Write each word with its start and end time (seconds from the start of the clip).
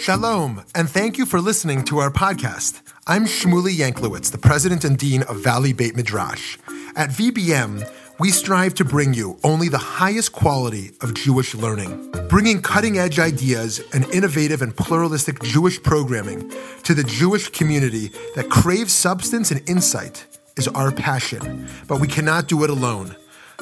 Shalom, 0.00 0.64
and 0.74 0.88
thank 0.88 1.18
you 1.18 1.26
for 1.26 1.42
listening 1.42 1.84
to 1.84 1.98
our 1.98 2.10
podcast. 2.10 2.80
I'm 3.06 3.26
Shmuly 3.26 3.76
Yanklowitz, 3.76 4.32
the 4.32 4.38
president 4.38 4.82
and 4.82 4.96
dean 4.96 5.24
of 5.24 5.44
Valley 5.44 5.74
Beit 5.74 5.94
Midrash. 5.94 6.56
At 6.96 7.10
VBM, 7.10 7.86
we 8.18 8.30
strive 8.30 8.72
to 8.76 8.84
bring 8.86 9.12
you 9.12 9.38
only 9.44 9.68
the 9.68 9.76
highest 9.76 10.32
quality 10.32 10.92
of 11.02 11.12
Jewish 11.12 11.54
learning, 11.54 12.12
bringing 12.30 12.62
cutting 12.62 12.96
edge 12.96 13.18
ideas 13.18 13.82
and 13.92 14.06
innovative 14.06 14.62
and 14.62 14.74
pluralistic 14.74 15.42
Jewish 15.42 15.82
programming 15.82 16.50
to 16.84 16.94
the 16.94 17.04
Jewish 17.04 17.50
community 17.50 18.10
that 18.36 18.48
craves 18.48 18.94
substance 18.94 19.50
and 19.50 19.60
insight 19.68 20.24
is 20.56 20.66
our 20.68 20.92
passion, 20.92 21.68
but 21.88 22.00
we 22.00 22.08
cannot 22.08 22.48
do 22.48 22.64
it 22.64 22.70
alone. 22.70 23.16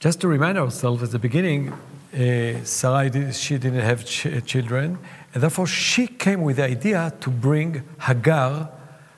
Just 0.04 0.20
to 0.20 0.28
remind 0.28 0.58
ourselves, 0.58 1.02
at 1.02 1.12
the 1.12 1.18
beginning, 1.18 1.72
uh, 1.72 2.62
Sarai 2.66 3.10
did, 3.10 3.34
she 3.34 3.58
didn't 3.58 3.80
have 3.80 4.04
ch- 4.04 4.28
children, 4.46 5.00
and 5.34 5.42
therefore 5.42 5.66
she 5.66 6.08
came 6.08 6.42
with 6.42 6.58
the 6.58 6.66
idea 6.66 7.14
to 7.22 7.30
bring 7.30 7.84
Hagar 8.02 8.70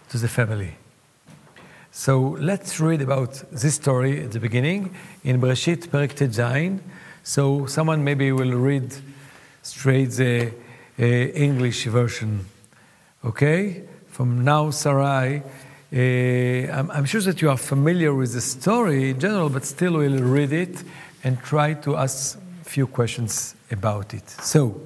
to 0.09 0.17
the 0.19 0.27
family. 0.27 0.75
So 1.89 2.37
let's 2.39 2.79
read 2.79 3.01
about 3.01 3.43
this 3.51 3.73
story 3.73 4.25
at 4.25 4.31
the 4.33 4.39
beginning 4.39 4.93
in 5.23 5.41
Bereshit 5.41 5.87
Perek 5.87 6.13
Zayin. 6.29 6.81
So 7.23 7.65
someone 7.65 8.03
maybe 8.03 8.31
will 8.31 8.53
read 8.53 8.93
straight 9.63 10.11
the 10.11 10.51
uh, 10.99 11.03
English 11.03 11.85
version. 11.85 12.45
Okay? 13.23 13.81
From 14.09 14.43
now 14.43 14.69
Sarai. 14.69 15.41
Uh, 15.95 15.99
I'm, 16.73 16.91
I'm, 16.91 17.05
sure 17.05 17.21
that 17.21 17.41
you 17.41 17.49
are 17.49 17.55
familiar 17.55 18.13
with 18.13 18.33
the 18.33 18.41
story 18.41 19.11
in 19.11 19.19
general, 19.19 19.49
but 19.49 19.63
still 19.63 19.93
we'll 19.93 20.21
read 20.21 20.51
it 20.51 20.83
and 21.23 21.39
try 21.39 21.73
to 21.73 21.95
ask 21.95 22.37
a 22.37 22.65
few 22.65 22.85
questions 22.85 23.55
about 23.71 24.13
it. 24.13 24.29
So, 24.29 24.81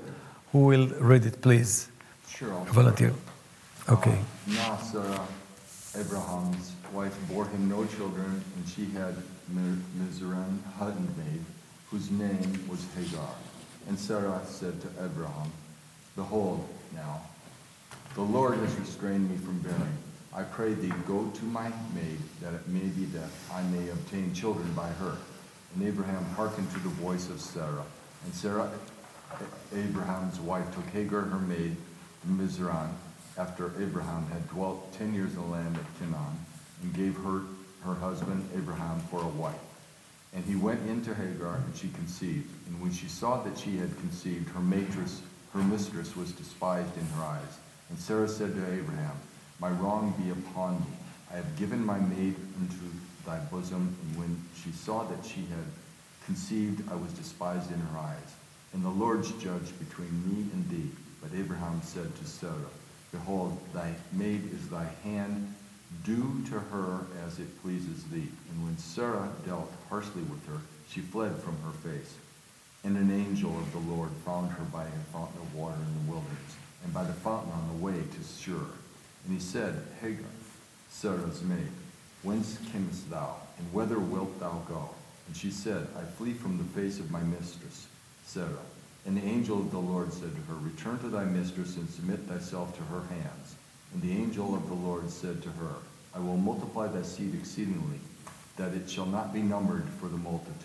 who 0.52 0.66
will 0.66 0.86
read 1.00 1.26
it, 1.26 1.42
please? 1.42 1.90
Sure. 2.30 2.54
I'll 2.54 2.64
Volunteer. 2.66 3.14
Okay. 3.90 4.12
Uh, 4.12 4.54
now 4.54 4.78
Sarah, 4.78 5.26
Abraham's 5.98 6.74
wife, 6.94 7.18
bore 7.28 7.46
him 7.46 7.68
no 7.68 7.86
children, 7.86 8.44
and 8.56 8.70
she 8.70 8.86
had 8.92 9.16
Mizraim 9.98 10.64
handmaid, 10.78 11.44
whose 11.90 12.12
name 12.12 12.68
was 12.70 12.86
Hagar. 12.96 13.34
And 13.88 13.98
Sarah 13.98 14.42
said 14.46 14.80
to 14.82 14.88
Abraham, 15.04 15.52
Behold, 16.16 16.70
now, 16.94 17.22
the 18.14 18.22
Lord 18.22 18.60
has 18.60 18.76
restrained 18.76 19.28
me 19.28 19.38
from 19.38 19.58
bearing. 19.62 19.98
I 20.34 20.44
pray 20.44 20.74
thee, 20.74 20.94
go 21.08 21.28
to 21.28 21.46
my 21.46 21.70
maid, 21.94 22.20
that 22.42 22.54
it 22.54 22.68
may 22.68 22.88
be 22.88 23.06
that 23.06 23.30
I 23.52 23.64
may 23.64 23.90
obtain 23.90 24.34
children 24.34 24.72
by 24.74 24.88
her. 24.88 25.18
And 25.76 25.88
Abraham 25.88 26.24
hearkened 26.36 26.70
to 26.72 26.80
the 26.80 26.90
voice 26.90 27.30
of 27.30 27.42
Sarah. 27.42 27.86
And 28.26 28.34
Sarah, 28.34 28.72
Abraham's 29.76 30.40
wife, 30.40 30.74
took 30.74 30.86
Hagar, 30.88 31.22
her 31.22 31.40
maid, 31.40 31.76
Mizraim, 32.26 32.90
after 33.38 33.72
Abraham 33.82 34.28
had 34.28 34.48
dwelt 34.50 34.94
ten 34.94 35.14
years 35.14 35.34
in 35.34 35.42
the 35.42 35.48
land 35.48 35.76
of 35.76 36.00
Canaan, 36.00 36.46
and 36.84 36.94
gave 36.94 37.16
her 37.16 37.42
her 37.84 37.96
husband 37.96 38.48
Abraham 38.56 39.00
for 39.10 39.22
a 39.22 39.28
wife. 39.28 39.56
And 40.34 40.44
he 40.46 40.56
went 40.56 40.88
into 40.88 41.16
Hagar, 41.16 41.56
and 41.56 41.76
she 41.76 41.88
conceived. 41.90 42.50
And 42.68 42.80
when 42.82 42.92
she 42.92 43.08
saw 43.08 43.42
that 43.44 43.58
she 43.58 43.78
had 43.78 43.98
conceived, 44.00 44.50
her 44.50 44.60
mistress, 44.60 45.22
her 45.54 45.64
mistress 45.64 46.16
was 46.16 46.32
despised 46.34 46.96
in 46.98 47.06
her 47.06 47.24
eyes. 47.24 47.58
And 47.90 47.98
Sarah 47.98 48.28
said 48.28 48.54
to 48.54 48.74
Abraham, 48.74 49.16
My 49.60 49.70
wrong 49.70 50.14
be 50.18 50.30
upon 50.30 50.80
me. 50.80 50.88
I 51.32 51.36
have 51.36 51.58
given 51.58 51.86
my 51.86 52.00
maid 52.00 52.36
into 52.60 52.78
thy 53.26 53.40
bosom. 53.52 53.96
And 54.02 54.20
when 54.20 54.44
she 54.64 54.72
saw 54.72 55.04
that 55.04 55.26
she 55.26 55.42
had 55.42 55.66
conceived, 56.26 56.90
I 56.90 56.96
was 56.96 57.12
despised 57.14 57.72
in 57.72 57.80
her 57.80 57.98
eyes. 57.98 58.36
And 58.74 58.84
the 58.84 58.90
Lord 58.90 59.24
judged 59.40 59.78
between 59.80 60.24
me 60.26 60.50
and 60.54 60.70
thee. 60.70 60.90
But 61.22 61.38
Abraham 61.38 61.82
said 61.84 62.16
to 62.16 62.26
Sarah, 62.26 62.54
Behold, 63.12 63.60
thy 63.74 63.94
maid 64.14 64.50
is 64.54 64.70
thy 64.70 64.88
hand. 65.04 65.54
Do 66.06 66.42
to 66.50 66.60
her 66.60 67.06
as 67.26 67.40
it 67.40 67.62
pleases 67.62 68.04
thee. 68.06 68.30
And 68.52 68.64
when 68.64 68.78
Sarah 68.78 69.30
dealt 69.46 69.72
harshly 69.90 70.22
with 70.24 70.46
her, 70.48 70.62
she 70.90 71.02
fled 71.02 71.36
from 71.38 71.58
her 71.64 71.72
face. 71.90 72.16
And 72.84 72.96
an 72.96 73.12
angel 73.12 73.58
of 73.58 73.72
the 73.74 73.92
Lord 73.92 74.12
found 74.24 74.52
her 74.52 74.64
by 74.66 74.86
a 74.86 75.12
fountain 75.12 75.42
of 75.42 75.56
water 75.56 75.76
in 75.76 76.06
the 76.06 76.12
wilderness, 76.12 76.56
and 76.84 76.94
by 76.94 77.04
the 77.04 77.14
fountain 77.14 77.52
on 77.52 77.68
the 77.68 77.84
way 77.84 77.96
to 77.96 78.42
Shur. 78.42 78.66
And 79.30 79.40
he 79.40 79.46
said, 79.46 79.80
Hagar, 80.02 80.26
Sarah's 80.90 81.44
maid, 81.44 81.70
whence 82.24 82.58
camest 82.72 83.12
thou, 83.12 83.36
and 83.60 83.72
whither 83.72 84.00
wilt 84.00 84.40
thou 84.40 84.64
go? 84.68 84.90
And 85.28 85.38
she 85.38 85.52
said, 85.52 85.86
I 85.96 86.02
flee 86.02 86.34
from 86.34 86.58
the 86.58 86.64
face 86.64 86.98
of 86.98 87.12
my 87.12 87.22
mistress, 87.22 87.86
Sarah. 88.26 88.66
And 89.06 89.16
the 89.16 89.24
angel 89.24 89.60
of 89.60 89.70
the 89.70 89.78
Lord 89.78 90.12
said 90.12 90.32
to 90.34 90.42
her, 90.52 90.56
Return 90.56 90.98
to 91.02 91.10
thy 91.10 91.26
mistress 91.26 91.78
and 91.78 91.88
submit 91.92 92.22
thyself 92.22 92.76
to 92.78 92.84
her 92.86 93.02
hands. 93.02 93.56
And 93.94 94.02
the 94.02 94.14
angel 94.14 94.56
of 94.56 94.68
the 94.68 94.74
Lord 94.74 95.08
said 95.12 95.44
to 95.44 95.50
her, 95.50 95.76
I 96.16 96.20
will 96.20 96.38
multiply 96.38 96.88
thy 96.88 97.04
seed 97.04 97.36
exceedingly, 97.36 98.00
that 98.58 98.74
it 98.74 98.90
shall 98.90 99.06
not 99.06 99.32
be 99.32 99.44
numbered 99.44 99.86
for 100.00 100.08
the 100.08 100.18
multitude. 100.18 100.56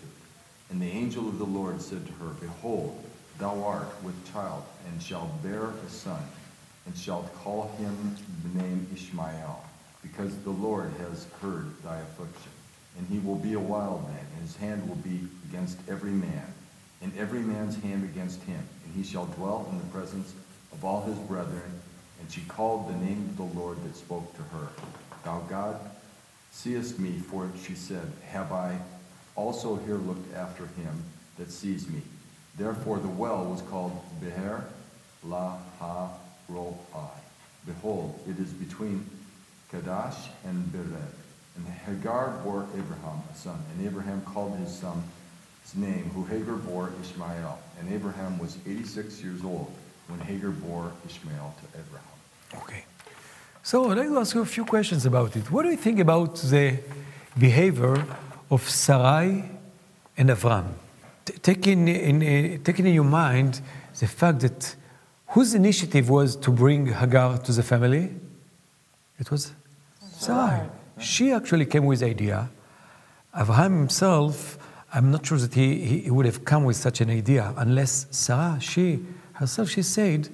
And 0.71 0.81
the 0.81 0.89
angel 0.89 1.29
of 1.29 1.37
the 1.37 1.45
Lord 1.45 1.83
said 1.83 2.07
to 2.07 2.13
her, 2.13 2.31
Behold, 2.41 2.99
thou 3.37 3.63
art 3.63 4.03
with 4.03 4.33
child, 4.33 4.63
and 4.87 4.99
shalt 4.99 5.43
bear 5.43 5.65
a 5.65 5.89
son, 5.91 6.23
and 6.85 6.97
shalt 6.97 7.33
call 7.35 7.71
him 7.77 8.15
the 8.43 8.61
name 8.61 8.87
Ishmael, 8.93 9.63
because 10.01 10.35
the 10.39 10.51
Lord 10.51 10.91
has 10.99 11.27
heard 11.41 11.71
thy 11.83 11.97
affliction. 11.97 12.51
And 12.97 13.07
he 13.07 13.19
will 13.19 13.35
be 13.35 13.53
a 13.53 13.59
wild 13.59 14.03
man, 14.07 14.25
and 14.33 14.41
his 14.41 14.55
hand 14.55 14.87
will 14.87 14.95
be 14.97 15.27
against 15.49 15.77
every 15.89 16.11
man, 16.11 16.45
and 17.01 17.11
every 17.17 17.41
man's 17.41 17.81
hand 17.81 18.03
against 18.03 18.41
him. 18.43 18.61
And 18.85 18.95
he 18.95 19.03
shall 19.03 19.25
dwell 19.25 19.67
in 19.71 19.77
the 19.77 19.85
presence 19.85 20.33
of 20.71 20.85
all 20.85 21.01
his 21.03 21.17
brethren. 21.19 21.81
And 22.21 22.31
she 22.31 22.41
called 22.41 22.87
the 22.87 23.05
name 23.05 23.29
of 23.29 23.37
the 23.37 23.59
Lord 23.59 23.83
that 23.83 23.95
spoke 23.95 24.33
to 24.35 24.43
her. 24.43 24.67
Thou 25.23 25.39
God, 25.49 25.79
seest 26.51 26.99
me, 26.99 27.19
for 27.19 27.49
she 27.65 27.75
said, 27.75 28.11
Have 28.29 28.51
I 28.51 28.77
also 29.35 29.75
here 29.75 29.97
looked 29.97 30.33
after 30.33 30.67
him 30.67 31.03
that 31.37 31.51
sees 31.51 31.89
me? 31.89 32.01
Therefore 32.57 32.99
the 32.99 33.09
well 33.09 33.43
was 33.43 33.61
called 33.63 33.99
Beher 34.21 34.63
La 35.23 35.57
Roi. 36.49 36.73
Behold, 37.65 38.19
it 38.29 38.39
is 38.39 38.51
between 38.51 39.09
Kadesh 39.71 40.29
and 40.43 40.65
Bered. 40.71 41.15
And 41.55 41.67
Hagar 41.67 42.39
bore 42.43 42.67
Abraham 42.77 43.23
a 43.31 43.35
son, 43.35 43.57
and 43.71 43.87
Abraham 43.87 44.21
called 44.21 44.57
his 44.57 44.77
son's 44.77 45.03
name, 45.73 46.11
who 46.13 46.25
Hagar 46.25 46.55
bore 46.55 46.91
Ishmael. 47.01 47.59
And 47.79 47.91
Abraham 47.93 48.37
was 48.37 48.57
86 48.65 49.23
years 49.23 49.43
old 49.43 49.71
when 50.07 50.19
Hagar 50.19 50.51
bore 50.51 50.91
Ishmael 51.05 51.55
to 51.61 51.79
Abraham. 51.79 52.63
Okay. 52.63 52.85
So 53.63 53.89
I'd 53.89 53.97
like 53.97 54.09
to 54.09 54.19
ask 54.19 54.35
you 54.35 54.41
a 54.41 54.45
few 54.45 54.65
questions 54.65 55.05
about 55.05 55.35
it. 55.35 55.49
What 55.49 55.63
do 55.63 55.71
you 55.71 55.77
think 55.77 55.99
about 55.99 56.35
the 56.35 56.77
behavior 57.39 58.05
of 58.51 58.69
Sarai 58.69 59.49
and 60.17 60.29
Avram? 60.29 60.73
Taking, 61.41 61.87
in, 61.87 62.21
uh, 62.21 62.57
taking 62.63 62.85
in 62.85 62.93
your 62.93 63.05
mind 63.05 63.61
the 63.99 64.07
fact 64.07 64.41
that 64.41 64.75
Whose 65.29 65.53
initiative 65.53 66.09
was 66.09 66.35
to 66.37 66.51
bring 66.51 66.87
Hagar 66.87 67.37
to 67.39 67.51
the 67.51 67.63
family? 67.63 68.11
It 69.19 69.31
was 69.31 69.53
Sarai. 70.11 70.69
She 70.99 71.31
actually 71.31 71.65
came 71.65 71.85
with 71.85 71.99
the 71.99 72.07
idea. 72.07 72.49
Abraham 73.35 73.77
himself, 73.77 74.57
I'm 74.93 75.11
not 75.11 75.25
sure 75.25 75.37
that 75.37 75.53
he, 75.53 75.99
he, 75.99 76.11
would 76.11 76.25
have 76.25 76.45
come 76.45 76.63
with 76.63 76.77
such 76.77 77.01
an 77.01 77.09
idea 77.09 77.53
unless 77.57 78.07
Sarah, 78.11 78.57
she 78.61 79.05
herself, 79.33 79.69
she 79.69 79.81
said, 79.81 80.29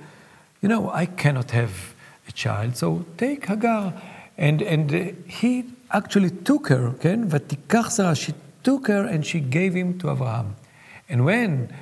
You 0.61 0.69
know, 0.69 0.91
I 0.91 1.07
cannot 1.07 1.49
have 1.51 1.95
a 2.27 2.31
child, 2.31 2.77
so 2.77 3.05
take 3.17 3.47
Hagar. 3.47 3.93
And, 4.37 4.61
and 4.61 4.93
uh, 4.93 5.11
he 5.27 5.65
actually 5.91 6.29
took 6.29 6.67
her, 6.67 6.87
okay? 6.89 7.15
Vatikach 7.15 7.89
Sarah, 7.89 8.15
she 8.15 8.33
took 8.63 8.87
her 8.87 9.05
and 9.05 9.25
she 9.25 9.39
gave 9.39 9.73
him 9.73 9.97
to 9.99 10.11
Abraham. 10.11 10.55
And 11.09 11.25
when 11.25 11.73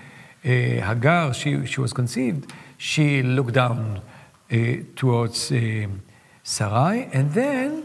uh, 0.46 0.48
Hagar, 0.48 1.34
she, 1.34 1.66
she 1.66 1.82
was 1.82 1.92
conceived, 1.92 2.52
she 2.80 3.22
looked 3.22 3.54
down 3.54 4.02
uh, 4.50 4.56
towards 4.96 5.52
uh, 5.52 5.88
Sarai, 6.44 7.10
and 7.12 7.34
then 7.34 7.84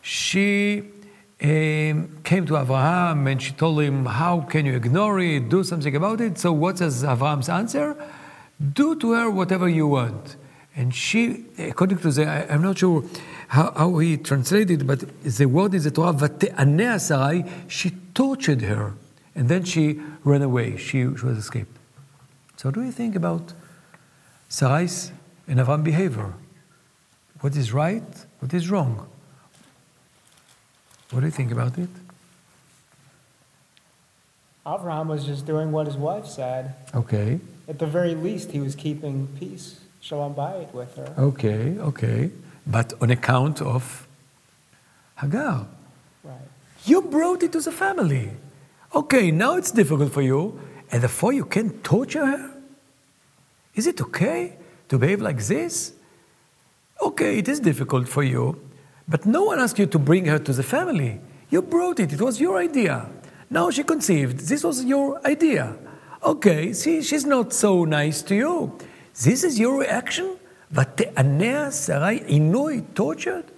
she 0.00 0.84
um, 1.42 2.18
came 2.22 2.46
to 2.46 2.56
Abraham 2.56 3.26
and 3.26 3.42
she 3.42 3.52
told 3.52 3.80
him, 3.82 4.06
How 4.06 4.40
can 4.40 4.64
you 4.64 4.76
ignore 4.76 5.18
it? 5.18 5.48
Do 5.48 5.64
something 5.64 5.94
about 5.94 6.20
it. 6.20 6.38
So, 6.38 6.52
what 6.52 6.80
is 6.80 7.02
Abraham's 7.02 7.48
answer? 7.48 7.96
Do 8.72 8.94
to 8.96 9.12
her 9.12 9.28
whatever 9.28 9.68
you 9.68 9.88
want. 9.88 10.36
And 10.76 10.94
she, 10.94 11.44
according 11.58 11.98
to 11.98 12.12
the, 12.12 12.26
I, 12.26 12.54
am 12.54 12.62
not 12.62 12.78
sure 12.78 13.02
how, 13.48 13.72
how, 13.72 13.98
he 13.98 14.16
translated, 14.16 14.86
but 14.86 15.00
the 15.24 15.46
word 15.46 15.74
is 15.74 15.82
the 15.82 15.90
Torah, 15.90 16.98
Sarai, 17.00 17.44
she 17.66 17.90
tortured 18.14 18.62
her. 18.62 18.94
And 19.34 19.48
then 19.48 19.64
she 19.64 20.00
ran 20.22 20.42
away. 20.42 20.76
She, 20.76 21.00
she 21.16 21.26
was 21.26 21.38
escaped. 21.38 21.76
So, 22.56 22.70
do 22.70 22.84
you 22.84 22.92
think 22.92 23.16
about 23.16 23.52
Sarai's 24.48 25.12
and 25.46 25.58
Avram's 25.58 25.84
behavior? 25.84 26.32
What 27.40 27.56
is 27.56 27.72
right? 27.72 28.26
What 28.40 28.52
is 28.54 28.70
wrong? 28.70 29.06
What 31.10 31.20
do 31.20 31.26
you 31.26 31.32
think 31.32 31.52
about 31.52 31.78
it? 31.78 31.88
Avraham 34.66 35.06
was 35.06 35.24
just 35.24 35.46
doing 35.46 35.72
what 35.72 35.86
his 35.86 35.96
wife 35.96 36.26
said. 36.26 36.74
Okay. 36.94 37.40
At 37.68 37.78
the 37.78 37.86
very 37.86 38.14
least, 38.14 38.50
he 38.50 38.60
was 38.60 38.74
keeping 38.74 39.26
peace, 39.38 39.80
shalom 40.00 40.34
bayit, 40.34 40.72
with 40.74 40.94
her. 40.96 41.14
Okay, 41.18 41.78
okay. 41.78 42.30
But 42.66 42.92
on 43.00 43.10
account 43.10 43.62
of 43.62 44.06
Hagar. 45.18 45.66
Right. 46.22 46.36
You 46.84 47.02
brought 47.02 47.42
it 47.42 47.52
to 47.52 47.60
the 47.60 47.72
family. 47.72 48.30
Okay, 48.94 49.30
now 49.30 49.56
it's 49.56 49.70
difficult 49.70 50.12
for 50.12 50.22
you, 50.22 50.60
and 50.90 51.02
therefore 51.02 51.32
you 51.32 51.44
can 51.44 51.70
torture 51.80 52.26
her? 52.26 52.57
Is 53.77 53.87
it 53.87 54.01
okay 54.01 54.57
to 54.89 54.97
behave 54.97 55.21
like 55.21 55.41
this? 55.43 55.93
Okay, 57.01 57.37
it 57.39 57.47
is 57.47 57.59
difficult 57.59 58.07
for 58.07 58.23
you, 58.23 58.59
but 59.07 59.25
no 59.25 59.43
one 59.43 59.59
asked 59.59 59.79
you 59.79 59.87
to 59.87 59.99
bring 59.99 60.25
her 60.25 60.39
to 60.39 60.53
the 60.53 60.63
family. 60.63 61.19
You 61.49 61.61
brought 61.61 61.99
it, 61.99 62.13
it 62.13 62.21
was 62.21 62.39
your 62.39 62.57
idea. 62.57 63.07
Now 63.49 63.69
she 63.69 63.83
conceived, 63.83 64.47
this 64.47 64.63
was 64.63 64.83
your 64.83 65.25
idea. 65.25 65.75
Okay, 66.23 66.73
see, 66.73 67.01
she's 67.01 67.25
not 67.25 67.51
so 67.53 67.83
nice 67.83 68.21
to 68.23 68.35
you. 68.35 68.77
This 69.21 69.43
is 69.43 69.59
your 69.59 69.79
reaction? 69.79 70.37
ותעניה 70.73 71.71
שרי 71.71 72.19
עינוי, 72.25 72.81
tortured? 72.95 73.51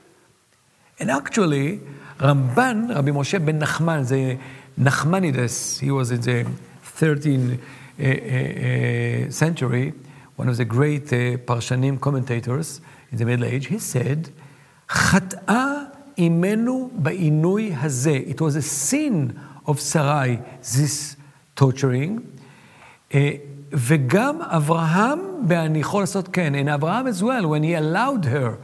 And 1.00 1.12
actually, 1.12 1.80
Ramban, 2.19 2.95
Rabbi 2.95 3.12
Moshe 3.12 3.44
ben 3.45 3.60
Nachman, 3.60 4.07
the 4.07 4.38
Nachmanides, 4.81 5.80
he 5.80 5.92
was 5.92 6.12
in 6.12 6.22
the 6.22 6.45
13th 7.00 7.60
uh, 8.00 9.27
uh, 9.27 9.31
century, 9.31 9.94
one 10.39 10.50
of 10.50 10.57
the 10.57 10.66
great 10.66 11.12
uh, 11.13 11.38
Parshanim 11.38 12.00
commentators 12.00 12.81
in 13.12 13.18
the 13.18 13.25
Middle 13.25 13.45
Age, 13.45 13.68
he 13.68 13.80
said, 13.80 14.30
חטאה 14.89 15.83
imenu 16.18 16.89
בעינוי 16.94 17.75
הזה. 17.75 18.24
It 18.27 18.42
was 18.42 18.56
a 18.56 18.62
sin 18.62 19.39
of 19.66 19.80
Sarai, 19.80 20.39
this 20.62 21.16
torturing. 21.56 22.22
וגם 23.72 24.42
אברהם 24.42 25.19
בהניחו 25.48 26.00
לעשות 26.00 26.27
כן. 26.27 26.54
And 26.56 26.69
Abraham 26.69 27.07
as 27.07 27.24
well, 27.24 27.48
when 27.48 27.63
he 27.63 27.74
allowed 27.74 28.25
her 28.25 28.57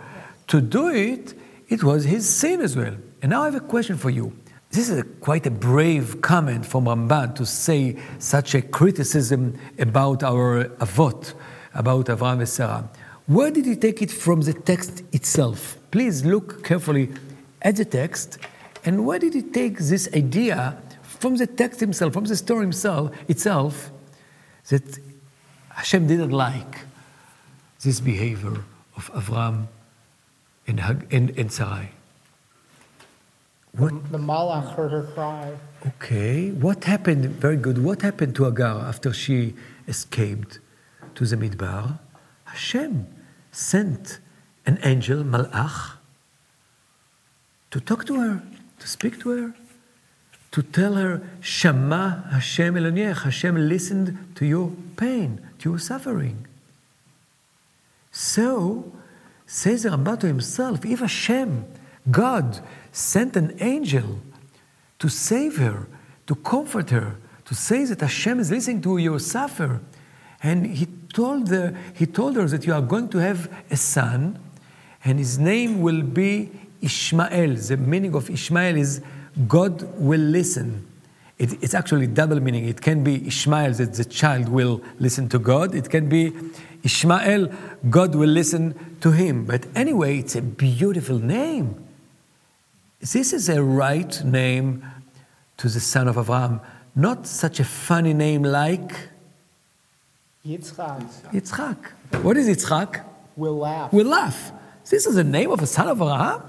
to 0.48 0.62
do 0.62 0.88
it, 0.90 1.34
it 1.70 1.84
was 1.84 2.04
his 2.04 2.28
sin 2.28 2.62
as 2.62 2.76
well. 2.76 2.96
And 3.22 3.32
now 3.32 3.44
I 3.44 3.46
have 3.46 3.56
a 3.56 3.60
question 3.60 3.98
for 3.98 4.10
you. 4.10 4.34
This 4.72 4.90
is 4.90 5.00
a, 5.00 5.04
quite 5.04 5.46
a 5.46 5.52
brave 5.52 6.22
comment 6.22 6.66
from 6.66 6.86
Ramban 6.86 7.36
to 7.36 7.46
say 7.46 7.98
such 8.20 8.56
a 8.56 8.62
criticism 8.62 9.60
about 9.78 10.24
our 10.24 10.66
avot, 10.86 11.34
about 11.77 12.07
Avram 12.07 12.39
and 12.39 12.49
Sarah. 12.49 12.89
Where 13.27 13.51
did 13.51 13.67
he 13.67 13.77
take 13.77 14.03
it 14.03 14.11
from 14.11 14.41
the 14.41 14.53
text 14.53 15.03
itself? 15.13 15.77
Please 15.91 16.25
look 16.25 16.65
carefully 16.65 17.11
at 17.63 17.77
the 17.77 17.85
text. 17.85 18.39
And 18.85 19.05
where 19.07 19.19
did 19.19 19.35
he 19.35 19.43
take 19.43 19.79
this 19.79 20.09
idea 20.15 20.79
from 21.03 21.37
the 21.37 21.47
text 21.47 21.81
himself, 21.81 22.13
from 22.13 22.25
the 22.25 22.37
story 22.37 22.63
himself, 22.63 23.11
itself, 23.29 23.91
that 24.69 24.99
Hashem 25.71 26.07
didn't 26.07 26.31
like 26.31 26.81
this 27.83 28.01
behavior 28.01 28.63
of 28.97 29.11
Avram 29.13 29.67
and, 30.67 30.81
and, 31.11 31.31
and 31.39 31.53
Sarai? 31.53 31.91
What? 33.73 34.05
The, 34.05 34.19
the 34.19 34.25
Malach 34.25 34.75
heard 34.75 34.93
her 34.93 35.03
cry. 35.15 35.53
Okay. 35.87 36.51
What 36.51 36.85
happened? 36.85 37.27
Very 37.27 37.57
good. 37.57 37.83
What 37.83 38.03
happened 38.03 38.35
to 38.37 38.47
Agar 38.47 38.85
after 38.87 39.13
she 39.13 39.55
escaped 39.89 40.61
to 41.17 41.27
the 41.27 41.37
Midbar? 41.37 41.99
Hashem 42.45 43.07
sent 43.51 44.21
an 44.65 44.79
angel, 44.83 45.25
Malach, 45.25 45.97
to 47.71 47.81
talk 47.81 48.07
to 48.07 48.21
her, 48.21 48.43
to 48.79 48.89
speak 48.89 49.21
to 49.21 49.31
her, 49.31 49.55
to 50.53 50.63
tell 50.63 50.95
her, 50.95 51.23
Shama 51.41 52.29
Hashem 52.31 52.75
Eloniech, 52.75 53.23
Hashem 53.23 53.69
listened 53.69 54.17
to 54.37 54.47
your 54.47 54.73
pain, 54.97 55.41
to 55.59 55.71
your 55.71 55.79
suffering. 55.79 56.47
So, 58.11 58.93
says 59.47 59.85
Ramban 59.85 60.21
to 60.21 60.27
himself, 60.27 60.85
if 60.85 61.01
Hashem, 61.01 61.67
God, 62.11 62.61
sent 62.93 63.37
an 63.37 63.57
angel 63.61 64.21
to 64.99 65.09
save 65.09 65.59
her, 65.59 65.87
to 66.27 66.35
comfort 66.35 66.91
her, 66.91 67.17
to 67.45 67.55
say 67.55 67.85
that 67.85 68.01
Hashem 68.01 68.41
is 68.41 68.51
listening 68.51 68.81
to 68.83 68.97
your 68.97 69.21
suffer, 69.21 69.81
and 70.43 70.67
he 70.67 70.87
told, 71.17 71.47
the, 71.47 71.75
he 71.95 72.05
told 72.05 72.37
her 72.37 72.45
that 72.45 72.67
you 72.67 72.75
are 72.75 72.83
going 72.83 73.09
to 73.09 73.19
have 73.19 73.51
a 73.71 73.77
son, 73.77 74.39
and 75.03 75.19
his 75.19 75.39
name 75.39 75.81
will 75.81 76.03
be 76.03 76.51
Ishmael. 76.83 77.57
The 77.57 77.79
meaning 77.79 78.15
of 78.15 78.29
Ishmael 78.29 78.77
is 78.77 79.01
God 79.49 79.83
will 79.99 80.21
listen. 80.21 80.87
It, 81.39 81.63
it's 81.63 81.75
actually 81.75 82.07
double 82.07 82.39
meaning. 82.41 82.67
It 82.67 82.83
can 82.83 83.03
be 83.03 83.27
Ishmael, 83.27 83.73
that 83.75 83.95
the 83.95 84.05
child 84.05 84.51
will 84.51 84.83
listen 84.99 85.29
to 85.31 85.39
God. 85.39 85.75
It 85.75 85.89
can 85.89 86.09
be 86.09 86.33
Ishmael, 86.85 87.51
God 87.89 88.15
will 88.15 88.29
listen 88.29 88.75
to 89.01 89.11
him. 89.11 89.47
But 89.47 89.67
anyway, 89.75 90.19
it's 90.19 90.37
a 90.37 90.43
beautiful 90.43 91.19
name. 91.19 91.83
This 93.01 93.33
is 93.33 93.49
a 93.49 93.63
right 93.63 94.23
name 94.23 94.85
to 95.57 95.69
the 95.69 95.81
son 95.81 96.09
of 96.09 96.19
Abraham, 96.19 96.61
not 96.95 97.27
such 97.27 97.59
a 97.59 97.65
funny 97.65 98.13
name 98.13 98.43
like 98.43 98.93
Yitzchak. 100.47 101.33
Yitzchak. 101.33 101.77
What 102.23 102.37
is 102.37 102.47
Yitzchak? 102.49 103.05
We'll 103.37 103.59
laugh. 103.59 103.93
We'll 103.93 104.07
laugh. 104.07 104.53
This 104.89 105.07
is 105.07 105.17
the 105.17 105.25
name 105.25 105.51
of 105.51 105.61
a 105.61 105.67
son 105.67 105.89
of 105.89 105.99
Abraham? 106.01 106.43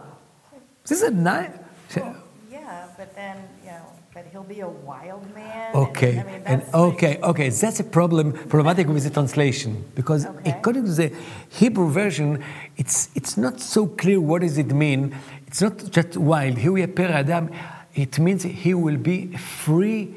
This 0.85 1.01
is 1.01 1.07
a 1.09 1.11
name. 1.11 1.51
Well, 1.95 2.15
yeah, 2.51 2.87
but 2.97 3.15
then, 3.15 3.37
you 3.65 3.71
know, 3.71 3.81
but 4.13 4.25
he'll 4.31 4.43
be 4.43 4.59
a 4.61 4.67
wild 4.69 5.23
man. 5.33 5.75
Okay, 5.75 6.17
and, 6.17 6.29
I 6.29 6.31
mean, 6.31 6.41
and 6.45 6.63
okay, 6.73 7.13
like- 7.15 7.23
okay. 7.31 7.49
That's 7.49 7.79
a 7.79 7.83
problem, 7.83 8.33
problematic 8.33 8.87
with 8.87 9.03
the 9.03 9.09
translation 9.09 9.83
because 9.95 10.25
Okay. 10.25 10.51
according 10.51 10.85
to 10.85 10.91
the 10.91 11.11
Hebrew 11.49 11.89
version, 11.89 12.43
it's 12.77 13.09
it's 13.15 13.35
not 13.37 13.59
so 13.59 13.87
clear 13.87 14.19
what 14.21 14.41
does 14.41 14.57
it 14.57 14.71
mean. 14.71 15.15
It's 15.47 15.61
not 15.61 15.75
just 15.91 16.15
wild. 16.17 16.57
Here 16.59 16.71
we 16.71 16.83
appear 16.83 17.07
Adam. 17.07 17.49
It 17.95 18.19
means 18.19 18.43
he 18.43 18.73
will 18.75 18.97
be 18.97 19.31
a 19.33 19.39
free 19.39 20.15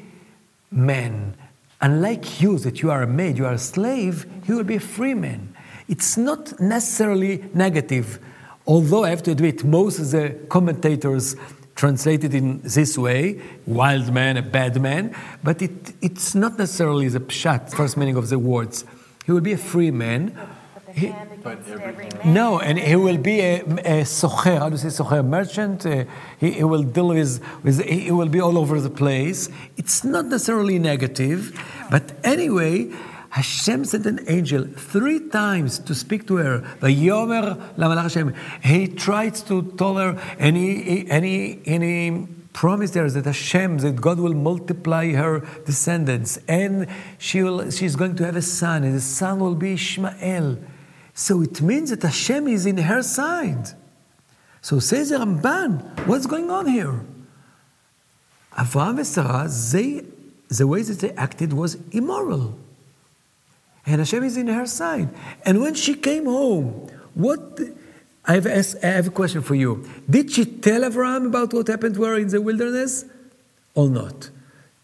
man. 0.69 1.35
Unlike 1.81 2.41
you, 2.41 2.59
that 2.59 2.81
you 2.81 2.91
are 2.91 3.01
a 3.01 3.07
maid, 3.07 3.37
you 3.37 3.45
are 3.45 3.53
a 3.53 3.57
slave. 3.57 4.25
He 4.45 4.53
will 4.53 4.63
be 4.63 4.75
a 4.75 4.79
free 4.79 5.15
man. 5.15 5.55
It's 5.87 6.15
not 6.15 6.59
necessarily 6.59 7.43
negative, 7.53 8.19
although 8.67 9.03
I 9.03 9.09
have 9.09 9.23
to 9.23 9.31
admit 9.31 9.63
most 9.63 9.99
of 9.99 10.11
the 10.11 10.37
commentators 10.47 11.35
translated 11.75 12.35
in 12.35 12.61
this 12.61 12.97
way 12.97 13.41
wild 13.65 14.13
man, 14.13 14.37
a 14.37 14.41
bad 14.41 14.79
man, 14.79 15.15
but 15.43 15.61
it, 15.61 15.93
it's 16.01 16.35
not 16.35 16.59
necessarily 16.59 17.07
the 17.07 17.19
pshat, 17.19 17.71
first 17.71 17.97
meaning 17.97 18.15
of 18.15 18.29
the 18.29 18.37
words. 18.37 18.85
He 19.25 19.31
will 19.31 19.41
be 19.41 19.53
a 19.53 19.57
free 19.57 19.91
man. 19.91 20.37
But 20.91 20.95
the 20.95 20.99
He- 20.99 21.07
hand 21.07 21.29
every 21.81 22.09
no, 22.25 22.59
and 22.59 22.77
he 22.77 22.95
will 22.95 23.17
be 23.17 23.39
a, 23.39 23.61
a 23.61 24.03
socher, 24.03 24.57
how 24.59 24.69
do 24.69 24.75
you 24.75 24.77
say 24.77 24.89
socher, 25.03 25.25
merchant. 25.25 25.85
Uh, 25.85 26.05
he, 26.39 26.51
he 26.51 26.63
will 26.63 26.83
deal 26.83 27.07
with, 27.09 27.41
with, 27.63 27.83
he 27.85 28.11
will 28.11 28.29
be 28.29 28.39
all 28.39 28.57
over 28.57 28.79
the 28.79 28.89
place. 28.89 29.49
It's 29.77 30.03
not 30.03 30.25
necessarily 30.25 30.79
negative, 30.79 31.57
but 31.89 32.11
anyway, 32.23 32.91
Hashem 33.29 33.85
sent 33.85 34.05
an 34.05 34.19
angel 34.27 34.65
three 34.75 35.29
times 35.29 35.79
to 35.79 35.95
speak 35.95 36.27
to 36.27 36.35
her. 36.37 36.59
Vayomer 36.81 37.75
lamalach 37.77 38.03
Hashem. 38.03 38.33
He 38.61 38.87
tried 38.87 39.35
to 39.49 39.63
tell 39.77 39.95
her, 39.95 40.19
and 40.37 40.57
he, 40.57 40.81
he- 40.83 41.07
and 41.09 41.23
he, 41.25 41.59
and 41.65 41.83
he 41.83 42.27
promised 42.53 42.95
her 42.95 43.09
that 43.09 43.23
Hashem, 43.25 43.77
that 43.79 43.95
God 44.01 44.19
will 44.19 44.33
multiply 44.33 45.13
her 45.13 45.39
descendants, 45.65 46.37
and 46.49 46.85
she 47.17 47.41
will, 47.41 47.71
she's 47.71 47.95
going 47.95 48.15
to 48.17 48.25
have 48.25 48.35
a 48.35 48.41
son, 48.41 48.83
and 48.83 48.93
the 48.95 49.01
son 49.01 49.39
will 49.39 49.55
be 49.55 49.73
Ishmael. 49.73 50.57
So 51.13 51.41
it 51.41 51.61
means 51.61 51.89
that 51.89 52.03
Hashem 52.03 52.47
is 52.47 52.65
in 52.65 52.77
her 52.77 53.03
side. 53.03 53.67
So 54.61 54.79
says 54.79 55.09
the 55.09 55.17
Ramban, 55.17 56.07
what's 56.07 56.25
going 56.25 56.49
on 56.49 56.67
here? 56.67 57.01
Avraham 58.53 58.97
and 58.97 59.07
Sarah, 59.07 59.47
they, 59.71 60.05
the 60.49 60.67
way 60.67 60.83
that 60.83 60.99
they 60.99 61.11
acted 61.11 61.53
was 61.53 61.77
immoral. 61.91 62.57
And 63.85 63.99
Hashem 63.99 64.23
is 64.23 64.37
in 64.37 64.47
her 64.47 64.65
side. 64.65 65.09
And 65.45 65.61
when 65.61 65.73
she 65.73 65.95
came 65.95 66.25
home, 66.25 66.87
what 67.15 67.59
I 68.25 68.33
have, 68.33 68.45
asked, 68.45 68.83
I 68.83 68.87
have 68.87 69.07
a 69.07 69.11
question 69.11 69.41
for 69.41 69.55
you. 69.55 69.89
Did 70.09 70.31
she 70.31 70.45
tell 70.45 70.85
Abraham 70.85 71.25
about 71.25 71.53
what 71.53 71.67
happened 71.67 71.95
to 71.95 72.03
her 72.03 72.17
in 72.17 72.27
the 72.27 72.41
wilderness 72.41 73.05
or 73.73 73.89
not? 73.89 74.29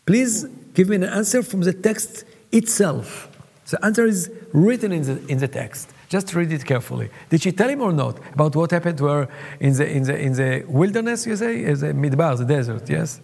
Please 0.06 0.46
give 0.74 0.90
me 0.90 0.96
an 0.96 1.04
answer 1.04 1.44
from 1.44 1.62
the 1.62 1.74
text 1.74 2.24
itself. 2.52 3.30
The 3.70 3.84
answer 3.86 4.06
is 4.06 4.32
written 4.54 4.92
in 4.92 5.04
the, 5.04 5.28
in 5.28 5.38
the 5.38 5.48
text. 5.48 5.90
Just 6.10 6.34
read 6.34 6.52
it 6.54 6.64
carefully. 6.64 7.10
Did 7.30 7.42
she 7.42 7.52
tell 7.52 7.70
him 7.70 7.82
or 7.82 7.92
not 7.92 8.18
about 8.34 8.56
what 8.56 8.72
happened 8.72 8.98
to 9.00 9.06
her 9.06 9.28
in 9.60 9.74
the, 9.74 9.90
in 9.90 10.04
the, 10.04 10.18
in 10.18 10.34
the 10.34 10.64
wilderness, 10.68 11.28
you 11.28 11.36
say? 11.36 11.66
In 11.66 11.80
the 11.80 11.88
midbar, 11.88 12.38
the 12.38 12.46
desert, 12.46 12.90
yes? 12.90 13.20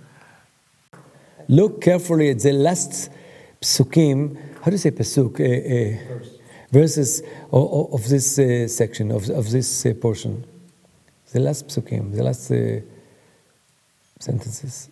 Look 1.48 1.82
carefully 1.82 2.30
at 2.32 2.40
the 2.40 2.52
last 2.52 3.10
psukim. 3.62 4.38
How 4.60 4.66
do 4.66 4.72
you 4.72 4.78
say 4.78 4.92
pasuk? 4.92 5.40
Uh, 5.40 5.44
uh, 5.44 6.24
verses 6.72 7.22
of, 7.52 7.94
of 7.94 8.10
this 8.10 8.40
uh, 8.40 8.68
section, 8.68 9.12
of, 9.12 9.30
of 9.30 9.50
this 9.50 9.88
portion. 10.02 10.44
The 11.32 11.40
last 11.40 11.68
psukim, 11.68 12.14
the 12.14 12.24
last 12.24 12.52
sentences, 14.20 14.90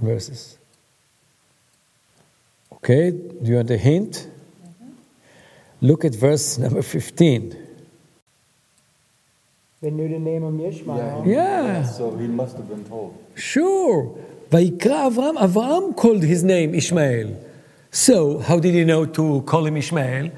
verses. 0.00 0.58
Okay, 2.72 3.10
do 3.10 3.40
you 3.42 3.56
want 3.56 3.70
a 3.70 3.76
hint? 3.76 4.28
Look 5.80 6.04
at 6.04 6.14
verse 6.14 6.58
number 6.58 6.82
15. 6.82 7.56
They 9.80 9.90
knew 9.90 10.08
to 10.08 10.18
name 10.18 10.42
him 10.42 10.60
Ishmael. 10.60 11.22
Yeah. 11.24 11.62
yeah. 11.64 11.82
So 11.84 12.16
he 12.16 12.26
must 12.26 12.56
have 12.56 12.68
been 12.68 12.84
told. 12.84 13.16
Sure. 13.36 14.18
Vayikra 14.50 15.10
Avram, 15.10 15.36
Avram 15.36 15.94
called 15.94 16.24
his 16.24 16.42
name 16.42 16.74
Ishmael. 16.74 17.38
So, 17.90 18.38
how 18.40 18.58
did 18.58 18.74
he 18.74 18.84
know 18.84 19.06
to 19.06 19.42
call 19.42 19.66
him 19.66 19.76
Ishmael? 19.76 20.32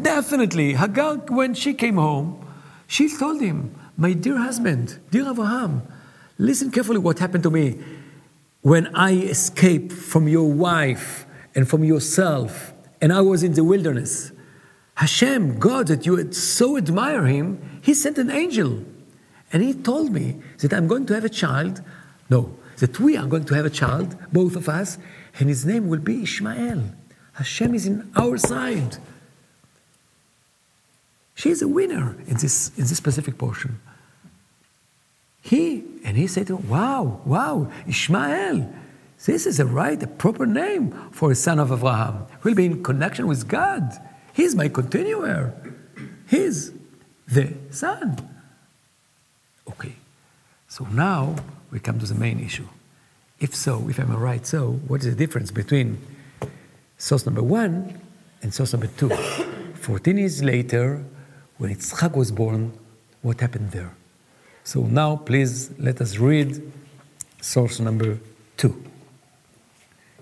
Definitely. 0.00 0.74
Hagar, 0.74 1.16
when 1.28 1.54
she 1.54 1.74
came 1.74 1.96
home, 1.96 2.46
she 2.86 3.08
told 3.08 3.40
him, 3.40 3.74
My 3.96 4.12
dear 4.12 4.38
husband, 4.38 4.98
dear 5.10 5.28
Abraham, 5.28 5.82
listen 6.38 6.70
carefully 6.70 6.98
what 6.98 7.18
happened 7.18 7.42
to 7.44 7.50
me 7.50 7.78
when 8.62 8.94
I 8.94 9.12
escaped 9.12 9.92
from 9.92 10.28
your 10.28 10.50
wife 10.50 11.26
and 11.54 11.68
from 11.68 11.84
yourself, 11.84 12.72
and 13.00 13.12
I 13.12 13.20
was 13.20 13.42
in 13.42 13.54
the 13.54 13.64
wilderness. 13.64 14.32
Hashem, 14.96 15.58
God, 15.58 15.88
that 15.88 16.06
you 16.06 16.32
so 16.32 16.76
admire 16.76 17.26
him, 17.26 17.80
he 17.82 17.94
sent 17.94 18.18
an 18.18 18.30
angel. 18.30 18.84
And 19.52 19.62
he 19.62 19.74
told 19.74 20.12
me 20.12 20.36
that 20.58 20.72
I'm 20.72 20.86
going 20.86 21.06
to 21.06 21.14
have 21.14 21.24
a 21.24 21.28
child. 21.28 21.80
No, 22.30 22.56
that 22.78 22.98
we 23.00 23.16
are 23.16 23.26
going 23.26 23.44
to 23.44 23.54
have 23.54 23.66
a 23.66 23.70
child, 23.70 24.16
both 24.32 24.56
of 24.56 24.68
us, 24.68 24.98
and 25.38 25.48
his 25.48 25.64
name 25.64 25.88
will 25.88 26.00
be 26.00 26.22
Ishmael. 26.22 26.82
Hashem 27.34 27.74
is 27.74 27.86
in 27.86 28.10
our 28.16 28.38
side. 28.38 28.98
She's 31.34 31.62
a 31.62 31.68
winner 31.68 32.16
in 32.26 32.36
this, 32.36 32.70
in 32.76 32.84
this 32.84 32.96
specific 32.96 33.36
portion. 33.38 33.80
He, 35.42 35.84
and 36.04 36.16
he 36.16 36.26
said 36.26 36.46
to 36.46 36.56
him, 36.56 36.68
Wow, 36.68 37.20
wow, 37.24 37.70
Ishmael, 37.86 38.72
this 39.26 39.46
is 39.46 39.58
a 39.58 39.66
right, 39.66 40.00
a 40.02 40.06
proper 40.06 40.46
name 40.46 40.92
for 41.10 41.32
a 41.32 41.34
son 41.34 41.58
of 41.58 41.72
Abraham. 41.72 42.26
Will 42.42 42.54
be 42.54 42.66
in 42.66 42.82
connection 42.82 43.26
with 43.26 43.48
God. 43.48 43.92
He's 44.34 44.54
my 44.54 44.68
continuer. 44.68 45.54
He's 46.28 46.72
the 47.26 47.54
son. 47.70 48.18
Okay, 49.70 49.94
so 50.68 50.84
now 50.86 51.36
we 51.70 51.78
come 51.78 51.98
to 52.00 52.06
the 52.06 52.14
main 52.14 52.40
issue. 52.40 52.66
If 53.40 53.54
so, 53.54 53.88
if 53.88 53.98
I'm 53.98 54.14
right, 54.14 54.44
so 54.44 54.72
what 54.88 55.00
is 55.00 55.06
the 55.06 55.14
difference 55.14 55.50
between 55.50 55.98
source 56.98 57.24
number 57.24 57.42
one 57.42 58.00
and 58.42 58.52
source 58.52 58.72
number 58.72 58.88
two? 58.88 59.10
14 59.74 60.18
years 60.18 60.42
later, 60.42 61.04
when 61.58 61.74
Yitzchak 61.74 62.16
was 62.16 62.30
born, 62.32 62.76
what 63.22 63.40
happened 63.40 63.70
there. 63.70 63.94
So 64.64 64.82
now, 64.82 65.16
please 65.16 65.70
let 65.78 66.00
us 66.00 66.18
read 66.18 66.72
source 67.40 67.78
number 67.78 68.18
two. 68.56 68.82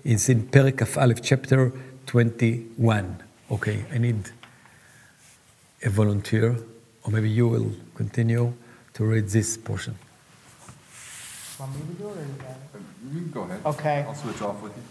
It's 0.03 0.29
in 0.29 0.47
Perek 0.47 0.97
Aleph, 0.97 1.21
chapter 1.21 1.71
21. 2.05 3.23
Okay, 3.53 3.85
I 3.93 3.99
need 3.99 4.31
a 5.83 5.89
volunteer, 5.91 6.57
or 7.03 7.11
maybe 7.11 7.29
you 7.29 7.47
will 7.47 7.71
continue 7.93 8.51
to 8.95 9.05
read 9.05 9.29
this 9.29 9.57
portion. 9.57 9.95
Want 11.59 11.75
me 11.75 11.81
to 11.81 12.01
do 12.01 12.09
it 12.09 12.17
or 12.17 12.79
you? 13.13 13.19
You 13.19 13.27
go 13.27 13.41
ahead. 13.41 13.61
Okay. 13.63 14.05
I'll 14.07 14.15
switch 14.15 14.41
off 14.41 14.59
with 14.63 14.75
you. 14.75 14.81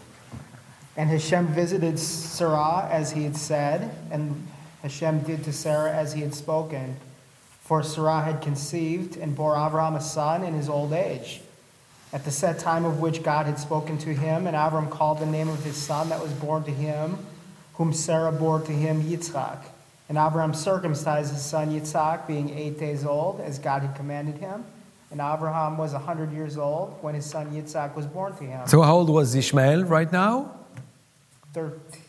And 0.95 1.09
Hashem 1.09 1.47
visited 1.47 1.99
Sarah 1.99 2.87
as 2.89 3.11
he 3.11 3.23
had 3.23 3.35
said, 3.35 3.93
and 4.09 4.47
Hashem 4.81 5.23
did 5.23 5.43
to 5.43 5.51
Sarah 5.51 5.91
as 5.91 6.13
he 6.13 6.21
had 6.21 6.33
spoken. 6.33 6.95
For 7.59 7.83
Sarah 7.83 8.21
had 8.21 8.41
conceived 8.41 9.17
and 9.17 9.35
bore 9.35 9.55
Avram 9.55 9.97
a 9.97 10.01
son 10.01 10.41
in 10.45 10.53
his 10.53 10.69
old 10.69 10.93
age, 10.93 11.41
at 12.13 12.23
the 12.23 12.31
set 12.31 12.59
time 12.59 12.85
of 12.85 13.01
which 13.01 13.23
God 13.23 13.45
had 13.45 13.59
spoken 13.59 13.97
to 13.97 14.13
him, 14.13 14.47
and 14.47 14.55
Avram 14.55 14.89
called 14.89 15.19
the 15.19 15.25
name 15.25 15.49
of 15.49 15.65
his 15.65 15.75
son 15.75 16.07
that 16.09 16.21
was 16.21 16.31
born 16.31 16.63
to 16.63 16.71
him, 16.71 17.17
whom 17.73 17.93
Sarah 17.93 18.31
bore 18.31 18.59
to 18.61 18.71
him 18.71 19.03
Yitzchak. 19.03 19.59
And 20.09 20.17
Abraham 20.17 20.53
circumcised 20.53 21.31
his 21.33 21.41
son 21.43 21.71
Yitzchak, 21.71 22.27
being 22.27 22.49
eight 22.51 22.79
days 22.79 23.05
old, 23.05 23.41
as 23.41 23.57
God 23.59 23.81
had 23.81 23.95
commanded 23.95 24.35
him. 24.35 24.65
And 25.11 25.21
Abraham 25.21 25.77
was 25.77 25.93
a 25.93 25.99
hundred 25.99 26.33
years 26.33 26.57
old 26.57 26.97
when 27.01 27.15
his 27.15 27.25
son 27.25 27.51
Yitzchak 27.51 27.95
was 27.95 28.05
born 28.05 28.35
to 28.37 28.43
him. 28.43 28.67
So 28.67 28.81
how 28.81 28.95
old 28.95 29.09
was 29.09 29.35
Ishmael 29.35 29.83
right 29.85 30.11
now? 30.11 30.51
Thirteen. 31.53 32.01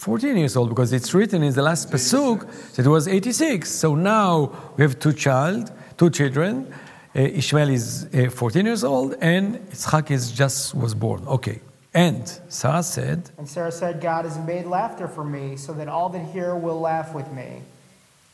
14 0.00 0.34
years 0.34 0.56
old 0.56 0.70
because 0.70 0.94
it's 0.94 1.12
written 1.12 1.42
in 1.42 1.52
the 1.52 1.60
last 1.60 1.90
pasuk 1.90 2.46
that 2.74 2.86
it 2.86 2.88
was 2.88 3.06
86. 3.06 3.70
So 3.70 3.94
now 3.94 4.50
we 4.78 4.82
have 4.82 4.98
two 4.98 5.12
child, 5.12 5.70
two 5.98 6.08
children. 6.08 6.72
Uh, 7.14 7.20
Ishmael 7.20 7.68
is 7.68 8.08
uh, 8.14 8.30
14 8.30 8.64
years 8.64 8.82
old 8.82 9.14
and 9.20 9.56
Yitzchak 9.70 10.10
is 10.10 10.32
just 10.32 10.74
was 10.74 10.94
born. 10.94 11.26
Okay. 11.26 11.60
And 11.92 12.28
Sarah 12.48 12.82
said, 12.82 13.30
And 13.36 13.48
Sarah 13.48 13.72
said, 13.72 14.00
God 14.00 14.24
has 14.24 14.38
made 14.38 14.66
laughter 14.66 15.08
for 15.08 15.24
me 15.24 15.56
so 15.56 15.72
that 15.72 15.88
all 15.88 16.08
that 16.10 16.24
hear 16.26 16.54
will 16.54 16.80
laugh 16.80 17.14
with 17.14 17.30
me. 17.32 17.62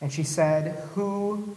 And 0.00 0.12
she 0.12 0.24
said, 0.24 0.74
Who 0.94 1.56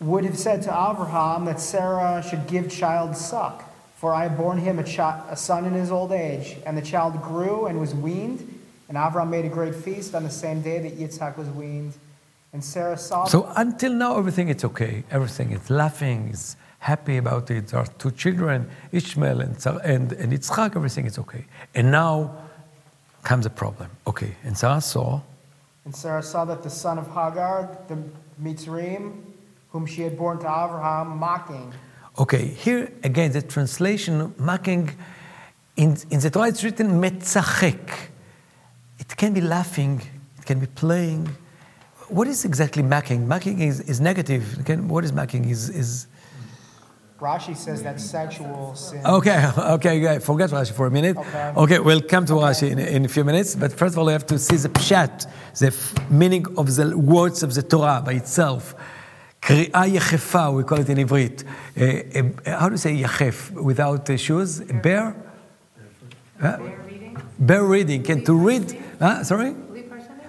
would 0.00 0.24
have 0.24 0.38
said 0.38 0.62
to 0.62 0.70
Abraham 0.70 1.46
that 1.46 1.60
Sarah 1.60 2.24
should 2.28 2.46
give 2.46 2.70
child 2.70 3.16
suck? 3.16 3.68
For 3.96 4.14
I 4.14 4.24
have 4.24 4.36
borne 4.36 4.58
him 4.58 4.78
a, 4.78 4.82
a 5.30 5.36
son 5.36 5.64
in 5.64 5.72
his 5.72 5.90
old 5.90 6.12
age. 6.12 6.56
And 6.66 6.76
the 6.76 6.82
child 6.82 7.20
grew 7.22 7.66
and 7.66 7.80
was 7.80 7.94
weaned. 7.94 8.60
And 8.88 8.96
Avram 8.96 9.30
made 9.30 9.44
a 9.44 9.48
great 9.48 9.74
feast 9.74 10.14
on 10.14 10.22
the 10.22 10.30
same 10.30 10.60
day 10.60 10.78
that 10.80 10.98
Yitzhak 10.98 11.36
was 11.36 11.48
weaned. 11.48 11.94
And 12.52 12.62
Sarah 12.62 12.98
saw. 12.98 13.24
So 13.24 13.50
until 13.56 13.92
now, 13.92 14.18
everything 14.18 14.48
is 14.48 14.64
okay. 14.64 15.04
Everything 15.10 15.52
is 15.52 15.70
laughing, 15.70 16.28
is 16.28 16.56
happy 16.82 17.16
about 17.16 17.48
it. 17.50 17.68
There 17.68 17.78
are 17.78 17.86
two 17.86 18.10
children, 18.10 18.68
Ishmael 18.90 19.40
and, 19.40 19.66
and, 19.84 20.12
and 20.12 20.32
Yitzhak, 20.32 20.74
everything 20.74 21.06
is 21.06 21.16
okay. 21.16 21.44
And 21.74 21.92
now 21.92 22.34
comes 23.22 23.46
a 23.46 23.50
problem. 23.50 23.88
Okay, 24.06 24.34
and 24.42 24.58
Sarah 24.58 24.80
saw. 24.80 25.20
And 25.84 25.94
Sarah 25.94 26.22
saw 26.22 26.44
that 26.44 26.62
the 26.64 26.70
son 26.70 26.98
of 26.98 27.06
Hagar, 27.06 27.78
the 27.86 27.98
Mitzrayim, 28.42 29.22
whom 29.70 29.86
she 29.86 30.02
had 30.02 30.18
born 30.18 30.38
to 30.40 30.46
Abraham, 30.46 31.18
mocking. 31.18 31.72
Okay, 32.18 32.46
here 32.46 32.92
again, 33.04 33.30
the 33.30 33.42
translation, 33.42 34.34
mocking, 34.36 34.90
in, 35.76 35.96
in 36.10 36.18
the 36.18 36.30
Torah 36.30 36.48
it's 36.48 36.64
written 36.64 37.00
metzachek. 37.00 37.90
It 38.98 39.16
can 39.16 39.32
be 39.32 39.40
laughing, 39.40 40.02
it 40.38 40.44
can 40.44 40.58
be 40.58 40.66
playing. 40.66 41.28
What 42.08 42.26
is 42.26 42.44
exactly 42.44 42.82
mocking? 42.82 43.28
Mocking 43.28 43.60
is, 43.60 43.80
is 43.80 44.00
negative. 44.00 44.62
Can, 44.66 44.88
what 44.88 45.04
is 45.04 45.12
mocking? 45.12 45.48
Is, 45.48 45.70
is 45.70 46.08
Rashi 47.22 47.56
says 47.56 47.84
that 47.84 48.00
sexual 48.00 48.74
sin. 48.74 49.06
Okay, 49.06 49.46
okay, 49.76 50.18
forget 50.18 50.50
Rashi 50.50 50.72
for 50.72 50.86
a 50.88 50.90
minute. 50.90 51.16
Okay, 51.16 51.52
okay 51.56 51.78
we'll 51.78 52.02
come 52.02 52.26
to 52.26 52.34
okay. 52.34 52.46
Rashi 52.46 52.70
in, 52.72 52.80
in, 52.80 53.04
a 53.04 53.08
few 53.08 53.22
minutes. 53.22 53.54
But 53.54 53.72
first 53.72 53.94
of 53.94 53.98
all, 54.00 54.06
we 54.06 54.12
have 54.12 54.26
to 54.26 54.40
see 54.40 54.56
the 54.56 54.68
pshat, 54.68 55.30
the 55.60 55.70
meaning 56.12 56.44
of 56.58 56.74
the 56.74 56.98
words 56.98 57.44
of 57.44 57.54
the 57.54 57.62
Torah 57.62 58.02
by 58.04 58.14
itself. 58.14 58.74
Kriya 59.40 59.70
יחפה, 59.70 60.52
we 60.52 60.64
call 60.64 60.80
it 60.80 60.88
in 60.88 60.96
Hebrew. 60.96 61.28
Uh, 61.80 61.84
uh, 61.84 62.58
how 62.58 62.68
do 62.68 62.74
you 62.74 62.78
say 62.78 62.96
יחף? 62.96 63.52
Without 63.52 64.10
uh, 64.10 64.16
shoes? 64.16 64.60
Bare? 64.82 65.14
Bare 66.40 66.58
reading. 66.58 67.16
Bare 67.38 67.64
reading. 67.64 68.02
Can 68.02 68.24
to 68.24 68.34
read? 68.34 68.76
Huh? 68.98 69.22
Sorry? 69.22 69.54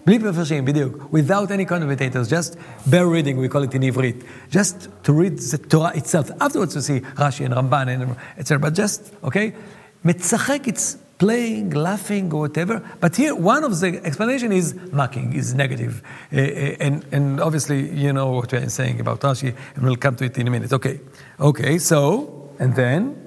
בלי 0.07 0.19
מפרשים, 0.19 0.65
בדיוק. 0.65 1.09
Without 1.13 1.51
any 1.51 1.65
commentators, 1.71 2.29
just 2.31 2.57
bare 2.87 3.07
reading, 3.07 3.37
we 3.37 3.49
call 3.53 3.63
it 3.63 3.75
in 3.75 3.83
עברית. 3.83 4.25
Just 4.51 4.89
to 5.05 5.13
read 5.13 5.39
the 5.39 5.59
Torah 5.59 5.93
itself. 5.95 6.31
Afterwards 6.41 6.75
you 6.75 6.81
see 6.81 7.01
Rashi 7.17 7.45
and 7.45 7.55
Ramban 7.55 7.89
and 7.89 8.17
etc. 8.39 8.59
But 8.59 8.75
just, 8.75 9.13
okay? 9.25 9.53
מצחק, 10.05 10.67
it's 10.67 10.97
playing, 11.19 11.71
laughing, 11.71 12.33
or 12.33 12.41
whatever. 12.41 12.81
But 13.01 13.17
here, 13.17 13.35
one 13.35 13.65
of 13.65 13.79
the 13.81 14.01
explanation 14.05 14.53
is 14.53 14.75
mocking, 14.93 15.35
is 15.35 15.55
negative. 15.55 16.03
Uh, 16.33 16.85
and, 16.85 17.05
and 17.13 17.41
obviously, 17.41 17.91
you 17.91 18.13
know 18.13 18.31
what 18.31 18.53
we're 18.53 18.69
saying 18.69 19.01
about 19.01 19.21
Rashi, 19.21 19.55
and 19.75 19.85
we'll 19.85 19.97
come 19.97 20.17
to 20.17 20.25
it 20.25 20.39
in 20.39 20.47
a 20.49 20.51
minute. 20.51 20.73
Okay. 20.73 21.01
Okay, 21.41 21.79
so, 21.79 22.51
and 22.59 22.75
then? 22.75 23.22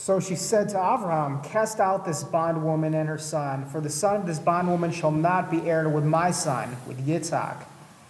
So 0.00 0.18
she 0.18 0.34
said 0.34 0.70
to 0.70 0.76
Abraham, 0.76 1.42
Cast 1.42 1.78
out 1.78 2.06
this 2.06 2.24
bondwoman 2.24 2.94
and 2.94 3.06
her 3.06 3.18
son, 3.18 3.66
for 3.66 3.82
the 3.82 3.90
son 3.90 4.16
of 4.16 4.26
this 4.26 4.38
bondwoman 4.38 4.92
shall 4.92 5.10
not 5.10 5.50
be 5.50 5.68
heir 5.68 5.90
with 5.90 6.06
my 6.06 6.30
son, 6.30 6.74
with 6.86 7.06
Yitzhak. 7.06 7.66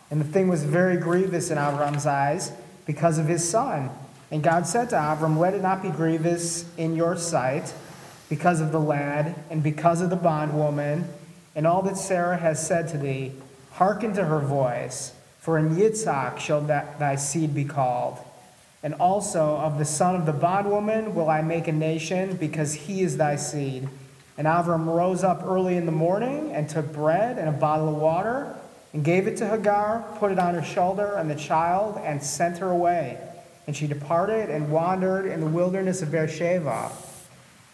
And 0.08 0.20
the 0.20 0.24
thing 0.24 0.46
was 0.46 0.62
very 0.62 0.96
grievous 0.98 1.50
in 1.50 1.58
Abraham's 1.58 2.06
eyes 2.06 2.52
because 2.86 3.18
of 3.18 3.26
his 3.26 3.46
son. 3.46 3.90
And 4.30 4.40
God 4.40 4.68
said 4.68 4.90
to 4.90 5.12
Abram, 5.12 5.36
Let 5.36 5.52
it 5.52 5.62
not 5.62 5.82
be 5.82 5.90
grievous 5.90 6.64
in 6.76 6.94
your 6.94 7.16
sight 7.16 7.74
because 8.28 8.60
of 8.60 8.70
the 8.70 8.80
lad 8.80 9.34
and 9.50 9.60
because 9.60 10.00
of 10.00 10.10
the 10.10 10.16
bondwoman 10.16 11.08
and 11.56 11.66
all 11.66 11.82
that 11.82 11.96
Sarah 11.96 12.36
has 12.36 12.64
said 12.64 12.86
to 12.90 12.98
thee. 12.98 13.32
Hearken 13.72 14.14
to 14.14 14.24
her 14.26 14.38
voice, 14.38 15.12
for 15.40 15.58
in 15.58 15.74
Yitzhak 15.74 16.38
shall 16.38 16.60
thy 16.60 17.16
seed 17.16 17.52
be 17.52 17.64
called. 17.64 18.20
And 18.82 18.94
also 18.94 19.56
of 19.56 19.78
the 19.78 19.84
son 19.84 20.16
of 20.16 20.24
the 20.24 20.32
bondwoman 20.32 21.14
will 21.14 21.28
I 21.28 21.42
make 21.42 21.68
a 21.68 21.72
nation, 21.72 22.36
because 22.36 22.72
he 22.72 23.02
is 23.02 23.16
thy 23.16 23.36
seed. 23.36 23.88
And 24.38 24.46
Avram 24.46 24.86
rose 24.86 25.22
up 25.22 25.42
early 25.44 25.76
in 25.76 25.84
the 25.84 25.92
morning 25.92 26.52
and 26.52 26.68
took 26.68 26.92
bread 26.92 27.38
and 27.38 27.48
a 27.48 27.52
bottle 27.52 27.90
of 27.90 27.96
water 27.96 28.56
and 28.94 29.04
gave 29.04 29.26
it 29.26 29.36
to 29.36 29.46
Hagar, 29.46 30.02
put 30.18 30.32
it 30.32 30.38
on 30.38 30.54
her 30.54 30.62
shoulder 30.62 31.14
and 31.16 31.30
the 31.30 31.34
child, 31.34 32.00
and 32.02 32.22
sent 32.22 32.58
her 32.58 32.70
away. 32.70 33.18
And 33.66 33.76
she 33.76 33.86
departed 33.86 34.48
and 34.48 34.72
wandered 34.72 35.26
in 35.26 35.40
the 35.40 35.46
wilderness 35.46 36.00
of 36.00 36.10
Beersheba. 36.10 36.90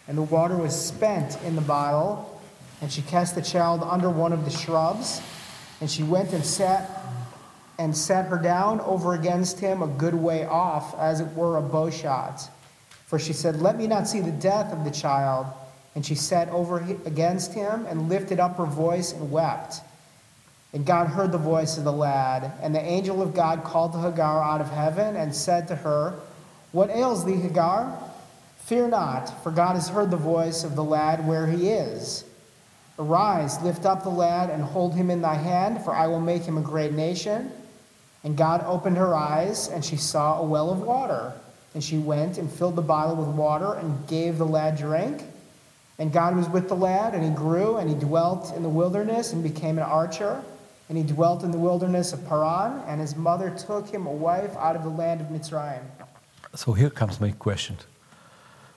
And 0.07 0.17
the 0.17 0.23
water 0.23 0.57
was 0.57 0.79
spent 0.79 1.41
in 1.43 1.55
the 1.55 1.61
bottle, 1.61 2.41
and 2.81 2.91
she 2.91 3.01
cast 3.01 3.33
the 3.33 3.41
child 3.41 3.81
under 3.81 4.09
one 4.09 4.33
of 4.33 4.45
the 4.45 4.51
shrubs. 4.51 5.21
And 5.79 5.89
she 5.89 6.03
went 6.03 6.33
and 6.33 6.45
sat 6.45 6.96
and 7.79 7.95
sat 7.95 8.25
her 8.27 8.37
down 8.37 8.81
over 8.81 9.13
against 9.13 9.59
him 9.59 9.81
a 9.81 9.87
good 9.87 10.15
way 10.15 10.45
off, 10.45 10.97
as 10.97 11.19
it 11.19 11.27
were 11.33 11.57
a 11.57 11.61
bow 11.61 11.89
shot. 11.89 12.49
For 13.05 13.19
she 13.19 13.33
said, 13.33 13.61
Let 13.61 13.77
me 13.77 13.87
not 13.87 14.07
see 14.07 14.19
the 14.19 14.31
death 14.31 14.73
of 14.73 14.83
the 14.83 14.91
child. 14.91 15.47
And 15.95 16.05
she 16.05 16.15
sat 16.15 16.49
over 16.49 16.77
against 17.05 17.53
him 17.53 17.85
and 17.87 18.09
lifted 18.09 18.39
up 18.39 18.57
her 18.57 18.65
voice 18.65 19.13
and 19.13 19.31
wept. 19.31 19.81
And 20.73 20.85
God 20.85 21.07
heard 21.07 21.31
the 21.31 21.39
voice 21.39 21.77
of 21.77 21.85
the 21.85 21.91
lad. 21.91 22.51
And 22.61 22.75
the 22.75 22.81
angel 22.81 23.21
of 23.21 23.33
God 23.33 23.63
called 23.63 23.93
to 23.93 23.99
Hagar 23.99 24.43
out 24.43 24.61
of 24.61 24.69
heaven 24.69 25.15
and 25.15 25.33
said 25.33 25.67
to 25.69 25.75
her, 25.75 26.19
What 26.71 26.89
ails 26.89 27.25
thee, 27.25 27.37
Hagar? 27.37 27.97
Fear 28.57 28.89
not, 28.89 29.43
for 29.43 29.51
God 29.51 29.75
has 29.75 29.87
heard 29.87 30.11
the 30.11 30.17
voice 30.17 30.63
of 30.63 30.75
the 30.75 30.83
lad 30.83 31.25
where 31.25 31.47
he 31.47 31.69
is. 31.69 32.25
Arise, 32.99 33.61
lift 33.63 33.85
up 33.85 34.03
the 34.03 34.09
lad, 34.09 34.49
and 34.49 34.61
hold 34.61 34.93
him 34.93 35.09
in 35.09 35.21
thy 35.21 35.35
hand, 35.35 35.83
for 35.83 35.95
I 35.95 36.07
will 36.07 36.19
make 36.19 36.43
him 36.43 36.57
a 36.57 36.61
great 36.61 36.91
nation. 36.91 37.51
And 38.23 38.37
God 38.37 38.63
opened 38.65 38.97
her 38.97 39.15
eyes, 39.15 39.69
and 39.69 39.83
she 39.83 39.97
saw 39.97 40.39
a 40.41 40.43
well 40.43 40.69
of 40.69 40.81
water. 40.81 41.33
And 41.73 41.83
she 41.83 41.97
went 41.97 42.37
and 42.37 42.51
filled 42.51 42.75
the 42.75 42.81
bottle 42.81 43.15
with 43.15 43.27
water 43.27 43.73
and 43.73 44.07
gave 44.07 44.37
the 44.37 44.45
lad 44.45 44.77
drink. 44.77 45.21
And 45.99 46.11
God 46.11 46.35
was 46.35 46.47
with 46.49 46.67
the 46.67 46.75
lad, 46.75 47.13
and 47.13 47.23
he 47.23 47.29
grew, 47.29 47.77
and 47.77 47.89
he 47.89 47.95
dwelt 47.95 48.53
in 48.55 48.63
the 48.63 48.69
wilderness 48.69 49.33
and 49.33 49.43
became 49.43 49.77
an 49.77 49.83
archer. 49.83 50.43
And 50.89 50.97
he 50.97 51.03
dwelt 51.03 51.43
in 51.43 51.51
the 51.51 51.57
wilderness 51.57 52.13
of 52.13 52.25
Paran, 52.27 52.81
and 52.87 53.01
his 53.01 53.15
mother 53.15 53.49
took 53.49 53.89
him 53.89 54.05
a 54.05 54.11
wife 54.11 54.55
out 54.57 54.75
of 54.75 54.83
the 54.83 54.89
land 54.89 55.21
of 55.21 55.27
Mitzrayim. 55.27 55.83
So 56.55 56.73
here 56.73 56.89
comes 56.89 57.19
my 57.19 57.31
question. 57.31 57.77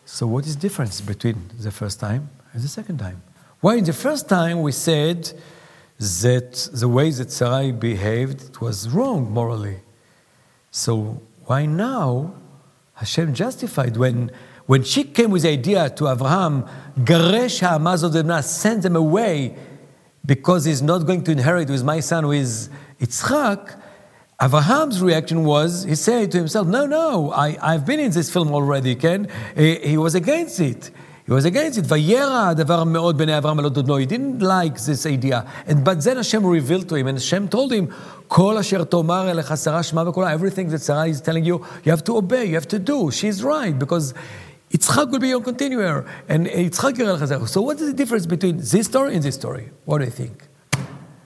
So 0.05 0.27
what 0.27 0.45
is 0.47 0.57
the 0.57 0.61
difference 0.61 1.01
between 1.01 1.51
the 1.59 1.71
first 1.71 2.01
time 2.01 2.31
and 2.53 2.63
the 2.63 2.69
second 2.69 2.99
time? 2.99 3.23
Why 3.61 3.77
in 3.77 3.85
the 3.85 3.93
first 3.93 4.29
time 4.29 4.63
we 4.63 4.73
said 4.73 5.33
that 6.01 6.69
the 6.73 6.89
way 6.89 7.11
that 7.11 7.31
Sarai 7.31 7.73
behaved 7.73 8.59
was 8.59 8.89
wrong 8.89 9.31
morally. 9.31 9.81
So 10.71 11.21
why 11.45 11.67
now 11.67 12.35
Hashem 12.95 13.35
justified 13.35 13.97
when 13.97 14.31
when 14.65 14.83
she 14.85 15.05
came 15.05 15.31
with 15.31 15.43
the 15.43 15.49
idea 15.49 15.91
to 15.91 16.09
Abraham, 16.09 16.65
Garesh 16.97 17.59
Ha'amazot 17.61 18.45
send 18.45 18.85
them 18.85 18.95
away 18.95 19.57
because 20.25 20.65
he's 20.65 20.81
not 20.81 20.99
going 20.99 21.25
to 21.25 21.33
inherit 21.33 21.69
with 21.69 21.83
my 21.83 21.99
son 21.99 22.33
is 22.33 22.71
Yitzchak, 23.01 23.81
Abraham's 24.41 25.03
reaction 25.03 25.45
was, 25.45 25.83
he 25.85 25.95
said 25.97 26.31
to 26.33 26.39
himself, 26.39 26.67
no, 26.67 26.87
no, 26.87 27.33
I, 27.33 27.59
I've 27.61 27.85
been 27.85 27.99
in 27.99 28.11
this 28.13 28.33
film 28.33 28.53
already, 28.53 28.95
Ken. 28.95 29.29
He, 29.57 29.75
he 29.77 29.97
was 29.99 30.15
against 30.15 30.61
it. 30.61 30.91
He 31.31 31.35
was 31.35 31.45
against 31.45 31.79
it. 31.79 31.85
Vayera 31.85 32.57
davar 32.57 32.85
meod 32.85 33.15
bnei 33.15 33.41
Avram 33.41 33.61
alot 33.61 33.87
no. 33.87 33.95
He 33.99 34.05
didn't 34.05 34.41
like 34.41 34.81
this 34.81 35.07
idea. 35.07 35.49
And 35.65 35.85
but 35.85 36.03
then 36.03 36.17
Hashem 36.17 36.45
revealed 36.45 36.89
to 36.89 36.97
him, 36.97 37.07
and 37.07 37.19
Hashem 37.19 37.49
told 37.49 37.73
him, 37.73 37.95
Kol 38.29 38.59
asher 38.59 38.85
tomar 38.85 39.27
elecha 39.27 39.57
Sarah 39.57 39.85
shema. 39.85 40.11
Everything 40.29 40.71
that 40.71 40.81
Sarah 40.81 41.07
is 41.07 41.21
telling 41.21 41.45
you, 41.45 41.65
you 41.85 41.93
have 41.93 42.03
to 42.03 42.17
obey. 42.17 42.47
You 42.47 42.57
have 42.57 42.67
to 42.67 42.81
do. 42.81 43.13
She's 43.13 43.45
right 43.45 43.79
because. 43.79 44.13
Yitzchak 44.73 45.11
will 45.11 45.19
be 45.19 45.29
your 45.29 45.41
continuer, 45.41 46.07
and 46.29 46.47
Yitzchak 46.47 46.93
Yerel 46.93 47.19
Chazar. 47.19 47.49
So, 47.49 47.61
what 47.61 47.81
is 47.81 47.89
the 47.89 47.93
difference 47.93 48.25
between 48.25 48.59
this 48.59 48.87
story 48.87 49.15
and 49.17 49.23
this 49.23 49.35
story? 49.35 49.71
What 49.85 49.99
do 49.99 50.05
you 50.05 50.13
think? 50.13 50.47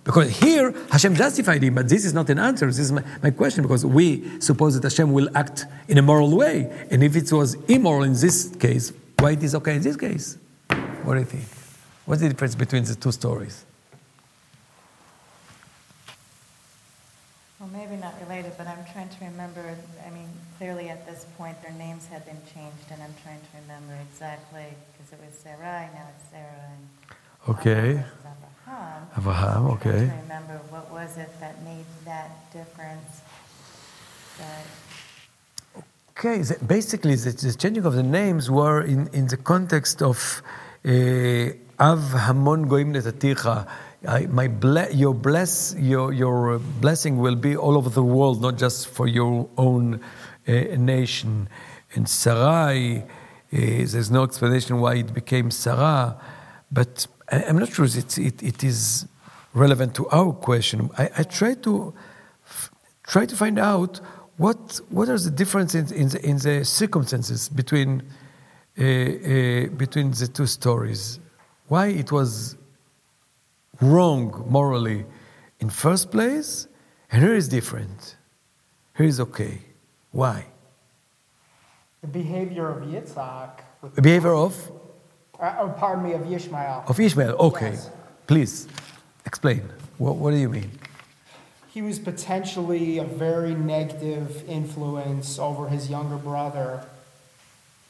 Because 0.02 0.30
here 0.38 0.74
Hashem 0.90 1.14
justified 1.14 1.62
him, 1.62 1.74
but 1.74 1.86
this 1.90 2.06
is 2.06 2.14
not 2.14 2.30
an 2.30 2.38
answer. 2.38 2.66
This 2.66 2.78
is 2.78 2.92
my, 2.92 3.04
my, 3.22 3.30
question 3.30 3.62
because 3.62 3.84
we 3.84 4.40
suppose 4.40 4.80
that 4.80 4.82
Hashem 4.82 5.12
will 5.12 5.28
act 5.34 5.66
in 5.88 5.98
a 5.98 6.02
moral 6.02 6.34
way, 6.34 6.70
and 6.90 7.04
if 7.04 7.16
it 7.16 7.30
was 7.32 7.54
immoral 7.68 8.04
in 8.04 8.14
this 8.14 8.50
case, 8.58 8.94
why 9.24 9.30
it 9.30 9.42
is 9.42 9.54
okay 9.54 9.76
in 9.76 9.82
this 9.82 9.96
case? 9.96 10.36
What 11.02 11.14
do 11.14 11.20
you 11.20 11.24
think? 11.24 11.48
What's 12.04 12.20
the 12.20 12.28
difference 12.28 12.54
between 12.54 12.84
the 12.84 12.94
two 12.94 13.10
stories? 13.10 13.64
Well, 17.58 17.70
maybe 17.72 17.96
not 17.96 18.20
related, 18.20 18.52
but 18.58 18.66
I'm 18.66 18.84
trying 18.92 19.08
to 19.08 19.24
remember. 19.24 19.64
I 20.06 20.10
mean, 20.10 20.28
clearly 20.58 20.90
at 20.90 21.06
this 21.06 21.24
point 21.38 21.56
their 21.62 21.72
names 21.72 22.04
had 22.08 22.26
been 22.26 22.42
changed, 22.54 22.88
and 22.92 23.02
I'm 23.02 23.14
trying 23.24 23.40
to 23.40 23.52
remember 23.62 23.94
exactly 24.08 24.68
because 24.92 25.08
it 25.14 25.20
was 25.24 25.32
Sarai, 25.38 25.88
now 25.96 26.06
it's 26.12 26.28
Sarah. 26.30 26.68
And 26.76 26.84
okay. 27.48 28.04
Abraham. 28.66 29.08
Abraham, 29.16 29.66
okay. 29.76 29.88
I'm 29.88 29.94
trying 29.96 30.10
to 30.10 30.22
remember 30.28 30.56
what 30.68 30.92
was 30.92 31.16
it 31.16 31.30
that 31.40 31.64
made 31.64 31.88
that 32.04 32.52
difference. 32.52 33.22
That 34.36 34.66
Okay, 36.16 36.42
the, 36.42 36.64
basically 36.64 37.16
the, 37.16 37.30
the, 37.30 37.52
changing 37.54 37.84
of 37.84 37.94
the 37.94 38.02
names 38.04 38.48
were 38.48 38.82
in, 38.82 39.08
in 39.08 39.26
the 39.26 39.36
context 39.36 40.00
of 40.00 40.42
uh, 40.84 41.48
Av 41.80 41.98
Hamon 42.12 42.68
Goim 42.68 42.94
Netaticha. 42.94 43.66
My 44.30 44.46
ble- 44.46 44.92
your 44.92 45.12
bless 45.12 45.74
your 45.76 46.12
your 46.12 46.60
blessing 46.80 47.16
will 47.16 47.34
be 47.34 47.56
all 47.56 47.76
over 47.76 47.90
the 47.90 48.04
world, 48.04 48.40
not 48.42 48.58
just 48.58 48.86
for 48.86 49.08
your 49.08 49.48
own 49.56 50.00
uh, 50.46 50.52
nation. 50.76 51.48
And 51.96 52.08
Sarai, 52.08 52.98
uh, 52.98 53.02
there's 53.50 54.10
no 54.12 54.22
explanation 54.22 54.78
why 54.78 54.96
it 54.96 55.12
became 55.12 55.50
Sarah, 55.50 56.16
but 56.70 57.08
I, 57.32 57.42
am 57.42 57.58
not 57.58 57.72
sure 57.72 57.86
it, 57.86 58.18
it, 58.18 58.40
it 58.40 58.62
is 58.62 59.08
relevant 59.52 59.96
to 59.96 60.06
our 60.10 60.32
question. 60.32 60.90
I, 60.96 61.10
I 61.18 61.22
try 61.24 61.54
to 61.54 61.92
f- 62.46 62.70
try 63.02 63.26
to 63.26 63.34
find 63.34 63.58
out 63.58 64.00
what, 64.36 64.80
what 64.90 65.08
are 65.08 65.18
the 65.18 65.30
differences 65.30 65.92
in, 65.92 66.02
in, 66.02 66.08
the, 66.08 66.28
in 66.28 66.38
the 66.38 66.64
circumstances 66.64 67.48
between, 67.48 68.02
uh, 68.78 68.82
uh, 68.82 69.66
between 69.68 70.10
the 70.10 70.28
two 70.32 70.46
stories? 70.46 71.20
Why 71.68 71.86
it 71.86 72.10
was 72.10 72.56
wrong 73.80 74.44
morally 74.48 75.04
in 75.60 75.70
first 75.70 76.10
place, 76.10 76.66
and 77.10 77.22
here 77.22 77.34
is 77.34 77.48
different. 77.48 78.16
Here 78.96 79.06
is 79.06 79.20
okay. 79.20 79.58
Why? 80.10 80.46
The 82.02 82.08
behavior 82.08 82.68
of 82.68 82.82
Yitzhak. 82.82 83.60
The 83.94 84.02
behavior 84.02 84.34
of? 84.34 84.54
Uh, 85.38 85.56
oh, 85.60 85.68
pardon 85.76 86.04
me, 86.04 86.12
of 86.12 86.30
Ishmael. 86.30 86.84
Of 86.86 87.00
Ishmael, 87.00 87.36
okay. 87.36 87.70
Yes. 87.70 87.90
Please, 88.26 88.68
explain. 89.26 89.62
What, 89.98 90.16
what 90.16 90.30
do 90.30 90.36
you 90.36 90.48
mean? 90.48 90.70
He 91.74 91.82
was 91.82 91.98
potentially 91.98 92.98
a 92.98 93.04
very 93.04 93.52
negative 93.52 94.48
influence 94.48 95.40
over 95.40 95.68
his 95.68 95.90
younger 95.90 96.14
brother, 96.14 96.86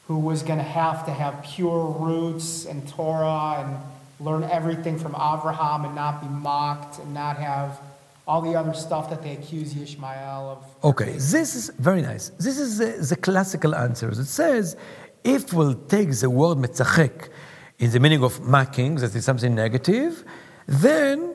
who 0.07 0.17
was 0.17 0.41
going 0.41 0.57
to 0.57 0.63
have 0.63 1.05
to 1.05 1.11
have 1.11 1.43
pure 1.43 1.85
roots 1.85 2.65
and 2.65 2.87
Torah 2.87 3.57
and 3.59 3.77
learn 4.19 4.43
everything 4.43 4.97
from 4.97 5.13
Avraham 5.13 5.85
and 5.85 5.93
not 5.93 6.19
be 6.19 6.27
mocked 6.27 6.97
and 6.97 7.13
not 7.13 7.37
have 7.37 7.79
all 8.27 8.41
the 8.41 8.55
other 8.55 8.73
stuff 8.73 9.07
that 9.11 9.21
they 9.21 9.33
accuse 9.33 9.77
Ishmael 9.77 10.49
of. 10.49 10.83
Okay, 10.83 11.11
this 11.11 11.53
is 11.53 11.69
very 11.77 12.01
nice. 12.01 12.29
This 12.39 12.57
is 12.57 12.79
the, 12.79 13.05
the 13.07 13.15
classical 13.15 13.75
answer. 13.75 14.09
It 14.09 14.25
says, 14.25 14.75
if 15.23 15.53
we'll 15.53 15.75
take 15.75 16.09
the 16.11 16.31
word 16.31 16.57
metzachek 16.57 17.29
in 17.77 17.91
the 17.91 17.99
meaning 17.99 18.23
of 18.23 18.41
mocking, 18.41 18.95
that 18.95 19.13
is 19.13 19.25
something 19.25 19.53
negative, 19.53 20.23
then 20.65 21.34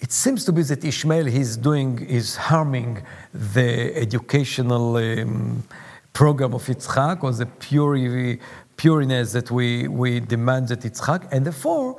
it 0.00 0.12
seems 0.12 0.44
to 0.44 0.52
be 0.52 0.62
that 0.62 0.84
Ishmael 0.84 1.26
is 1.26 1.56
doing 1.56 1.98
is 2.06 2.36
harming 2.36 3.02
the 3.32 3.96
educational 3.96 4.96
um, 4.96 5.64
program 6.12 6.54
of 6.54 6.64
Yitzchak 6.64 7.24
or 7.24 7.32
the 7.32 7.46
pure, 7.46 8.38
pureness 8.76 9.32
that 9.32 9.50
we, 9.50 9.88
we 9.88 10.20
demand 10.20 10.68
that 10.68 10.80
Yitzchak, 10.80 11.28
and 11.32 11.44
therefore, 11.44 11.96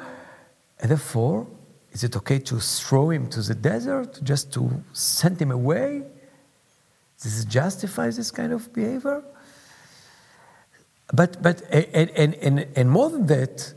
and 0.79 0.89
therefore, 0.91 1.47
is 1.91 2.03
it 2.03 2.15
okay 2.15 2.39
to 2.39 2.59
throw 2.59 3.09
him 3.09 3.27
to 3.27 3.41
the 3.41 3.55
desert, 3.55 4.19
just 4.23 4.53
to 4.53 4.69
send 4.93 5.41
him 5.41 5.51
away? 5.51 6.03
This 7.21 7.43
justifies 7.45 8.15
this 8.15 8.31
kind 8.31 8.53
of 8.53 8.71
behavior? 8.73 9.23
But, 11.11 11.41
but 11.41 11.61
and, 11.71 12.09
and, 12.11 12.35
and, 12.35 12.67
and 12.77 12.89
more 12.89 13.09
than 13.09 13.25
that, 13.27 13.73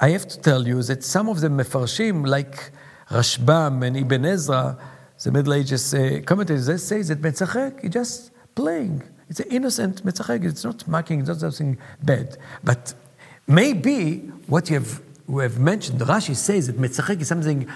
I 0.00 0.08
have 0.10 0.26
to 0.28 0.40
tell 0.40 0.66
you 0.66 0.82
that 0.82 1.04
some 1.04 1.28
of 1.28 1.40
the 1.40 1.48
mefarshim, 1.48 2.26
like 2.26 2.72
Rashbam 3.13 3.85
and 3.85 3.97
Ibn 3.97 4.25
Ezra, 4.25 4.77
the 5.23 5.31
Middle 5.31 5.53
Ages 5.53 5.93
uh, 5.93 6.21
commentators, 6.25 6.67
they 6.67 6.77
say 6.77 7.01
that 7.01 7.21
Metzachek 7.21 7.83
is 7.83 7.91
just 7.91 8.31
playing. 8.55 9.03
It's 9.29 9.39
an 9.39 9.47
innocent 9.49 10.05
Metzachek. 10.05 10.45
It's 10.45 10.63
not 10.63 10.87
marking, 10.87 11.19
it's 11.21 11.29
not 11.29 11.39
something 11.39 11.77
bad. 12.03 12.37
But 12.63 12.93
maybe 13.47 14.17
what 14.47 14.69
you 14.69 14.75
have, 14.75 15.01
we 15.27 15.43
have 15.43 15.59
mentioned, 15.59 15.99
Rashi 15.99 16.35
says 16.35 16.67
that 16.67 16.77
Metzachek 16.77 17.21
is 17.21 17.27
something 17.27 17.67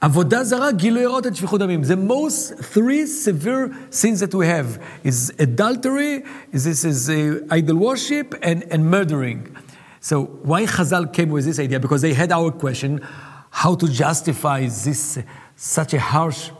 עבודה 0.00 0.44
זרה, 0.44 0.72
גילוי 0.72 1.04
ערות 1.04 1.26
and 1.26 1.36
שפיכות 1.36 1.60
דמים. 1.60 1.82
The 1.82 1.96
most 1.96 2.54
three 2.74 3.06
severe 3.06 3.70
sins 3.90 4.20
that 4.20 4.34
we 4.34 4.46
have 4.46 4.78
is 5.02 5.32
adultery, 5.38 6.22
is 6.52 6.64
this 6.64 6.84
is 6.84 7.08
uh, 7.08 7.40
idol 7.50 7.76
worship, 7.76 8.34
and, 8.42 8.64
and 8.70 8.90
murdering. 8.90 9.56
So 10.00 10.24
why 10.42 10.66
Chazal 10.66 11.10
came 11.10 11.30
with 11.30 11.46
this 11.46 11.58
idea? 11.58 11.80
Because 11.80 12.02
they 12.02 12.12
had 12.12 12.30
our 12.32 12.50
question, 12.50 13.00
how 13.49 13.75
to 13.75 13.87
justify 13.87 14.61
this 14.61 15.17
uh, 15.17 15.23
such 15.55 15.93
a 15.93 15.99
harsh 15.99 16.51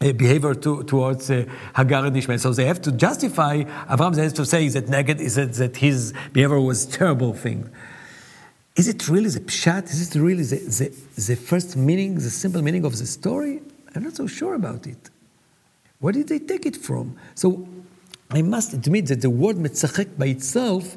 uh, 0.00 0.12
behavior 0.12 0.54
to, 0.54 0.82
towards 0.84 1.30
uh, 1.30 1.44
Hagar 1.76 2.06
and 2.06 2.16
Ishmael. 2.16 2.38
So 2.38 2.52
they 2.52 2.64
have 2.64 2.82
to 2.82 2.92
justify, 2.92 3.62
Abraham 3.90 4.14
has 4.14 4.32
to 4.34 4.44
say 4.44 4.68
that 4.68 4.88
negative, 4.88 5.24
is 5.24 5.36
that, 5.36 5.52
that 5.54 5.76
his 5.76 6.12
behavior 6.32 6.60
was 6.60 6.86
terrible 6.86 7.34
thing. 7.34 7.70
Is 8.74 8.88
it 8.88 9.08
really 9.08 9.28
the 9.28 9.40
pshat? 9.40 9.84
Is 9.84 10.08
it 10.08 10.18
really 10.18 10.44
the, 10.44 10.56
the, 10.56 11.22
the 11.22 11.36
first 11.36 11.76
meaning, 11.76 12.14
the 12.14 12.30
simple 12.30 12.62
meaning 12.62 12.84
of 12.84 12.98
the 12.98 13.06
story? 13.06 13.60
I'm 13.94 14.02
not 14.02 14.16
so 14.16 14.26
sure 14.26 14.54
about 14.54 14.86
it. 14.86 15.10
Where 16.00 16.12
did 16.12 16.28
they 16.28 16.38
take 16.38 16.66
it 16.66 16.76
from? 16.76 17.16
So 17.34 17.68
I 18.30 18.42
must 18.42 18.72
admit 18.72 19.06
that 19.06 19.20
the 19.20 19.30
word 19.30 19.56
metzachek 19.56 20.18
by 20.18 20.26
itself, 20.26 20.96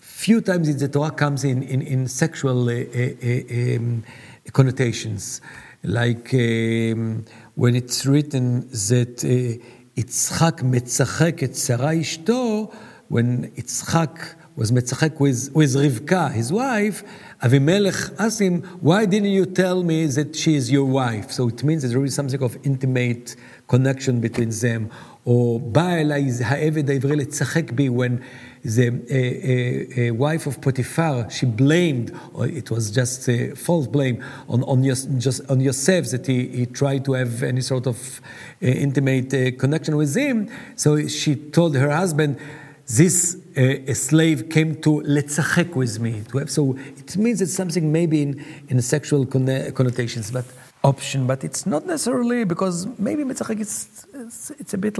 few 0.00 0.40
times 0.40 0.68
in 0.68 0.76
the 0.76 0.88
Torah 0.88 1.12
comes 1.12 1.44
in, 1.44 1.62
in, 1.62 1.80
in 1.80 2.08
sexual 2.08 2.68
uh, 2.68 2.72
uh, 2.72 2.76
uh 2.76 3.76
um, 3.76 4.04
connotations. 4.51 5.41
Like 5.83 6.33
um, 6.33 7.25
when 7.55 7.75
it's 7.75 8.05
written 8.05 8.67
that 8.69 9.23
uh, 9.23 9.99
Yitzchak 9.99 10.61
metzachek 10.61 11.43
et 11.43 11.55
Sarah 11.55 11.93
ishto, 11.93 12.73
when 13.09 13.51
Yitzchak 13.51 14.35
was 14.55 14.71
Metzachek 14.71 15.19
with, 15.19 15.49
with 15.53 15.73
Rivka, 15.75 16.31
his 16.31 16.51
wife, 16.51 17.03
Avimelech 17.41 18.15
asked 18.19 18.39
him, 18.39 18.61
Why 18.81 19.05
didn't 19.05 19.31
you 19.31 19.45
tell 19.45 19.83
me 19.83 20.05
that 20.05 20.35
she 20.35 20.55
is 20.55 20.71
your 20.71 20.85
wife? 20.85 21.31
So 21.31 21.47
it 21.47 21.63
means 21.63 21.81
there's 21.81 21.95
really 21.95 22.09
something 22.09 22.41
of 22.41 22.57
intimate 22.63 23.35
connection 23.67 24.19
between 24.21 24.49
them. 24.49 24.91
Or 25.25 25.59
בא 25.59 25.95
אליי 25.95 26.29
העבד 26.45 26.89
העברי 26.89 27.15
לצחק 27.15 27.71
בי, 27.71 27.89
when 27.89 28.21
the 28.64 28.88
uh, 28.88 30.10
uh, 30.10 30.14
wife 30.14 30.46
of 30.46 30.60
Potiphar, 30.60 31.30
she 31.30 31.46
blamed, 31.46 32.12
it 32.40 32.70
was 32.70 32.90
just 32.90 33.28
a 33.28 33.54
false 33.54 33.86
blame, 33.86 34.24
on, 34.48 34.62
on, 34.64 34.82
Yos, 34.82 35.04
just, 35.18 35.48
on 35.50 35.60
Yosef 35.60 36.10
that 36.10 36.26
he, 36.26 36.48
he 36.48 36.66
tried 36.66 37.04
to 37.04 37.12
have 37.12 37.42
any 37.42 37.60
sort 37.60 37.86
of 37.86 38.20
uh, 38.62 38.66
intimate 38.66 39.32
uh, 39.32 39.56
connection 39.56 39.96
with 39.96 40.14
him. 40.16 40.50
So 40.76 41.06
she 41.08 41.36
told 41.36 41.76
her 41.76 41.90
husband, 41.90 42.38
this 42.86 43.36
uh, 43.56 43.92
slave 43.92 44.48
came 44.48 44.80
to 44.80 45.02
letzachek 45.02 45.74
with 45.74 46.00
me. 46.00 46.22
So 46.46 46.76
it 46.96 47.16
means 47.16 47.42
it's 47.42 47.54
something 47.54 47.92
maybe 47.92 48.22
in, 48.22 48.44
in 48.68 48.80
sexual 48.80 49.26
connotations, 49.26 50.30
but 50.30 50.46
option, 50.84 51.26
but 51.26 51.44
it's 51.44 51.66
not 51.66 51.84
necessarily 51.86 52.44
because 52.44 52.86
maybe 52.98 53.24
metzachek 53.24 53.60
is 53.60 54.06
it's, 54.14 54.50
it's 54.58 54.74
a 54.74 54.78
bit, 54.78 54.96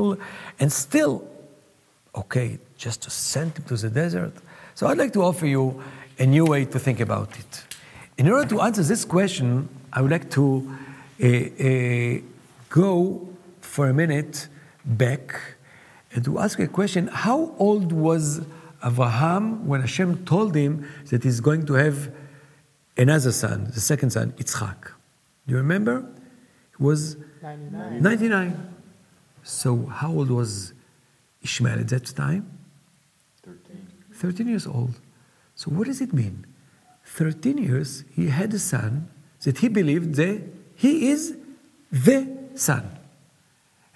and 0.61 0.73
still, 0.73 1.27
okay, 2.19 2.59
just 2.77 3.03
to 3.03 3.11
send 3.11 3.57
him 3.57 3.65
to 3.65 3.77
the 3.77 3.91
desert. 3.91 4.33
So 4.75 4.87
I'd 4.87 4.99
like 4.99 5.13
to 5.15 5.23
offer 5.23 5.47
you 5.47 5.83
a 6.19 6.27
new 6.27 6.45
way 6.45 6.65
to 6.65 6.79
think 6.79 7.01
about 7.01 7.39
it. 7.39 7.65
In 8.17 8.29
order 8.29 8.49
to 8.49 8.61
answer 8.61 8.83
this 8.83 9.05
question, 9.05 9.69
I 9.93 10.03
would 10.03 10.11
like 10.11 10.31
to 10.31 10.45
uh, 11.23 11.27
uh, 11.27 12.21
go 12.69 13.29
for 13.61 13.89
a 13.89 13.95
minute 13.95 14.49
back 14.85 15.41
and 16.13 16.25
to 16.25 16.39
ask 16.39 16.59
a 16.59 16.67
question 16.67 17.09
how 17.09 17.55
old 17.59 17.93
was 17.93 18.41
Abraham 18.85 19.67
when 19.67 19.81
Hashem 19.81 20.25
told 20.25 20.55
him 20.55 20.89
that 21.11 21.23
he's 21.23 21.41
going 21.41 21.67
to 21.67 21.75
have 21.75 22.11
another 22.97 23.33
son, 23.33 23.71
the 23.75 23.81
second 23.81 24.11
son, 24.11 24.33
Yitzchak? 24.33 24.93
Do 25.47 25.53
you 25.53 25.57
remember? 25.57 26.05
He 26.77 26.83
was 26.83 27.17
99. 27.43 28.03
99. 28.03 28.75
So, 29.43 29.87
how 29.87 30.11
old 30.11 30.31
was 30.31 30.73
Ishmael 31.43 31.81
at 31.81 31.89
that 31.89 32.07
time? 32.07 32.59
13. 33.45 33.89
13 34.13 34.49
years 34.49 34.67
old. 34.67 34.95
So, 35.55 35.71
what 35.71 35.87
does 35.87 36.01
it 36.01 36.13
mean? 36.13 36.47
13 37.05 37.59
years, 37.59 38.05
he 38.15 38.29
had 38.29 38.53
a 38.55 38.59
son 38.59 39.09
that 39.43 39.59
he 39.59 39.69
believed 39.69 40.15
that 40.17 40.43
he 40.75 41.09
is 41.09 41.37
the 41.91 42.29
son. 42.55 42.99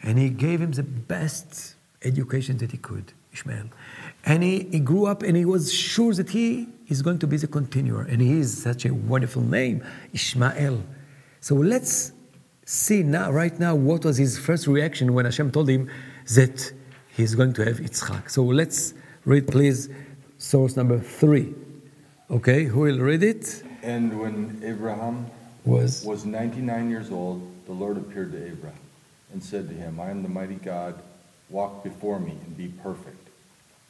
And 0.02 0.18
he 0.18 0.30
gave 0.30 0.60
him 0.60 0.72
the 0.72 0.82
best 0.82 1.76
education 2.02 2.56
that 2.58 2.72
he 2.72 2.78
could, 2.78 3.12
Ishmael. 3.32 3.66
And 4.24 4.42
he, 4.42 4.64
he 4.70 4.80
grew 4.80 5.06
up 5.06 5.22
and 5.22 5.36
he 5.36 5.44
was 5.44 5.72
sure 5.72 6.12
that 6.14 6.30
he 6.30 6.68
is 6.88 7.02
going 7.02 7.18
to 7.20 7.26
be 7.26 7.36
the 7.36 7.46
continuer. 7.46 8.02
And 8.02 8.20
he 8.20 8.38
is 8.38 8.62
such 8.62 8.84
a 8.84 8.92
wonderful 8.92 9.42
name, 9.42 9.84
Ishmael. 10.12 10.82
So 11.40 11.54
let's 11.54 12.12
see 12.64 13.02
now, 13.02 13.30
right 13.30 13.58
now, 13.58 13.74
what 13.74 14.04
was 14.04 14.16
his 14.16 14.38
first 14.38 14.66
reaction 14.66 15.12
when 15.14 15.24
Hashem 15.24 15.50
told 15.50 15.68
him 15.68 15.88
that 16.34 16.72
he's 17.16 17.34
going 17.34 17.52
to 17.54 17.64
have 17.64 17.78
Yitzchak. 17.78 18.30
So 18.30 18.42
let's 18.42 18.94
read, 19.24 19.48
please, 19.48 19.88
source 20.38 20.76
number 20.76 20.98
three. 20.98 21.54
Okay, 22.30 22.64
who 22.64 22.80
will 22.80 22.98
read 22.98 23.22
it? 23.22 23.62
And 23.82 24.18
when 24.20 24.62
Abraham 24.64 25.26
was, 25.64 26.04
was 26.04 26.24
99 26.24 26.90
years 26.90 27.10
old, 27.10 27.42
the 27.66 27.72
Lord 27.72 27.96
appeared 27.96 28.32
to 28.32 28.46
Abraham 28.46 28.78
and 29.32 29.42
said 29.42 29.68
to 29.68 29.74
him, 29.74 30.00
I 30.00 30.10
am 30.10 30.22
the 30.22 30.28
mighty 30.28 30.56
God 30.56 31.00
Walk 31.52 31.84
before 31.84 32.18
me 32.18 32.30
and 32.46 32.56
be 32.56 32.68
perfect. 32.68 33.28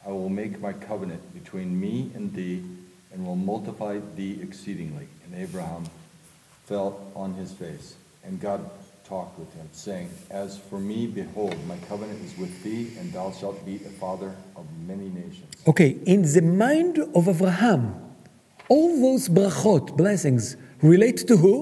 I 0.05 0.09
will 0.09 0.27
make 0.27 0.59
my 0.59 0.73
covenant 0.73 1.33
between 1.33 1.79
me 1.79 2.11
and 2.13 2.33
thee, 2.33 2.61
and 3.13 3.25
will 3.25 3.37
multiply 3.37 3.99
thee 4.17 4.37
exceedingly. 4.43 5.07
And 5.25 5.41
Abraham 5.41 5.85
fell 6.65 7.09
on 7.15 7.35
his 7.35 7.53
face, 7.53 7.95
and 8.25 8.41
God 8.41 8.69
talked 9.13 9.37
with 9.37 9.53
him, 9.53 9.67
saying, 9.71 10.09
As 10.31 10.49
for 10.69 10.79
me, 10.79 10.99
behold, 11.05 11.55
my 11.67 11.77
covenant 11.89 12.19
is 12.27 12.33
with 12.41 12.53
thee, 12.63 12.83
and 12.97 13.05
thou 13.13 13.27
shalt 13.39 13.59
be 13.63 13.75
a 13.91 13.93
father 14.03 14.31
of 14.59 14.65
many 14.91 15.09
nations. 15.21 15.49
Okay, 15.71 15.91
in 16.13 16.21
the 16.35 16.41
mind 16.41 16.93
of 17.17 17.23
Abraham, 17.35 17.81
all 18.69 18.89
those 19.05 19.29
brachot, 19.37 19.85
blessings, 19.95 20.57
relate 20.81 21.19
to 21.29 21.35
who? 21.37 21.53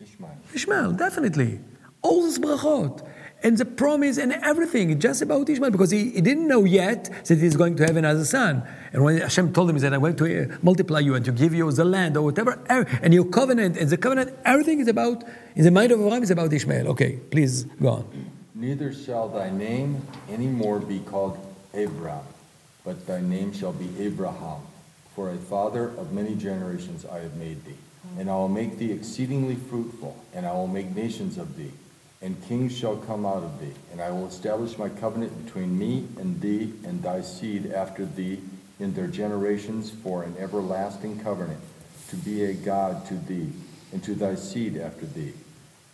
Ishmael. 0.00 0.38
Ishmael, 0.54 0.92
definitely. 0.92 1.60
All 2.00 2.22
those 2.22 2.38
brachot 2.38 2.94
and 3.42 3.58
the 3.58 3.64
promise 3.64 4.18
and 4.18 4.32
everything 4.32 4.98
just 4.98 5.22
about 5.22 5.48
Ishmael 5.48 5.70
because 5.70 5.90
he, 5.90 6.10
he, 6.10 6.20
didn't 6.20 6.48
know 6.48 6.64
yet 6.64 7.10
that 7.26 7.38
he's 7.38 7.56
going 7.56 7.76
to 7.76 7.84
have 7.84 7.96
another 7.96 8.24
son. 8.24 8.62
And 8.92 9.04
when 9.04 9.18
Hashem 9.18 9.52
told 9.52 9.70
him 9.70 9.78
that 9.78 9.92
I'm 9.92 10.00
going 10.00 10.16
to 10.16 10.52
uh, 10.52 10.56
multiply 10.62 11.00
you 11.00 11.14
and 11.14 11.24
to 11.24 11.32
give 11.32 11.54
you 11.54 11.70
the 11.70 11.84
land 11.84 12.16
or 12.16 12.22
whatever, 12.22 12.58
and 12.68 13.12
your 13.12 13.26
covenant 13.26 13.76
and 13.76 13.90
the 13.90 13.96
covenant, 13.96 14.36
everything 14.44 14.80
is 14.80 14.88
about, 14.88 15.22
in 15.54 15.64
the 15.64 15.70
mind 15.70 15.92
of 15.92 16.00
Abraham, 16.00 16.22
is 16.22 16.30
about 16.30 16.52
Ishmael. 16.52 16.88
Okay, 16.88 17.18
please 17.30 17.64
go 17.80 17.88
on. 17.88 18.30
Neither 18.54 18.92
shall 18.92 19.28
thy 19.28 19.50
name 19.50 20.02
any 20.30 20.46
more 20.46 20.78
be 20.78 21.00
called 21.00 21.38
Abram, 21.74 22.24
but 22.84 23.06
thy 23.06 23.20
name 23.20 23.52
shall 23.52 23.72
be 23.72 23.88
Abraham. 24.00 24.62
For 25.14 25.30
a 25.30 25.36
father 25.36 25.88
of 25.96 26.12
many 26.12 26.34
generations 26.34 27.06
I 27.06 27.20
have 27.20 27.36
made 27.36 27.64
thee. 27.64 27.76
And 28.18 28.30
I 28.30 28.34
will 28.34 28.48
make 28.48 28.78
thee 28.78 28.92
exceedingly 28.92 29.56
fruitful, 29.56 30.16
and 30.32 30.46
I 30.46 30.52
will 30.52 30.68
make 30.68 30.94
nations 30.94 31.38
of 31.38 31.56
thee 31.56 31.72
and 32.26 32.42
kings 32.48 32.76
shall 32.76 32.96
come 32.96 33.24
out 33.24 33.44
of 33.44 33.60
thee. 33.60 33.72
And 33.92 34.00
I 34.00 34.10
will 34.10 34.26
establish 34.26 34.76
my 34.76 34.88
covenant 34.88 35.46
between 35.46 35.78
me 35.78 36.08
and 36.18 36.40
thee 36.40 36.72
and 36.84 37.00
thy 37.00 37.22
seed 37.22 37.72
after 37.72 38.04
thee 38.04 38.40
in 38.80 38.94
their 38.94 39.06
generations 39.06 39.92
for 39.92 40.24
an 40.24 40.34
everlasting 40.36 41.20
covenant, 41.20 41.60
to 42.08 42.16
be 42.16 42.42
a 42.44 42.52
God 42.52 43.06
to 43.06 43.14
thee 43.14 43.52
and 43.92 44.02
to 44.02 44.16
thy 44.16 44.34
seed 44.34 44.76
after 44.76 45.06
thee. 45.06 45.34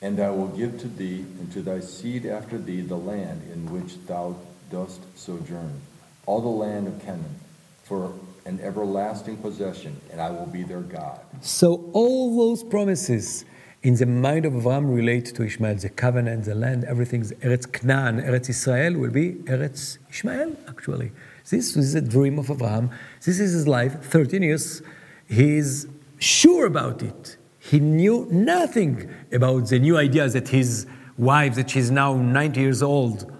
And 0.00 0.18
I 0.20 0.30
will 0.30 0.48
give 0.48 0.80
to 0.80 0.88
thee 0.88 1.18
and 1.38 1.52
to 1.52 1.60
thy 1.60 1.80
seed 1.80 2.24
after 2.24 2.56
thee 2.56 2.80
the 2.80 2.96
land 2.96 3.42
in 3.52 3.70
which 3.70 3.98
thou 4.06 4.34
dost 4.70 5.02
sojourn, 5.14 5.82
all 6.24 6.40
the 6.40 6.48
land 6.48 6.88
of 6.88 6.98
Canaan, 7.04 7.36
for 7.84 8.14
an 8.46 8.58
everlasting 8.62 9.36
possession, 9.36 10.00
and 10.10 10.18
I 10.18 10.30
will 10.30 10.46
be 10.46 10.62
their 10.62 10.80
God. 10.80 11.20
So 11.42 11.90
all 11.92 12.34
those 12.38 12.64
promises 12.64 13.44
in 13.82 13.96
the 13.96 14.06
mind 14.06 14.44
of 14.44 14.54
Abraham 14.54 14.90
relate 14.90 15.26
to 15.34 15.42
Ishmael. 15.42 15.76
The 15.76 15.88
covenant, 15.88 16.44
the 16.44 16.54
land, 16.54 16.84
everything. 16.84 17.22
Eretz 17.22 17.70
Canaan, 17.70 18.20
Eretz 18.20 18.48
Israel 18.48 18.94
will 18.94 19.10
be 19.10 19.34
Eretz 19.44 19.98
Ishmael, 20.08 20.56
actually. 20.68 21.10
This 21.50 21.76
is 21.76 21.94
a 21.94 22.00
dream 22.00 22.38
of 22.38 22.50
Abraham. 22.50 22.90
This 23.24 23.40
is 23.40 23.52
his 23.52 23.66
life, 23.66 24.00
13 24.04 24.42
years. 24.42 24.82
He's 25.28 25.86
sure 26.18 26.66
about 26.66 27.02
it. 27.02 27.36
He 27.58 27.80
knew 27.80 28.26
nothing 28.30 29.12
about 29.32 29.68
the 29.68 29.78
new 29.78 29.96
idea 29.96 30.28
that 30.28 30.48
his 30.48 30.86
wife, 31.18 31.56
that 31.56 31.70
she's 31.70 31.90
now 31.90 32.14
90 32.14 32.60
years 32.60 32.82
old, 32.82 33.32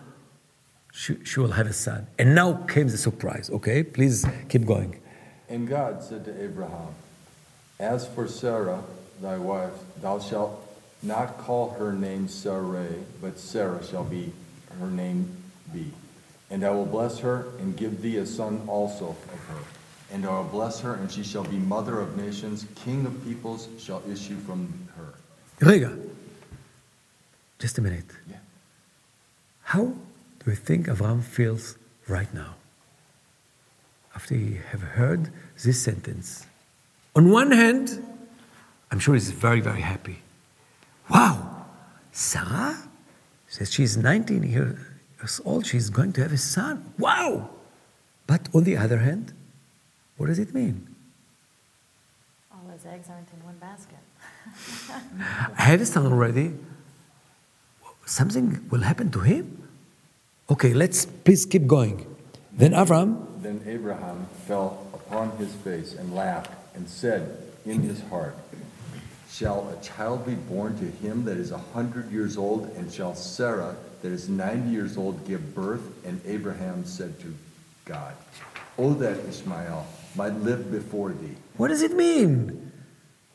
she, 0.92 1.16
she 1.24 1.40
will 1.40 1.52
have 1.52 1.68
a 1.68 1.72
son. 1.72 2.07
And 2.18 2.35
now 2.35 2.55
came 2.64 2.88
the 2.88 2.98
surprise. 2.98 3.48
Okay, 3.50 3.83
please 3.85 4.26
keep 4.48 4.66
going. 4.66 5.00
And 5.48 5.68
God 5.68 6.02
said 6.02 6.24
to 6.24 6.42
Abraham, 6.42 6.94
As 7.78 8.07
for 8.09 8.26
Sarah, 8.26 8.83
thy 9.22 9.38
wife, 9.38 9.72
thou 10.00 10.18
shalt 10.18 10.68
not 11.02 11.38
call 11.38 11.70
her 11.70 11.92
name 11.92 12.28
Sarai, 12.28 13.04
but 13.20 13.38
Sarah 13.38 13.85
shall 13.85 14.04
be 14.04 14.32
her 14.80 14.90
name 14.90 15.35
be. 15.72 15.90
And 16.50 16.64
I 16.64 16.70
will 16.70 16.87
bless 16.87 17.18
her 17.20 17.46
and 17.58 17.76
give 17.76 18.02
thee 18.02 18.18
a 18.18 18.26
son 18.26 18.62
also 18.68 19.06
of 19.06 19.44
her. 19.48 19.62
And 20.12 20.26
I 20.26 20.30
will 20.37 20.44
bless 20.44 20.80
her, 20.80 20.94
and 20.94 21.11
she 21.11 21.22
shall 21.22 21.44
be 21.44 21.56
mother 21.56 21.98
of 21.98 22.16
nations, 22.16 22.66
king 22.74 23.06
of 23.06 23.24
peoples 23.24 23.68
shall 23.78 24.02
issue 24.11 24.37
from 24.37 24.88
her. 24.96 25.14
Rega, 25.66 25.96
just 27.58 27.78
a 27.78 27.80
minute. 27.80 28.04
Yeah. 28.28 28.37
How 29.62 29.85
do 29.85 30.50
you 30.50 30.56
think 30.56 30.88
Abraham 30.88 31.22
feels 31.22 31.78
right 32.08 32.32
now? 32.35 32.56
After 34.14 34.35
he 34.35 34.58
have 34.70 34.82
heard 34.82 35.30
this 35.62 35.80
sentence. 35.80 36.46
On 37.16 37.30
one 37.30 37.50
hand, 37.50 38.02
I'm 38.92 38.98
sure 38.98 39.14
he's 39.14 39.31
very, 39.31 39.61
very 39.61 39.81
happy. 39.81 40.18
Wow, 41.09 41.64
Sarah 42.12 42.76
says 43.48 43.72
she's 43.72 43.96
19 43.96 44.42
years 44.42 45.40
old, 45.46 45.66
she's 45.66 45.88
going 45.88 46.12
to 46.12 46.20
have 46.22 46.33
a 46.33 46.37
son. 46.37 46.92
Wow! 46.98 47.48
But 48.26 48.48
on 48.55 48.64
the 48.64 48.76
other 48.76 48.98
hand, 48.98 49.33
what 50.18 50.26
does 50.26 50.38
it 50.38 50.52
mean? 50.55 50.94
All 52.52 52.70
his 52.70 52.85
eggs 52.85 53.09
aren't 53.09 53.28
in 53.33 53.42
one 53.42 53.57
basket. 53.57 53.98
I 55.59 55.62
have 55.62 55.81
a 55.81 55.87
son 55.87 56.05
already. 56.05 56.52
Something 58.05 58.68
will 58.70 58.83
happen 58.83 59.11
to 59.12 59.20
him? 59.20 59.68
Okay, 60.50 60.74
let's 60.74 61.07
please 61.07 61.46
keep 61.46 61.66
going. 61.66 62.05
Then 62.52 62.72
Avram, 62.72 63.24
Then 63.40 63.62
Abraham 63.66 64.26
fell 64.46 64.87
upon 64.92 65.31
his 65.38 65.55
face 65.55 65.94
and 65.94 66.14
laughed 66.14 66.52
and 66.74 66.87
said 66.87 67.38
in 67.64 67.81
his 67.81 68.02
heart, 68.11 68.37
shall 69.32 69.68
a 69.70 69.82
child 69.82 70.26
be 70.26 70.34
born 70.34 70.78
to 70.78 70.84
him 71.06 71.24
that 71.24 71.38
is 71.38 71.50
a 71.50 71.58
hundred 71.58 72.12
years 72.12 72.36
old, 72.36 72.70
and 72.76 72.92
shall 72.92 73.14
Sarah 73.14 73.74
that 74.02 74.12
is 74.12 74.28
ninety 74.28 74.70
years 74.70 74.96
old 74.96 75.26
give 75.26 75.54
birth? 75.54 75.82
And 76.04 76.20
Abraham 76.26 76.84
said 76.84 77.18
to 77.20 77.34
God, 77.84 78.14
"Oh, 78.78 78.92
that 78.94 79.18
Ishmael 79.28 79.86
might 80.14 80.34
live 80.34 80.70
before 80.70 81.10
thee. 81.10 81.36
What 81.56 81.68
does 81.68 81.82
it 81.82 81.94
mean? 81.96 82.72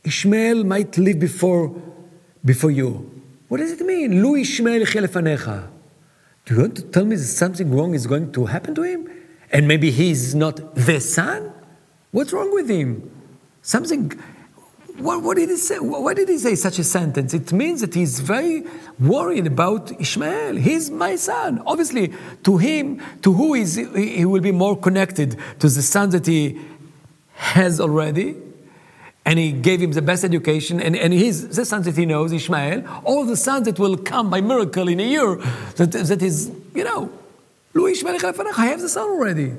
Ishmael 0.03 0.63
might 0.63 0.97
live 0.97 1.19
before, 1.19 1.75
before 2.45 2.71
you. 2.71 3.09
What 3.47 3.57
does 3.57 3.71
it 3.71 3.85
mean? 3.85 4.21
Lu 4.23 4.35
Ishmael 4.35 4.81
lefanecha. 4.81 5.67
Do 6.45 6.55
you 6.55 6.61
want 6.61 6.75
to 6.77 6.81
tell 6.83 7.05
me 7.05 7.15
that 7.15 7.23
something 7.23 7.73
wrong 7.75 7.93
is 7.93 8.07
going 8.07 8.31
to 8.31 8.45
happen 8.45 8.75
to 8.75 8.83
him? 8.83 9.09
And 9.51 9.67
maybe 9.67 9.91
he's 9.91 10.35
not 10.35 10.75
the 10.75 10.99
son? 10.99 11.51
What's 12.11 12.31
wrong 12.31 12.53
with 12.53 12.69
him? 12.69 13.09
Something 13.61 14.11
what, 14.97 15.21
what 15.21 15.37
did 15.37 15.49
he 15.49 15.57
say? 15.57 15.77
Why 15.77 16.13
did 16.13 16.27
he 16.27 16.37
say 16.39 16.55
such 16.55 16.79
a 16.79 16.83
sentence? 16.83 17.33
It 17.33 17.53
means 17.53 17.81
that 17.81 17.93
he's 17.93 18.19
very 18.19 18.63
worried 18.99 19.45
about 19.45 19.91
Ishmael. 20.01 20.55
He's 20.55 20.89
my 20.89 21.15
son. 21.15 21.61
Obviously, 21.67 22.13
to 22.43 22.57
him, 22.57 23.01
to 23.21 23.31
who 23.31 23.53
is 23.53 23.75
he 23.75 24.25
will 24.25 24.41
be 24.41 24.51
more 24.51 24.75
connected 24.75 25.37
to 25.59 25.69
the 25.69 25.81
son 25.83 26.09
that 26.09 26.25
he 26.25 26.59
has 27.35 27.79
already, 27.79 28.35
and 29.23 29.37
he 29.37 29.51
gave 29.51 29.81
him 29.81 29.91
the 29.91 30.01
best 30.01 30.23
education, 30.23 30.81
and, 30.81 30.95
and 30.95 31.13
he's 31.13 31.55
the 31.55 31.65
sons 31.65 31.85
that 31.85 31.95
he 31.95 32.05
knows, 32.05 32.31
Ishmael, 32.31 32.83
all 33.03 33.25
the 33.25 33.37
sons 33.37 33.65
that 33.65 33.77
will 33.77 33.97
come 33.97 34.31
by 34.31 34.41
miracle 34.41 34.87
in 34.87 34.99
a 34.99 35.03
year, 35.03 35.35
that, 35.75 35.91
that 35.91 36.21
is, 36.23 36.51
you 36.73 36.83
know, 36.83 37.11
I 37.75 38.65
have 38.65 38.81
the 38.81 38.89
son 38.89 39.09
already. 39.09 39.53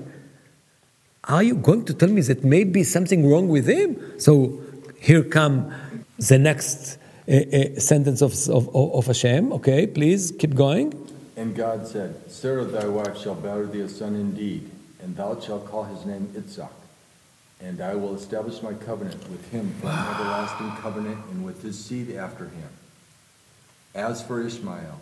Are 1.25 1.43
you 1.43 1.55
going 1.55 1.85
to 1.85 1.95
tell 1.95 2.09
me 2.09 2.23
that 2.23 2.43
maybe 2.43 2.83
something 2.83 3.31
wrong 3.31 3.49
with 3.49 3.69
him? 3.69 4.19
So 4.19 4.61
here 5.01 5.23
come 5.23 5.73
the 6.19 6.39
next 6.39 6.99
uh, 7.29 7.33
uh, 7.33 7.81
sentence 7.81 8.23
of, 8.23 8.33
of, 8.49 8.75
of 8.75 9.07
Hashem. 9.07 9.53
Okay, 9.55 9.87
please 9.87 10.33
keep 10.39 10.55
going. 10.55 10.93
And 11.37 11.55
God 11.55 11.87
said, 11.87 12.31
Sarah 12.31 12.65
thy 12.65 12.87
wife 12.87 13.17
shall 13.17 13.35
bear 13.35 13.65
thee 13.67 13.81
a 13.81 13.89
son 13.89 14.17
indeed, 14.17 14.71
and 15.01 15.17
thou 15.17 15.39
shalt 15.39 15.67
call 15.67 15.85
his 15.85 16.05
name 16.05 16.27
Itzhak. 16.35 16.73
And 17.61 17.81
I 17.81 17.95
will 17.95 18.15
establish 18.15 18.63
my 18.63 18.73
covenant 18.73 19.29
with 19.31 19.51
him 19.51 19.73
for 19.81 19.87
an 19.89 19.99
everlasting 20.15 20.73
covenant, 20.83 21.19
and 21.31 21.45
with 21.45 21.63
his 21.63 21.79
seed 21.79 22.15
after 22.17 22.45
him. 22.45 22.69
As 23.95 24.23
for 24.23 24.45
Ishmael, 24.45 25.01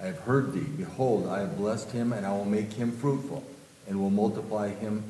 I 0.00 0.06
have 0.06 0.18
heard 0.20 0.52
thee. 0.52 0.66
Behold, 0.76 1.26
I 1.26 1.40
have 1.40 1.56
blessed 1.56 1.92
him, 1.92 2.12
and 2.12 2.26
I 2.26 2.32
will 2.32 2.44
make 2.44 2.72
him 2.72 2.92
fruitful, 2.92 3.44
and 3.88 4.00
will 4.00 4.10
multiply 4.10 4.70
him 4.70 5.04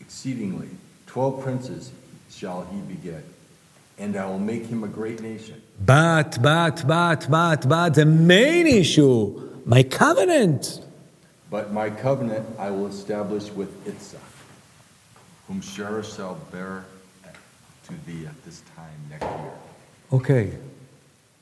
exceedingly. 0.00 0.68
Twelve 1.06 1.42
princes 1.42 1.92
shall 2.30 2.64
he 2.64 2.80
beget, 2.80 3.24
and 3.98 4.16
I 4.16 4.26
will 4.26 4.38
make 4.38 4.66
him 4.66 4.84
a 4.84 4.88
great 4.88 5.20
nation. 5.20 5.60
But, 5.84 6.38
but, 6.42 6.86
but, 6.86 7.26
but, 7.28 7.68
but, 7.68 7.94
the 7.94 8.06
main 8.06 8.66
issue, 8.66 9.60
my 9.64 9.82
covenant. 9.82 10.80
But 11.50 11.72
my 11.72 11.90
covenant 11.90 12.46
I 12.58 12.70
will 12.70 12.86
establish 12.86 13.50
with 13.50 13.70
Itzhak, 13.86 14.20
whom 15.46 15.62
Sarah 15.62 16.04
shall 16.04 16.36
bear 16.52 16.84
to 17.86 17.94
thee 18.06 18.26
at 18.26 18.44
this 18.44 18.62
time 18.76 19.00
next 19.10 19.24
year. 19.24 19.52
Okay, 20.12 20.46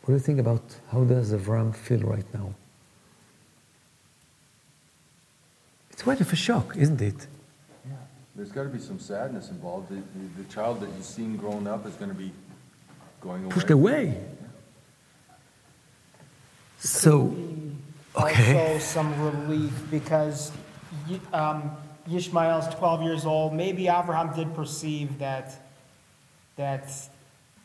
what 0.03 0.07
do 0.07 0.12
you 0.12 0.19
think 0.19 0.38
about 0.38 0.62
how 0.92 1.05
does 1.05 1.33
Avram 1.33 1.75
feel 1.75 2.01
right 2.01 2.27
now? 2.33 2.55
It's 5.90 6.03
quite 6.03 6.21
of 6.21 6.33
a 6.33 6.37
shock, 6.37 6.77
isn't 6.77 7.01
it? 7.01 7.27
Yeah. 7.85 7.92
There's 8.37 8.53
got 8.53 8.64
to 8.64 8.69
be 8.69 8.79
some 8.79 9.01
sadness 9.01 9.51
involved. 9.51 9.88
The, 9.88 9.95
the, 9.95 10.42
the 10.42 10.53
child 10.53 10.81
that 10.81 10.90
you've 10.90 11.05
seen 11.05 11.37
growing 11.37 11.66
up 11.66 11.87
is 11.87 11.95
going 11.95 12.11
to 12.11 12.16
be 12.16 12.31
going 13.27 13.45
away. 13.45 13.53
Pushed 13.55 13.71
away. 13.71 14.21
So, 16.79 17.35
okay. 18.17 18.75
Also, 18.75 18.79
some 18.79 19.21
relief 19.21 19.73
because 19.91 20.53
Yi- 21.09 21.21
um, 21.33 21.71
Yishmael's 22.09 22.73
12 22.77 23.03
years 23.03 23.25
old. 23.27 23.53
Maybe 23.55 23.89
Abraham 23.89 24.33
did 24.35 24.55
perceive 24.55 25.19
that 25.19 25.62
that 26.57 26.89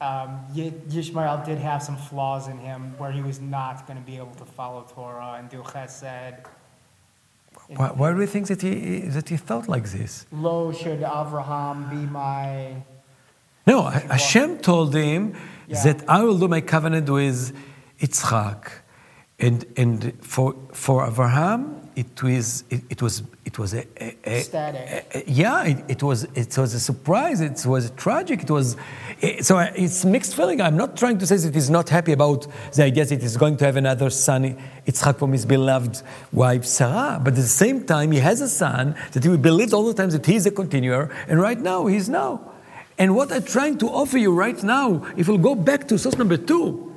um, 0.01 0.39
Yi- 0.53 0.71
Yishmael 0.89 1.45
did 1.45 1.57
have 1.59 1.81
some 1.83 1.95
flaws 1.95 2.47
in 2.47 2.57
him, 2.57 2.93
where 2.97 3.11
he 3.11 3.21
was 3.21 3.39
not 3.39 3.85
going 3.87 3.97
to 3.99 4.05
be 4.05 4.17
able 4.17 4.33
to 4.35 4.45
follow 4.45 4.81
Torah 4.93 5.35
and 5.37 5.49
do 5.49 5.61
Chesed. 5.61 6.37
Why, 7.75 7.87
why 7.89 8.11
do 8.13 8.19
you 8.19 8.27
think 8.27 8.47
that 8.47 8.61
he, 8.61 8.99
that 9.15 9.29
he 9.29 9.37
thought 9.37 9.67
like 9.69 9.85
this? 9.91 10.25
Lo, 10.31 10.71
should 10.73 11.03
Abraham 11.03 11.89
be 11.89 12.03
my 12.11 12.75
No, 13.67 13.83
Hashem 13.83 14.57
told 14.59 14.93
him 14.95 15.35
Yeah. 15.67 15.83
that 15.83 16.03
I 16.09 16.23
will 16.23 16.37
do 16.37 16.47
my 16.47 16.61
covenant 16.61 17.09
with 17.09 17.53
Yitzchak. 17.99 18.71
And, 19.39 19.65
and 19.75 20.13
for, 20.21 20.55
for 20.73 21.07
Abraham, 21.07 21.77
it 21.95 22.21
was, 22.21 22.63
it, 22.69 22.81
it 22.89 23.01
was, 23.01 23.23
it 23.43 23.57
was 23.59 23.73
a, 23.73 23.85
a, 23.99 24.15
a, 24.25 25.03
a- 25.13 25.23
yeah, 25.27 25.63
it, 25.65 25.83
it, 25.87 26.03
was, 26.03 26.23
it 26.35 26.55
was 26.57 26.73
a 26.73 26.79
surprise. 26.79 27.41
It 27.41 27.65
was 27.65 27.89
tragic. 27.91 28.43
It 28.43 28.49
was, 28.51 28.77
so 29.41 29.57
it's 29.59 30.05
mixed 30.05 30.35
feeling. 30.35 30.61
I'm 30.61 30.77
not 30.77 30.95
trying 30.95 31.17
to 31.19 31.25
say 31.27 31.37
that 31.37 31.53
he's 31.55 31.69
not 31.71 31.89
happy 31.89 32.11
about 32.11 32.45
the 32.73 32.83
idea 32.83 33.05
that 33.05 33.21
he's 33.21 33.35
going 33.37 33.57
to 33.57 33.65
have 33.65 33.77
another 33.77 34.09
son, 34.11 34.57
Yitzchak, 34.85 35.17
from 35.19 35.31
his 35.31 35.45
beloved 35.45 36.01
wife 36.31 36.65
Sarah. 36.65 37.19
But 37.23 37.33
at 37.33 37.37
the 37.37 37.41
same 37.43 37.83
time, 37.85 38.11
he 38.11 38.19
has 38.19 38.41
a 38.41 38.49
son 38.49 38.95
that 39.13 39.23
he 39.23 39.37
believed 39.37 39.73
all 39.73 39.85
the 39.85 39.93
time 39.95 40.09
that 40.11 40.25
he's 40.25 40.45
a 40.45 40.51
continuer, 40.51 41.09
and 41.27 41.39
right 41.41 41.59
now 41.59 41.87
he's 41.87 42.09
now. 42.09 42.50
And 43.01 43.15
what 43.15 43.31
I'm 43.31 43.41
trying 43.41 43.79
to 43.79 43.89
offer 43.89 44.19
you 44.19 44.31
right 44.31 44.61
now, 44.61 45.03
if 45.17 45.27
we'll 45.27 45.39
go 45.39 45.55
back 45.55 45.87
to 45.87 45.97
source 45.97 46.19
number 46.19 46.37
two, 46.37 46.95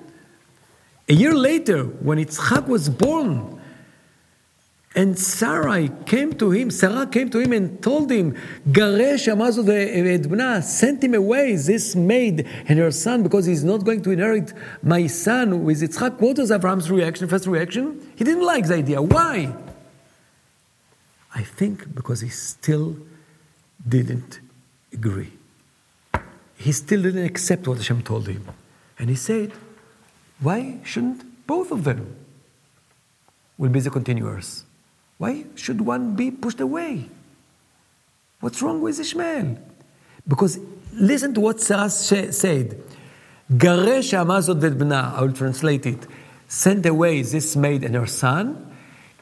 a 1.09 1.15
year 1.15 1.35
later, 1.35 1.85
when 1.85 2.19
Yitzchak 2.19 2.69
was 2.69 2.91
born, 2.91 3.59
and 4.95 5.19
Sarai 5.19 5.91
came 6.05 6.35
to 6.35 6.51
him, 6.51 6.71
Sarah 6.71 7.07
came 7.07 7.31
to 7.31 7.39
him 7.39 7.55
and 7.55 7.83
told 7.83 8.13
him, 8.13 8.37
Garesh 8.71 9.25
sent 10.63 11.03
him 11.03 11.15
away, 11.15 11.57
this 11.57 11.97
maid 11.97 12.47
and 12.69 12.79
her 12.79 12.91
son, 12.91 13.23
because 13.23 13.47
he's 13.47 13.65
not 13.65 13.83
going 13.83 14.03
to 14.03 14.11
inherit 14.11 14.53
my 14.83 15.07
son 15.07 15.65
with 15.65 15.81
Yitzchak. 15.81 16.21
What 16.21 16.37
was 16.37 16.51
Abraham's 16.51 16.91
reaction, 16.91 17.29
first 17.29 17.47
reaction? 17.47 18.13
He 18.15 18.25
didn't 18.25 18.45
like 18.45 18.67
the 18.67 18.75
idea. 18.75 19.01
Why? 19.01 19.57
I 21.35 21.45
think 21.45 21.95
because 21.95 22.21
he 22.21 22.29
still 22.29 22.95
didn't 23.89 24.41
agree 24.93 25.33
He 26.64 26.72
still 26.72 27.02
didn't 27.02 27.26
accept 27.26 27.68
what 27.68 27.78
Hashem 27.78 28.02
told 28.04 28.28
him. 28.28 28.46
And 28.98 29.10
he 29.10 29.16
said, 29.16 29.54
why 30.42 30.80
shouldn't 30.84 31.48
both 31.48 31.72
of 31.72 31.84
them 31.84 32.16
will 33.58 33.70
be 33.70 33.80
the 33.80 33.90
continuers? 33.90 34.66
Why 35.18 35.46
should 35.56 35.82
one 35.82 36.16
be 36.16 36.32
pushed 36.32 36.60
away? 36.60 37.10
What's 38.40 38.62
wrong 38.62 38.82
with 38.82 39.00
Ishmael? 39.00 39.58
Because 40.28 40.60
listen 40.94 41.34
to 41.34 41.42
what 41.42 41.60
Sarah 41.60 41.90
said. 41.90 42.82
Garesh 43.52 44.14
Amazot 44.14 44.60
bna, 44.60 45.14
I 45.16 45.22
will 45.22 45.34
translate 45.34 45.86
it. 45.86 46.08
Send 46.48 46.86
away 46.86 47.22
this 47.22 47.56
maid 47.56 47.84
and 47.84 47.96
her 47.96 48.08
son, 48.08 48.66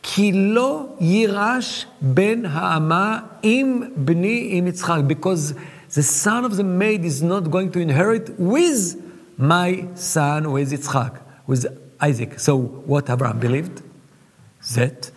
כי 0.01 0.31
לא 0.31 0.95
יירש 0.99 1.86
בן 2.01 2.45
האמה 2.45 3.19
עם 3.43 3.81
בני 3.95 4.49
עם 4.51 4.67
יצחק, 4.67 4.99
because 5.07 5.53
the 5.94 6.02
son 6.02 6.44
of 6.44 6.57
the 6.57 6.64
maid 6.64 7.05
is 7.05 7.22
not 7.22 7.50
going 7.50 7.70
to 7.72 7.81
inherit 7.81 8.38
with 8.38 9.00
my 9.37 9.87
son, 9.94 10.50
with 10.52 10.72
Yitzchak, 10.72 11.20
with 11.46 11.66
Isaac. 12.00 12.38
So 12.40 12.57
what 12.57 13.11
Abraham 13.11 13.38
believed? 13.38 13.83
That 14.74 15.11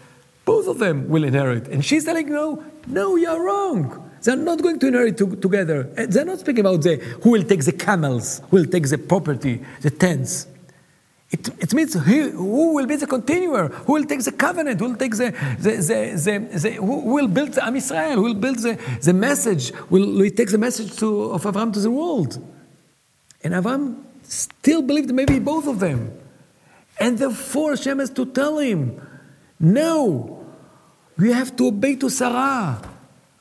both 0.44 0.68
of 0.68 0.80
them 0.80 1.08
will 1.10 1.24
inherit. 1.24 1.68
And 1.68 1.84
she's 1.84 2.06
telling, 2.06 2.30
no, 2.30 2.64
no, 2.88 3.16
you're 3.16 3.44
wrong. 3.44 4.12
They're 4.22 4.36
not 4.36 4.62
going 4.62 4.80
to 4.80 4.88
inherit 4.88 5.18
to, 5.20 5.36
together. 5.36 5.84
They're 5.84 6.26
not 6.26 6.40
speaking 6.40 6.62
about 6.62 6.82
the, 6.82 6.96
who 7.24 7.32
will 7.32 7.44
take 7.44 7.64
the 7.64 7.72
camels, 7.72 8.42
who 8.50 8.58
will 8.58 8.66
take 8.66 8.90
the 8.90 8.98
property, 8.98 9.64
the 9.82 9.92
tents. 9.92 10.48
It, 11.31 11.49
it 11.62 11.75
means 11.75 11.95
he, 12.05 12.23
who 12.31 12.75
will 12.75 12.87
be 12.87 12.97
the 12.97 13.07
continuer, 13.07 13.69
who 13.69 13.93
will 13.93 14.05
take 14.05 14.25
the 14.25 14.33
covenant, 14.33 14.81
who 14.81 14.88
will 14.88 14.97
take 14.97 15.14
the, 15.16 15.31
the, 15.61 15.71
the, 15.71 16.49
the, 16.51 16.59
the 16.59 16.71
who 16.73 17.14
will 17.14 17.29
build 17.29 17.53
the 17.53 17.64
Am 17.64 17.75
Yisrael, 17.75 18.16
who 18.16 18.23
will 18.23 18.35
build 18.35 18.59
the, 18.59 18.77
the 19.01 19.12
message, 19.12 19.73
will, 19.90 20.12
will 20.19 20.31
take 20.31 20.51
the 20.51 20.59
message 20.59 20.97
to, 20.97 21.31
of 21.31 21.47
Abraham 21.47 21.71
to 21.73 21.81
the 21.81 21.90
world. 21.90 22.45
And 23.45 23.55
Abraham 23.55 24.05
still 24.25 24.83
believed 24.83 25.12
maybe 25.12 25.38
both 25.38 25.69
of 25.69 25.79
them. 25.79 26.12
And 26.99 27.16
therefore 27.16 27.71
Hashem 27.71 28.01
has 28.01 28.11
to 28.11 28.27
tell 28.27 28.59
him, 28.59 29.01
no, 29.61 30.45
you 31.16 31.33
have 31.33 31.55
to 31.57 31.69
obey 31.69 31.95
to 31.97 32.09
Sarah. 32.11 32.83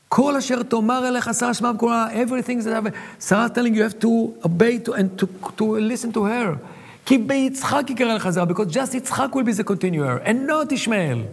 כל 0.09 0.35
אשר 0.37 0.63
תאמר 0.63 1.07
אליך 1.07 1.29
שרה 1.33 1.53
שמע 1.53 1.71
בקולה, 1.71 2.07
everything 2.13 2.63
that 2.63 2.93
Sarah 3.19 3.49
telling 3.49 3.75
you 3.75 3.83
have 3.83 3.99
to 3.99 4.35
obey 4.45 4.79
to, 4.79 4.93
and 4.93 5.19
to, 5.19 5.27
to 5.57 5.77
listen 5.77 6.11
to 6.11 6.23
her. 6.23 6.57
כי 7.05 7.17
ביצחק 7.17 7.89
יקרא 7.89 8.13
לך 8.13 8.29
זרע, 8.29 8.45
because 8.45 8.73
just 8.73 8.93
יצחק 8.93 9.29
will 9.33 9.43
be 9.43 9.61
the 9.61 9.63
continuer, 9.63 10.25
and 10.25 10.47
not 10.47 10.71
Ishmael. 10.71 11.25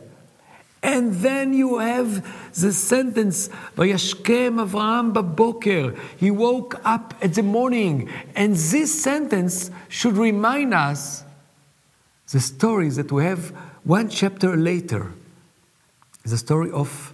And 0.83 1.13
then 1.15 1.53
you 1.53 1.79
have 1.79 2.23
the 2.55 2.73
sentence, 2.73 3.51
וישכם 3.79 4.57
אברהם 4.63 5.13
בבוקר. 5.13 5.91
He 6.21 6.31
woke 6.31 6.75
up 6.85 7.15
at 7.23 7.35
the 7.35 7.43
morning. 7.43 8.09
And 8.37 8.55
this 8.55 9.03
sentence 9.03 9.71
should 9.89 10.17
remind 10.17 10.73
us 10.75 11.25
the 12.33 12.41
stories 12.41 12.97
that 12.97 13.11
we 13.11 13.25
have 13.25 13.53
one 13.85 14.09
chapter 14.09 14.57
later. 14.57 15.13
The 16.25 16.39
story 16.39 16.71
of 16.73 17.13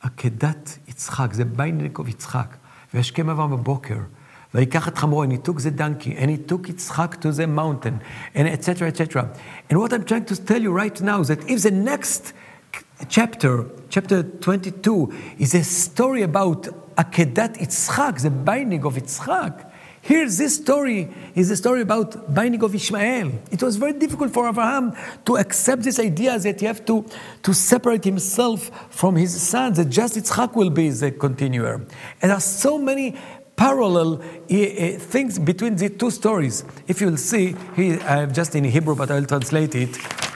עקדת 0.00 0.78
יצחק, 0.88 1.32
זה 1.32 1.44
ביינדק 1.44 1.98
of 1.98 2.08
יצחק. 2.08 2.56
וישכם 2.94 3.30
אברהם 3.30 3.50
בבוקר. 3.50 3.98
ויקח 4.54 4.88
את 4.88 4.98
חמורו, 4.98 5.24
and 5.24 5.32
he 5.32 5.38
took 5.38 5.60
the 5.60 5.70
donkey, 5.70 6.16
and 6.16 6.30
he 6.30 6.38
took 6.38 6.68
Yitzchak 6.68 7.20
to 7.20 7.32
the 7.32 7.46
mountain, 7.46 8.00
and 8.34 8.48
etc., 8.48 8.88
etc. 8.88 9.30
And 9.68 9.78
what 9.78 9.92
I'm 9.92 10.04
trying 10.04 10.24
to 10.26 10.36
tell 10.36 10.62
you 10.62 10.72
right 10.72 10.98
now 11.00 11.20
is 11.20 11.28
that 11.28 11.48
if 11.50 11.62
the 11.62 11.70
next 11.70 12.32
chapter, 13.08 13.66
chapter 13.90 14.22
22, 14.22 15.12
is 15.38 15.54
a 15.54 15.62
story 15.62 16.22
about 16.22 16.62
Akedat 16.96 17.58
Yitzchak, 17.58 18.22
the 18.22 18.30
binding 18.30 18.84
of 18.84 18.94
Yitzchak, 18.94 19.66
here, 20.00 20.26
this 20.26 20.56
story 20.56 21.08
is 21.34 21.50
a 21.50 21.56
story 21.56 21.82
about 21.82 22.32
binding 22.32 22.62
of 22.62 22.74
Ishmael. 22.74 23.30
It 23.50 23.62
was 23.62 23.76
very 23.76 23.92
difficult 23.92 24.32
for 24.32 24.48
Abraham 24.48 24.96
to 25.26 25.36
accept 25.36 25.82
this 25.82 25.98
idea 25.98 26.38
that 26.38 26.60
he 26.60 26.66
have 26.66 26.84
to, 26.86 27.04
to 27.42 27.52
separate 27.52 28.04
himself 28.04 28.70
from 28.88 29.16
his 29.16 29.38
sons, 29.38 29.76
that 29.76 29.90
just 29.90 30.14
Yitzchak 30.14 30.54
will 30.54 30.70
be 30.70 30.88
the 30.88 31.10
continuer. 31.10 31.74
And 32.22 32.30
there 32.30 32.32
are 32.32 32.40
so 32.40 32.78
many 32.78 33.18
parallel 33.55 34.21
uh, 34.21 34.99
things 34.99 35.39
between 35.39 35.75
the 35.75 35.89
two 35.89 36.11
stories. 36.11 36.63
If 36.87 37.01
you'll 37.01 37.17
see, 37.17 37.55
here, 37.75 37.99
I 38.03 38.17
have 38.17 38.33
just 38.33 38.55
in 38.55 38.63
Hebrew, 38.63 38.95
but 38.95 39.11
I'll 39.11 39.25
translate 39.25 39.75
it. 39.75 39.89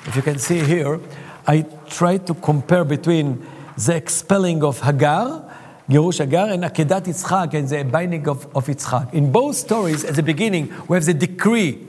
If 0.08 0.16
you 0.16 0.22
can 0.22 0.40
see 0.40 0.60
here, 0.60 1.00
I 1.46 1.66
try 1.90 2.18
to 2.18 2.34
compare 2.34 2.84
between 2.86 3.46
the 3.78 3.96
expelling 3.96 4.64
of 4.64 4.80
Hagar, 4.82 5.44
Yerush 5.90 6.20
Hagar, 6.20 6.50
and 6.50 6.64
Akedat 6.64 7.06
Yitzchak, 7.06 7.54
and 7.54 7.70
the 7.70 7.84
binding 7.84 8.28
of, 8.28 8.46
of 8.56 8.66
Yitzchak. 8.66 9.14
In 9.14 9.32
both 9.32 9.56
stories, 9.56 10.04
at 10.04 10.16
the 10.16 10.24
beginning, 10.24 10.74
we 10.88 10.96
have 10.96 11.06
the 11.06 11.14
decree. 11.14 11.86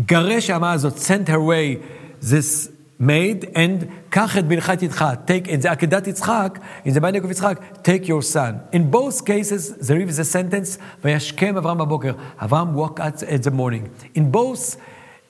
Garesh 0.00 0.48
Amazot 0.48 0.96
sent 0.96 1.28
her 1.28 1.40
way 1.40 1.82
this 2.20 2.69
made 3.00 3.50
and 3.54 3.90
kachet 4.10 4.44
et 4.44 4.80
yitzchak, 4.80 5.26
take 5.26 5.48
in 5.48 5.58
the 5.60 5.68
akedat 5.68 6.02
yitzchak, 6.02 6.62
in 6.84 6.92
the 6.92 7.00
binding 7.00 7.24
of 7.24 7.30
yitzchak, 7.30 7.82
take 7.82 8.06
your 8.06 8.22
son. 8.22 8.60
In 8.72 8.90
both 8.90 9.24
cases, 9.24 9.74
there 9.76 9.98
is 10.00 10.18
a 10.18 10.24
sentence, 10.24 10.78
vayashkem 11.02 11.60
Avram 11.60 11.80
aboker, 11.84 12.14
Avram 12.36 12.72
woke 12.74 13.00
at, 13.00 13.22
at 13.22 13.42
the 13.42 13.50
morning. 13.50 13.90
In 14.14 14.30
both 14.30 14.76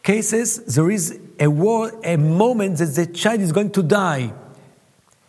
cases, 0.02 0.58
there 0.74 0.90
is 0.90 1.18
a, 1.38 1.48
war, 1.48 1.92
a 2.04 2.16
moment 2.16 2.78
that 2.78 2.86
the 2.86 3.06
child 3.06 3.40
is 3.40 3.52
going 3.52 3.70
to 3.70 3.82
die. 3.84 4.32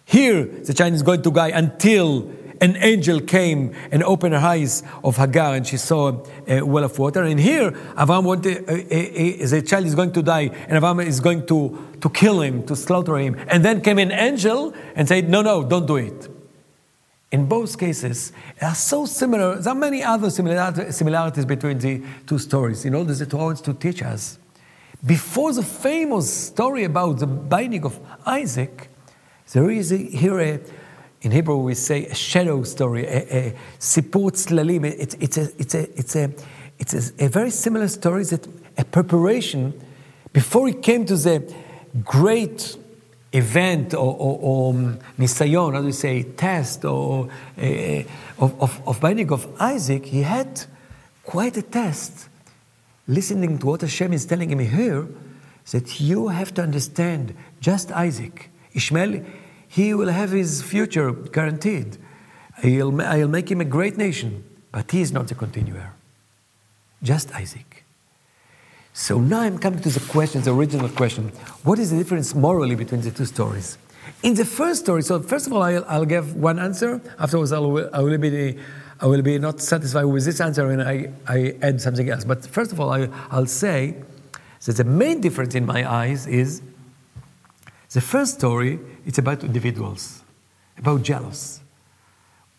Here, 0.05 0.43
the 0.43 0.73
child 0.73 0.93
is 0.93 1.03
going 1.03 1.21
to 1.21 1.31
die 1.31 1.49
until 1.49 2.31
an 2.61 2.77
angel 2.77 3.19
came 3.19 3.73
and 3.91 4.03
opened 4.03 4.35
her 4.35 4.39
eyes 4.39 4.83
of 5.03 5.17
Hagar 5.17 5.55
and 5.55 5.65
she 5.65 5.77
saw 5.77 6.23
a 6.47 6.61
well 6.61 6.83
of 6.83 6.97
water. 6.97 7.23
And 7.23 7.39
here, 7.39 7.71
Avram 7.71 8.23
wanted, 8.23 8.65
the 8.67 9.63
child 9.63 9.87
is 9.87 9.95
going 9.95 10.13
to 10.13 10.21
die 10.21 10.51
and 10.67 10.81
Avram 10.81 11.03
is 11.03 11.19
going 11.19 11.47
to, 11.47 11.95
to 11.99 12.09
kill 12.11 12.41
him, 12.41 12.63
to 12.67 12.75
slaughter 12.75 13.17
him. 13.17 13.35
And 13.47 13.65
then 13.65 13.81
came 13.81 13.97
an 13.97 14.11
angel 14.11 14.75
and 14.95 15.07
said, 15.07 15.27
No, 15.27 15.41
no, 15.41 15.63
don't 15.63 15.87
do 15.87 15.97
it. 15.97 16.29
In 17.31 17.47
both 17.47 17.79
cases, 17.79 18.31
they 18.59 18.67
are 18.67 18.75
so 18.75 19.05
similar. 19.05 19.55
There 19.55 19.71
are 19.71 19.75
many 19.75 20.03
other 20.03 20.29
similarities 20.29 21.45
between 21.45 21.79
the 21.79 22.03
two 22.27 22.37
stories. 22.37 22.85
In 22.85 22.93
order 22.93 23.13
the 23.13 23.25
Torah 23.25 23.45
wants 23.45 23.61
to 23.61 23.73
teach 23.73 24.03
us. 24.03 24.37
Before 25.03 25.51
the 25.51 25.63
famous 25.63 26.31
story 26.31 26.83
about 26.83 27.19
the 27.19 27.25
binding 27.25 27.85
of 27.85 27.99
Isaac, 28.23 28.89
there 29.51 29.71
is 29.71 29.91
a, 29.91 29.97
here 29.97 30.39
a, 30.39 30.59
in 31.21 31.31
Hebrew, 31.31 31.57
we 31.57 31.75
say 31.75 32.07
a 32.07 32.15
shadow 32.15 32.63
story, 32.63 33.05
a 33.05 33.53
sipur. 33.79 34.29
It's, 34.83 35.13
it's, 35.15 35.37
a, 35.37 35.43
it's, 35.59 35.75
a, 35.75 35.99
it's, 35.99 36.15
a, 36.15 36.31
it's 36.79 36.93
a, 37.19 37.25
a, 37.25 37.29
very 37.29 37.51
similar 37.51 37.87
story, 37.87 38.23
that 38.25 38.47
a 38.77 38.83
preparation 38.83 39.79
before 40.33 40.67
he 40.67 40.73
came 40.73 41.05
to 41.05 41.15
the 41.15 41.53
great 42.03 42.75
event 43.33 43.93
or, 43.93 44.15
or, 44.17 44.39
or 44.41 44.73
um, 44.73 44.99
nisayon, 45.19 45.79
do 45.79 45.85
you 45.85 45.91
say, 45.91 46.23
test 46.23 46.85
or 46.85 47.29
uh, 47.57 48.03
of, 48.39 48.59
of, 48.61 48.81
of 48.87 48.99
binding 48.99 49.31
of 49.31 49.47
Isaac, 49.61 50.05
he 50.05 50.23
had 50.23 50.65
quite 51.23 51.55
a 51.55 51.61
test. 51.61 52.29
Listening 53.07 53.59
to 53.59 53.65
what 53.67 53.81
Hashem 53.81 54.13
is 54.13 54.25
telling 54.25 54.49
him 54.49 54.59
here, 54.59 55.07
that 55.71 55.99
you 56.01 56.29
have 56.29 56.53
to 56.55 56.63
understand 56.63 57.35
just 57.59 57.91
Isaac. 57.91 58.49
Ishmael 58.73 59.23
he 59.71 59.93
will 59.93 60.09
have 60.09 60.31
his 60.31 60.61
future 60.61 61.13
guaranteed. 61.13 61.95
I'll, 62.61 63.01
I'll 63.01 63.29
make 63.29 63.49
him 63.49 63.61
a 63.61 63.69
great 63.77 63.95
nation, 63.95 64.43
but 64.69 64.91
he 64.91 64.99
is 64.99 65.13
not 65.13 65.29
the 65.29 65.35
continuer. 65.35 65.93
Just 67.01 67.33
Isaac. 67.33 67.85
So 68.91 69.21
now 69.21 69.39
I'm 69.39 69.57
coming 69.57 69.79
to 69.79 69.89
the 69.89 70.01
question, 70.11 70.41
the 70.41 70.53
original 70.53 70.89
question. 70.89 71.29
What 71.63 71.79
is 71.79 71.91
the 71.91 71.97
difference 71.97 72.35
morally 72.35 72.75
between 72.75 72.99
the 72.99 73.11
two 73.11 73.23
stories? 73.23 73.77
In 74.23 74.33
the 74.33 74.43
first 74.43 74.81
story, 74.81 75.03
so 75.03 75.21
first 75.21 75.47
of 75.47 75.53
all, 75.53 75.63
I'll, 75.63 75.85
I'll 75.87 76.05
give 76.05 76.35
one 76.35 76.59
answer. 76.59 76.99
Afterwards, 77.17 77.53
I 77.53 77.59
will, 77.59 77.89
I 77.93 78.01
will, 78.01 78.17
be, 78.17 78.57
I 78.99 79.05
will 79.05 79.21
be 79.21 79.39
not 79.39 79.61
satisfied 79.61 80.03
with 80.03 80.25
this 80.25 80.41
answer 80.41 80.69
and 80.69 80.81
I, 80.83 81.13
I 81.25 81.55
add 81.61 81.79
something 81.79 82.09
else. 82.09 82.25
But 82.25 82.45
first 82.45 82.73
of 82.73 82.81
all, 82.81 82.89
I, 82.89 83.07
I'll 83.29 83.45
say 83.45 83.95
that 84.65 84.73
the 84.75 84.83
main 84.83 85.21
difference 85.21 85.55
in 85.55 85.65
my 85.65 85.89
eyes 85.89 86.27
is 86.27 86.61
the 87.91 88.01
first 88.01 88.33
story, 88.33 88.77
it's 89.05 89.17
about 89.17 89.43
individuals, 89.43 90.21
about 90.77 91.03
jealous. 91.03 91.61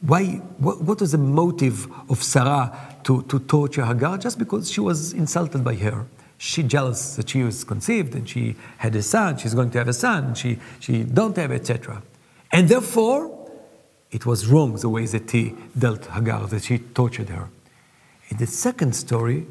Why, 0.00 0.24
what, 0.58 0.82
what 0.82 1.00
was 1.00 1.12
the 1.12 1.18
motive 1.18 1.86
of 2.10 2.22
Sarah 2.22 2.96
to, 3.04 3.22
to 3.22 3.38
torture 3.40 3.84
Hagar? 3.84 4.18
Just 4.18 4.38
because 4.38 4.70
she 4.70 4.80
was 4.80 5.12
insulted 5.12 5.62
by 5.62 5.76
her. 5.76 6.06
She 6.38 6.64
jealous 6.64 7.14
that 7.16 7.28
she 7.28 7.44
was 7.44 7.62
conceived 7.62 8.16
and 8.16 8.28
she 8.28 8.56
had 8.78 8.96
a 8.96 9.02
son, 9.02 9.38
she's 9.38 9.54
going 9.54 9.70
to 9.70 9.78
have 9.78 9.86
a 9.86 9.92
son, 9.92 10.34
she, 10.34 10.58
she 10.80 11.04
don't 11.04 11.36
have, 11.36 11.52
etc. 11.52 12.02
And 12.50 12.68
therefore, 12.68 13.48
it 14.10 14.26
was 14.26 14.46
wrong 14.48 14.74
the 14.74 14.88
way 14.88 15.06
that 15.06 15.30
he 15.30 15.54
dealt 15.78 16.06
Hagar, 16.06 16.48
that 16.48 16.64
she 16.64 16.78
tortured 16.78 17.28
her. 17.28 17.48
In 18.28 18.38
the 18.38 18.46
second 18.46 18.96
story, 18.96 19.46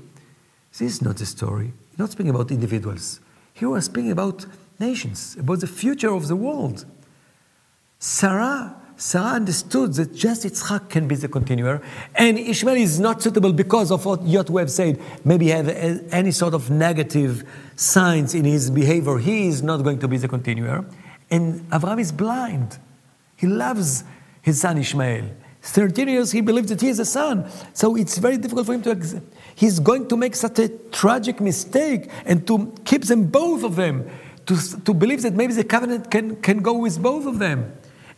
this 0.71 0.81
is 0.81 1.01
not 1.01 1.21
a 1.21 1.25
story. 1.25 1.71
not 1.97 2.11
speaking 2.11 2.29
about 2.29 2.51
individuals. 2.51 3.21
Here 3.53 3.69
we're 3.69 3.81
speaking 3.81 4.11
about 4.11 4.45
nations, 4.81 5.37
about 5.39 5.61
the 5.61 5.67
future 5.67 6.13
of 6.13 6.27
the 6.27 6.35
world. 6.35 6.85
Sarah 7.99 8.81
Sarah 9.01 9.33
understood 9.33 9.95
that 9.95 10.13
just 10.13 10.45
Yitzchak 10.45 10.89
can 10.89 11.07
be 11.07 11.15
the 11.15 11.27
continuer, 11.27 11.81
and 12.13 12.37
Ishmael 12.37 12.75
is 12.75 12.99
not 12.99 13.19
suitable 13.19 13.51
because 13.51 13.89
of 13.91 14.05
what 14.05 14.21
Yot 14.21 14.49
have 14.49 14.69
said. 14.69 15.01
Maybe 15.25 15.47
have 15.47 15.69
any 16.11 16.29
sort 16.29 16.53
of 16.53 16.69
negative 16.69 17.43
signs 17.75 18.35
in 18.35 18.45
his 18.45 18.69
behavior. 18.69 19.17
He 19.17 19.47
is 19.47 19.63
not 19.63 19.77
going 19.77 19.97
to 19.99 20.07
be 20.07 20.17
the 20.17 20.27
continuer. 20.27 20.85
And 21.31 21.65
Abraham 21.73 21.97
is 21.97 22.11
blind. 22.11 22.77
He 23.37 23.47
loves 23.47 24.03
his 24.43 24.61
son 24.61 24.77
Ishmael. 24.77 25.25
13 25.63 26.07
years 26.07 26.31
he 26.31 26.41
believes 26.41 26.69
that 26.69 26.81
he 26.81 26.89
is 26.89 26.99
a 26.99 27.05
son. 27.05 27.49
So 27.73 27.95
it's 27.95 28.19
very 28.19 28.37
difficult 28.37 28.67
for 28.67 28.73
him 28.75 28.83
to. 28.83 29.21
He's 29.55 29.79
going 29.79 30.07
to 30.09 30.15
make 30.15 30.35
such 30.35 30.59
a 30.59 30.69
tragic 30.91 31.41
mistake 31.41 32.07
and 32.25 32.45
to 32.45 32.71
keep 32.85 33.05
them, 33.05 33.25
both 33.25 33.63
of 33.63 33.75
them, 33.75 34.07
to, 34.45 34.81
to 34.81 34.93
believe 34.93 35.21
that 35.21 35.33
maybe 35.33 35.53
the 35.53 35.63
covenant 35.63 36.11
can, 36.11 36.35
can 36.37 36.61
go 36.61 36.73
with 36.73 37.01
both 37.01 37.25
of 37.25 37.39
them. 37.39 37.73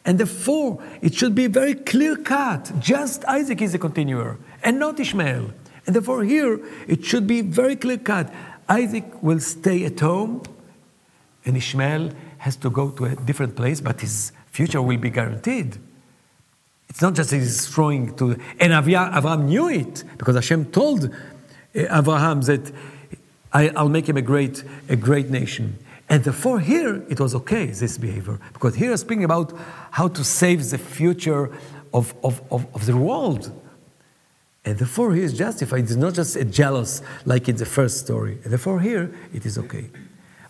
And 0.05 0.19
therefore, 0.19 0.83
it 1.01 1.13
should 1.13 1.33
be 1.33 1.47
very 1.47 1.75
clear 1.75 2.17
cut. 2.17 2.71
Just 2.79 3.23
Isaac 3.25 3.61
is 3.61 3.73
a 3.73 3.79
continuer 3.79 4.37
and 4.63 4.79
not 4.79 4.99
Ishmael. 4.99 5.51
And 5.85 5.95
therefore, 5.95 6.23
here, 6.23 6.59
it 6.87 7.03
should 7.05 7.27
be 7.27 7.41
very 7.41 7.75
clear 7.75 7.97
cut. 7.97 8.33
Isaac 8.67 9.05
will 9.21 9.39
stay 9.39 9.85
at 9.85 9.99
home, 9.99 10.41
and 11.45 11.57
Ishmael 11.57 12.11
has 12.37 12.55
to 12.57 12.69
go 12.69 12.89
to 12.91 13.05
a 13.05 13.15
different 13.15 13.55
place, 13.55 13.81
but 13.81 13.99
his 14.01 14.31
future 14.51 14.81
will 14.81 14.97
be 14.97 15.09
guaranteed. 15.09 15.77
It's 16.89 17.01
not 17.01 17.15
just 17.15 17.31
he's 17.31 17.67
throwing 17.67 18.15
to, 18.17 18.37
and 18.59 18.71
Abraham 18.71 19.47
knew 19.47 19.67
it 19.67 20.03
because 20.17 20.35
Hashem 20.35 20.65
told 20.71 21.05
uh, 21.05 21.09
Abraham 21.73 22.41
that 22.41 22.71
I, 23.51 23.69
will 23.69 23.89
make 23.89 24.07
him 24.07 24.17
a 24.17 24.21
great, 24.21 24.63
a 24.89 24.95
great 24.95 25.29
nation. 25.29 25.77
And 26.13 26.23
therefore, 26.23 26.59
here 26.59 27.03
it 27.09 27.19
was 27.19 27.33
okay, 27.33 27.65
this 27.65 27.97
behavior, 27.97 28.39
because 28.53 28.75
here 28.75 28.91
is 28.91 29.01
speaking 29.01 29.23
about 29.23 29.51
how 29.89 30.07
to 30.09 30.23
save 30.23 30.69
the 30.69 30.77
future 30.77 31.49
of, 31.91 32.13
of, 32.23 32.39
of, 32.51 32.67
of 32.75 32.85
the 32.85 32.95
world. 32.95 33.51
And 34.63 34.77
therefore, 34.77 35.15
he 35.15 35.23
is 35.23 35.35
justified. 35.35 35.85
It's 35.85 35.95
not 35.95 36.13
just 36.13 36.35
a 36.35 36.45
jealous 36.45 37.01
like 37.25 37.49
in 37.49 37.55
the 37.55 37.65
first 37.65 37.97
story. 37.97 38.37
And 38.43 38.51
therefore, 38.51 38.79
here 38.79 39.11
it 39.33 39.47
is 39.47 39.57
okay. 39.57 39.89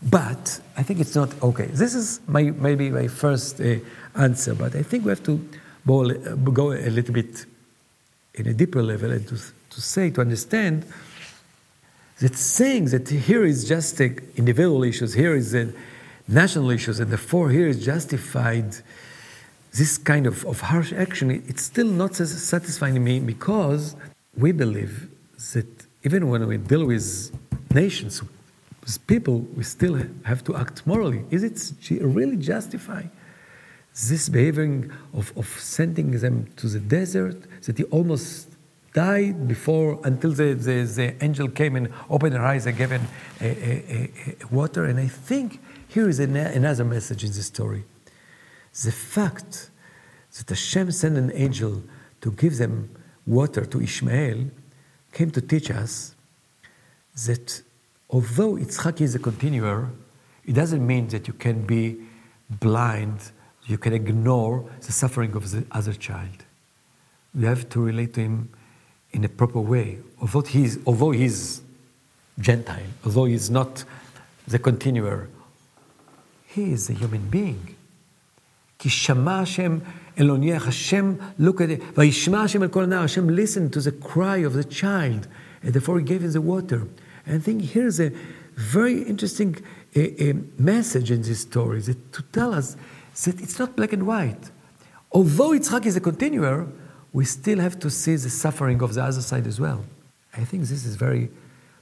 But 0.01 0.59
I 0.75 0.83
think 0.83 0.99
it's 0.99 1.15
not 1.15 1.29
okay. 1.41 1.67
This 1.67 1.95
is 1.95 2.19
my, 2.27 2.43
maybe 2.43 2.89
my 2.89 3.07
first 3.07 3.61
uh, 3.61 3.75
answer, 4.15 4.55
but 4.55 4.75
I 4.75 4.83
think 4.83 5.05
we 5.05 5.11
have 5.11 5.23
to 5.23 5.39
go, 5.87 6.13
go 6.51 6.73
a 6.73 6.89
little 6.89 7.13
bit 7.13 7.45
in 8.33 8.47
a 8.47 8.53
deeper 8.53 8.83
level 8.83 9.11
and 9.11 9.25
to, 9.29 9.37
to 9.69 9.81
say, 9.81 10.09
to 10.09 10.19
understand 10.19 10.85
that 12.23 12.37
saying 12.37 12.85
that 12.85 13.09
here 13.09 13.43
is 13.43 13.67
just 13.67 13.99
individual 13.99 14.81
issues, 14.85 15.13
here 15.13 15.35
is 15.35 15.53
a 15.53 15.65
national 16.25 16.69
issues, 16.71 17.01
and 17.01 17.11
therefore 17.11 17.49
here 17.49 17.67
is 17.67 17.83
justified 17.83 18.69
this 19.73 19.97
kind 19.97 20.25
of, 20.25 20.45
of 20.45 20.61
harsh 20.61 20.93
action, 20.93 21.31
it's 21.31 21.63
still 21.63 21.91
not 22.03 22.15
satisfying 22.15 23.03
me 23.03 23.19
because 23.19 23.97
we 24.37 24.53
believe 24.53 25.09
that 25.51 25.67
even 26.05 26.29
when 26.29 26.47
we 26.47 26.55
deal 26.55 26.85
with 26.85 27.05
nations, 27.73 28.21
with 28.21 29.05
people, 29.07 29.39
we 29.57 29.63
still 29.65 29.99
have 30.23 30.45
to 30.45 30.55
act 30.55 30.87
morally. 30.87 31.25
Is 31.29 31.43
it 31.43 31.57
really 31.99 32.37
justify 32.37 33.03
this 34.09 34.29
behaving 34.29 34.93
of, 35.13 35.37
of 35.37 35.47
sending 35.59 36.11
them 36.11 36.47
to 36.55 36.67
the 36.67 36.79
desert 36.79 37.37
that 37.63 37.77
he 37.77 37.83
almost 37.85 38.52
died 38.93 39.47
before 39.47 39.99
until 40.03 40.31
the, 40.31 40.53
the, 40.53 40.83
the 40.83 41.23
angel 41.23 41.49
came 41.49 41.75
and 41.75 41.91
opened 42.09 42.35
her 42.35 42.45
eyes 42.45 42.65
and 42.65 42.77
gave 42.77 42.91
him 42.91 43.07
a, 43.41 43.45
a, 43.45 44.11
a, 44.41 44.47
water. 44.51 44.85
And 44.85 44.99
I 44.99 45.07
think 45.07 45.59
here 45.87 46.07
is 46.07 46.19
another 46.19 46.85
message 46.85 47.23
in 47.23 47.31
the 47.31 47.43
story. 47.43 47.83
The 48.83 48.91
fact 48.91 49.69
that 50.37 50.49
Hashem 50.49 50.91
sent 50.91 51.17
an 51.17 51.31
angel 51.33 51.83
to 52.21 52.31
give 52.31 52.57
them 52.57 52.89
water 53.25 53.65
to 53.65 53.81
Ishmael 53.81 54.45
came 55.11 55.31
to 55.31 55.41
teach 55.41 55.69
us 55.71 56.15
that 57.25 57.61
although 58.09 58.55
Yitzchak 58.55 59.01
is 59.01 59.15
a 59.15 59.19
continuer, 59.19 59.89
it 60.45 60.53
doesn't 60.53 60.85
mean 60.85 61.07
that 61.07 61.27
you 61.27 61.33
can 61.33 61.65
be 61.65 61.97
blind, 62.49 63.31
you 63.65 63.77
can 63.77 63.93
ignore 63.93 64.69
the 64.81 64.91
suffering 64.91 65.33
of 65.35 65.51
the 65.51 65.65
other 65.71 65.93
child. 65.93 66.45
You 67.33 67.47
have 67.47 67.69
to 67.69 67.79
relate 67.79 68.13
to 68.15 68.21
him 68.21 68.49
in 69.12 69.24
a 69.24 69.28
proper 69.28 69.60
way. 69.60 69.98
Although 70.20 70.42
he's, 70.42 70.78
although 70.86 71.10
he's 71.10 71.62
Gentile, 72.38 72.90
although 73.04 73.24
he's 73.24 73.50
not 73.50 73.84
the 74.46 74.58
continuer, 74.58 75.28
he 76.46 76.72
is 76.72 76.90
a 76.90 76.92
human 76.92 77.28
being. 77.28 77.74
כי 78.78 78.90
שמע 78.90 79.40
השם 79.40 79.78
אלוניך, 80.18 80.64
Hashem 80.64 81.16
look 81.38 81.60
at 81.60 81.70
it, 81.70 81.82
וישמע 81.96 82.42
השם 82.42 82.62
אל 82.62 82.68
כל 82.68 82.84
הנער, 82.84 83.02
Hashem 83.02 83.28
listened 83.28 83.72
to 83.72 83.80
the 83.80 83.90
cry 83.90 84.38
of 84.38 84.52
the 84.52 84.64
child, 84.64 85.26
and 85.62 85.72
therefore 85.72 85.98
he 85.98 86.04
gave 86.04 86.22
him 86.22 86.32
the 86.32 86.40
water. 86.40 86.86
And 87.26 87.36
I 87.36 87.38
think 87.38 87.62
here's 87.62 87.98
a 87.98 88.12
very 88.54 89.02
interesting 89.02 89.56
a, 89.96 90.30
a 90.30 90.34
message 90.58 91.10
in 91.10 91.22
this 91.22 91.40
story 91.40 91.80
that 91.80 92.12
to 92.12 92.22
tell 92.32 92.54
us 92.54 92.76
that 93.24 93.40
it's 93.40 93.58
not 93.58 93.76
black 93.76 93.92
and 93.92 94.06
white. 94.06 94.50
Although 95.12 95.50
Yitzchak 95.50 95.86
is 95.86 95.96
a 95.96 96.00
continuer, 96.00 96.66
we 97.13 97.25
still 97.25 97.59
have 97.59 97.79
to 97.79 97.89
see 97.89 98.15
the 98.15 98.29
suffering 98.29 98.81
of 98.81 98.95
the 98.95 99.03
other 99.03 99.21
side 99.21 99.47
as 99.47 99.59
well. 99.59 99.85
I 100.35 100.43
think 100.43 100.63
this 100.63 100.83
is 100.83 100.95
very 100.95 101.29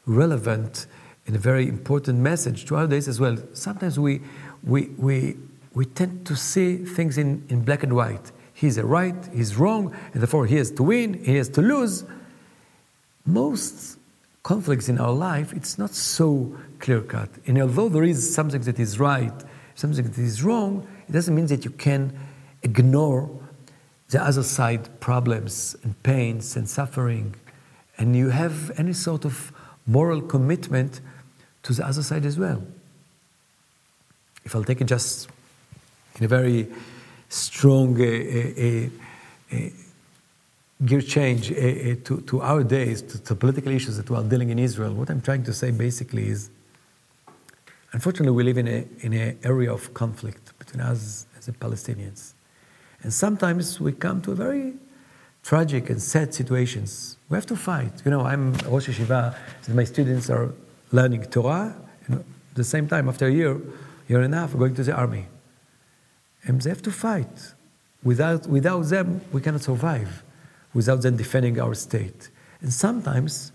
relevant 0.05 0.86
and 1.25 1.36
a 1.36 1.39
very 1.39 1.67
important 1.67 2.19
message 2.19 2.65
to 2.65 2.75
our 2.75 2.88
days 2.88 3.07
as 3.07 3.19
well. 3.19 3.38
Sometimes 3.53 3.97
we, 3.97 4.21
we, 4.63 4.88
we, 4.97 5.38
we 5.73 5.86
tend 5.86 6.25
to 6.27 6.36
see 6.36 6.77
things 6.77 7.17
in, 7.17 7.45
in 7.49 7.63
black 7.63 7.84
and 7.84 7.93
white. 7.95 8.32
He's 8.53 8.77
a 8.77 8.86
right, 8.86 9.15
he's 9.34 9.55
wrong, 9.55 9.95
and 10.13 10.21
therefore 10.21 10.45
he 10.45 10.57
has 10.57 10.69
to 10.71 10.84
win, 10.84 11.23
he 11.23 11.36
has 11.38 11.47
to 11.49 11.61
lose. 11.61 12.03
Most 13.25 13.97
conflicts 14.43 14.89
in 14.89 14.99
our 14.99 15.13
life, 15.13 15.53
it's 15.53 15.77
not 15.77 15.91
so 15.91 16.57
clear 16.79 17.01
cut. 17.01 17.29
And 17.47 17.59
although 17.61 17.88
there 17.88 18.03
is 18.03 18.34
something 18.34 18.61
that 18.61 18.79
is 18.79 18.99
right, 18.99 19.34
something 19.75 20.03
that 20.03 20.17
is 20.17 20.43
wrong, 20.43 20.88
it 21.07 21.11
doesn't 21.11 21.34
mean 21.34 21.47
that 21.47 21.63
you 21.63 21.71
can 21.71 22.11
ignore 22.63 23.29
the 24.12 24.22
other 24.22 24.43
side 24.43 24.99
problems 24.99 25.76
and 25.84 26.01
pains 26.03 26.55
and 26.55 26.70
suffering, 26.70 27.36
and 27.97 28.16
you 28.16 28.30
have 28.30 28.72
any 28.78 28.93
sort 28.93 29.26
of 29.26 29.51
moral 29.88 30.22
commitment 30.22 31.01
to 31.64 31.74
the 31.74 31.86
other 31.86 32.03
side 32.03 32.26
as 32.26 32.38
well. 32.38 32.62
If 34.43 34.55
I'll 34.55 34.64
take 34.64 34.82
it 34.82 34.86
just 34.86 35.30
in 36.18 36.26
a 36.26 36.28
very 36.28 36.68
strong 37.30 37.99
uh, 37.99 38.05
uh, 38.05 39.55
uh, 39.55 39.70
gear 40.86 41.01
change 41.01 41.47
to, 41.49 42.24
to 42.28 42.41
our 42.41 42.64
days, 42.64 43.01
to, 43.03 43.24
to 43.24 43.36
political 43.36 43.72
issues 43.72 43.97
that 43.97 44.09
we 44.09 44.18
are 44.18 44.24
dealing 44.24 44.49
in 44.49 44.59
Israel, 44.59 44.93
what 44.93 45.09
I'm 45.09 45.22
trying 45.22 45.43
to 45.43 45.53
say 45.53 45.72
basically 45.72 46.28
is 46.28 46.49
unfortunately, 47.93 48.36
we 48.36 48.43
live 48.43 48.57
in 48.57 48.68
an 48.68 48.89
in 49.01 49.14
a 49.14 49.38
area 49.43 49.72
of 49.72 49.93
conflict 49.93 50.57
between 50.59 50.82
us 50.82 51.28
as 51.38 51.45
the 51.45 51.53
Palestinians. 51.53 52.34
And 53.04 53.14
sometimes 53.14 53.80
we 53.80 53.93
come 53.93 54.22
to 54.22 54.36
very 54.36 54.74
tragic 55.43 55.89
and 55.89 56.02
sad 56.02 56.34
situations. 56.34 57.18
We 57.30 57.36
have 57.36 57.47
to 57.47 57.56
fight. 57.56 57.93
You 58.06 58.12
know, 58.12 58.22
I'm 58.22 58.54
Rosh 58.70 58.89
Yeshiva, 58.89 59.36
so 59.62 59.74
my 59.74 59.84
students 59.86 60.30
are 60.30 60.54
learning 60.91 61.24
Torah, 61.26 61.76
and 62.06 62.20
at 62.20 62.26
the 62.56 62.64
same 62.64 62.88
time, 62.88 63.10
after 63.10 63.28
a 63.28 63.32
year, 63.32 63.60
and 64.10 64.34
a 64.34 64.38
half, 64.38 64.56
going 64.58 64.76
to 64.76 64.84
the 64.84 64.93
army. 64.93 65.26
And 66.43 66.62
they 66.62 66.70
have 66.70 66.82
to 66.84 66.91
fight. 66.91 67.54
Without, 68.04 68.47
without 68.47 68.82
them, 68.89 69.22
we 69.32 69.41
cannot 69.41 69.62
survive, 69.62 70.24
without 70.74 71.02
them 71.02 71.16
defending 71.16 71.60
our 71.60 71.74
state. 71.74 72.30
And 72.62 72.74
sometimes 72.74 73.52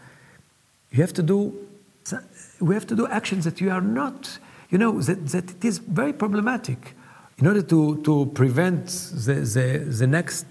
you 0.91 1.03
have 1.03 1.13
to 1.15 1.23
do, 1.23 1.55
we 2.61 2.75
have 2.75 2.87
to 2.87 2.97
do 2.97 3.07
actions 3.09 3.45
that 3.45 3.61
you 3.61 3.71
are 3.71 3.81
not, 3.81 4.39
you 4.71 4.79
know, 4.79 5.01
that, 5.03 5.29
that 5.29 5.51
it 5.51 5.65
is 5.65 5.79
very 5.79 6.13
problematic 6.13 6.95
in 7.39 7.47
order 7.47 7.63
to, 7.63 8.03
to 8.03 8.27
prevent 8.35 8.87
the, 8.87 9.35
the, 9.35 9.79
the 9.99 10.07
next, 10.07 10.47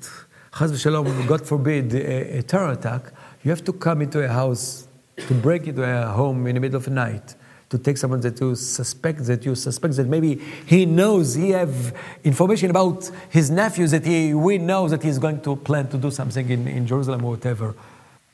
Shalom, 0.78 1.26
God 1.26 1.46
forbid, 1.46 1.94
a, 1.94 2.38
a, 2.38 2.44
terror 2.44 2.72
attack, 2.72 3.12
you 3.44 3.50
have 3.50 3.64
to 3.66 3.74
come 3.74 4.02
into 4.02 4.24
a 4.24 4.28
house, 4.28 4.88
to 5.18 5.34
break 5.34 5.68
into 5.68 5.84
a 5.84 6.08
home 6.08 6.46
in 6.48 6.56
the 6.56 6.62
middle 6.62 6.78
of 6.78 6.86
the 6.86 6.92
night, 6.92 7.36
to 7.70 7.80
take 7.80 7.98
someone 7.98 8.22
that 8.22 8.40
you 8.40 8.56
suspect 8.56 9.26
that 9.26 9.44
you 9.46 9.56
suspect 9.56 9.96
that 9.96 10.08
maybe 10.08 10.36
he 10.68 10.86
knows 10.86 11.34
he 11.34 11.50
have 11.50 11.94
information 12.24 12.70
about 12.70 13.10
his 13.30 13.50
nephews 13.50 13.92
that 13.92 14.06
he 14.06 14.34
we 14.34 14.60
know 14.60 14.88
that 14.88 15.02
he's 15.02 15.18
going 15.18 15.42
to 15.42 15.56
plan 15.56 15.88
to 15.88 15.98
do 15.98 16.12
something 16.12 16.48
in, 16.50 16.68
in 16.68 16.86
Jerusalem 16.86 17.26
or 17.26 17.32
whatever. 17.32 17.74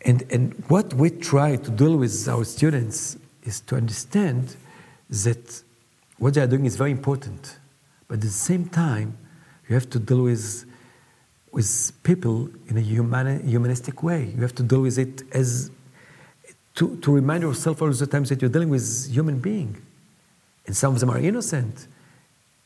And 0.02 0.24
and 0.30 0.54
what 0.68 0.94
we 0.94 1.10
try 1.12 1.56
to 1.56 1.72
deal 1.72 1.96
with 1.96 2.28
our 2.28 2.44
students 2.44 3.18
is 3.44 3.62
to 3.62 3.78
understand 3.78 4.58
that 5.10 5.64
what 6.18 6.34
they 6.34 6.42
are 6.42 6.48
doing 6.48 6.66
is 6.66 6.76
very 6.76 6.92
important. 6.92 7.58
But 8.12 8.18
at 8.18 8.24
the 8.24 8.28
same 8.28 8.66
time, 8.66 9.18
you 9.70 9.76
have 9.76 9.90
to 9.92 9.98
deal 9.98 10.24
with, 10.24 10.66
with 11.54 11.94
people 12.04 12.50
in 12.68 12.78
a 12.78 12.82
human, 12.82 13.48
humanistic 13.48 14.04
way. 14.04 14.34
You 14.36 14.42
have 14.42 14.54
to 14.56 14.64
deal 14.64 14.82
with 14.82 14.98
it 14.98 15.24
as 15.32 15.72
to, 16.76 16.98
to 16.98 17.10
remind 17.10 17.44
yourself 17.44 17.82
all 17.82 17.90
the 17.90 18.06
times 18.06 18.28
that 18.28 18.42
you're 18.42 18.52
dealing 18.52 18.68
with 18.68 19.10
human 19.10 19.40
beings. 19.40 19.78
And 20.66 20.76
some 20.76 20.94
of 20.94 21.00
them 21.00 21.10
are 21.10 21.20
innocent. 21.20 21.88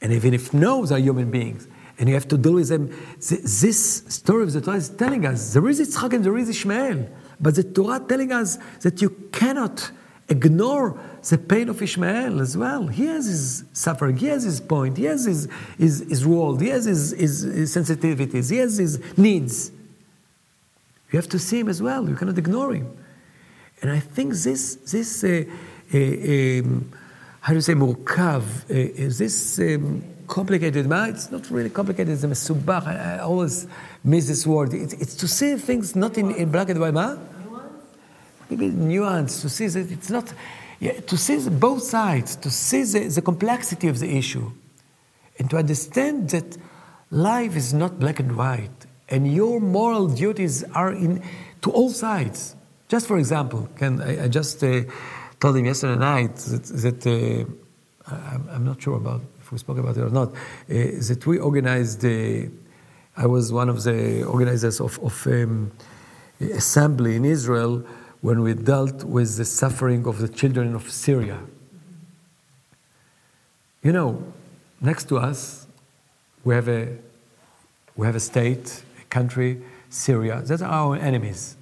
And 0.02 0.12
even 0.14 0.34
if 0.34 0.52
no, 0.52 0.84
they're 0.84 0.98
human 0.98 1.30
beings. 1.30 1.68
and 2.00 2.10
you 2.10 2.16
have 2.16 2.28
to 2.30 2.40
deal 2.40 2.54
with 2.54 2.70
them. 2.70 2.92
This 3.20 4.04
story 4.08 4.42
of 4.42 4.52
the 4.52 4.62
Torah 4.62 4.78
is 4.78 4.90
telling 4.90 5.28
us 5.28 5.54
there 5.54 5.70
is 5.70 5.80
Yitzchak 5.80 6.12
and 6.14 6.26
there 6.26 6.38
is 6.40 6.50
Ishmael, 6.50 7.08
but 7.40 7.54
the 7.54 7.64
Torah 7.64 8.00
telling 8.00 8.32
us 8.32 8.58
that 8.82 9.00
you 9.00 9.12
cannot 9.32 9.92
ignore 10.28 11.00
the 11.30 11.38
pain 11.38 11.70
of 11.70 11.82
Ishmael 11.82 12.42
as 12.42 12.56
well. 12.56 12.88
He 12.88 13.06
has 13.06 13.26
his 13.26 13.64
suffering, 13.74 14.18
he 14.18 14.28
has 14.28 14.44
his 14.44 14.60
point, 14.60 14.98
he 14.98 15.06
has 15.06 15.26
his, 15.26 15.48
his, 15.78 16.06
his 16.08 16.26
world, 16.26 16.62
he 16.62 16.70
has 16.70 16.86
his, 16.86 17.12
his, 17.12 17.42
his 17.42 17.76
sensitivities, 17.76 18.52
he 18.52 18.58
has 18.58 18.78
his 18.78 19.00
needs. 19.18 19.72
You 21.12 21.18
have 21.18 21.30
to 21.30 21.40
see 21.40 21.60
him 21.60 21.70
as 21.70 21.82
well, 21.82 22.08
you 22.08 22.16
cannot 22.16 22.38
ignore 22.38 22.74
him. 22.74 22.92
And 23.82 23.92
I 23.92 24.00
think 24.00 24.34
this, 24.34 24.76
this 24.76 25.24
uh, 25.24 25.44
uh, 25.94 25.98
um, 25.98 26.92
how 27.42 27.54
do 27.54 27.58
you 27.58 27.62
say, 27.62 27.74
murkav, 27.74 28.42
uh, 28.42 28.74
is 28.74 29.20
this 29.20 29.60
um, 29.60 30.04
complicated? 30.28 30.88
It's 30.92 31.32
not 31.32 31.50
really 31.52 31.70
complicated, 31.70 32.14
it's 32.14 32.24
a 32.24 32.28
mesubach. 32.28 32.88
I, 32.88 33.18
I 33.18 33.20
always 33.20 33.68
miss 34.04 34.28
this 34.28 34.48
word. 34.48 34.74
It's, 34.74 34.94
it's 34.94 35.14
to 35.16 35.28
see 35.28 35.56
things 35.56 35.96
not 35.96 36.18
in, 36.18 36.32
in 36.32 36.50
black 36.50 36.70
and 36.70 36.80
white. 36.80 36.94
Ma? 36.94 37.16
Maybe 38.50 38.68
nuance, 38.70 39.42
to 39.42 39.50
see 39.50 39.68
that 39.68 39.92
it's 39.92 40.10
not, 40.10 40.34
yeah, 40.80 41.00
to 41.02 41.18
see 41.18 41.50
both 41.50 41.84
sides, 41.84 42.36
to 42.38 42.50
see 42.50 42.84
the, 42.84 43.08
the 43.08 43.22
complexity 43.22 43.88
of 43.88 44.00
the 44.00 44.18
issue, 44.18 44.52
and 45.40 45.50
to 45.50 45.58
understand 45.58 46.30
that 46.30 46.58
life 47.12 47.56
is 47.56 47.74
not 47.74 48.00
black 48.00 48.20
and 48.20 48.36
white, 48.36 48.86
and 49.10 49.32
your 49.32 49.60
moral 49.60 50.08
duties 50.08 50.64
are 50.74 50.92
in 50.92 51.24
to 51.62 51.72
all 51.72 51.90
sides. 51.90 52.56
Just 52.88 53.08
for 53.08 53.18
example, 53.18 53.68
can 53.78 54.02
I, 54.02 54.26
I 54.26 54.28
just 54.28 54.64
uh, 54.64 54.82
told 55.40 55.58
him 55.58 55.66
yesterday 55.66 56.00
night 56.00 56.36
that, 56.36 56.64
that 56.64 57.08
uh, 57.08 58.12
I'm, 58.12 58.50
I'm, 58.52 58.66
not 58.66 58.82
sure 58.82 58.98
about 58.98 59.22
if 59.40 59.52
we 59.52 59.58
spoke 59.58 59.78
about 59.78 59.98
it 59.98 60.02
or 60.02 60.10
not, 60.10 60.30
uh, 60.30 60.36
that 60.68 61.24
we 61.26 61.40
organized. 61.40 62.06
Uh, 62.06 62.50
I 63.18 63.28
was 63.28 63.52
one 63.54 63.70
of 63.70 63.84
the 63.84 64.24
organizers 64.26 64.82
of, 64.82 65.00
of 65.00 65.26
um, 65.28 65.72
assembly 66.42 67.16
in 67.16 67.24
Israel 67.24 67.86
when 68.26 68.42
we 68.42 68.56
dealt 68.56 69.04
with 69.04 69.38
the 69.38 69.46
suffering 69.46 70.08
of 70.08 70.18
the 70.18 70.28
children 70.28 70.74
of 70.74 70.90
Syria. 70.90 71.40
You 73.84 73.92
know, 73.92 74.24
next 74.82 75.08
to 75.10 75.18
us, 75.18 75.68
we 76.44 76.56
have 76.56 76.68
a 76.68 76.98
we 77.96 78.08
have 78.08 78.16
a 78.16 78.20
state, 78.20 78.84
a 79.00 79.06
country, 79.18 79.62
Syria. 79.90 80.42
Those 80.44 80.64
are 80.64 80.72
our 80.72 80.96
enemies. 80.96 81.56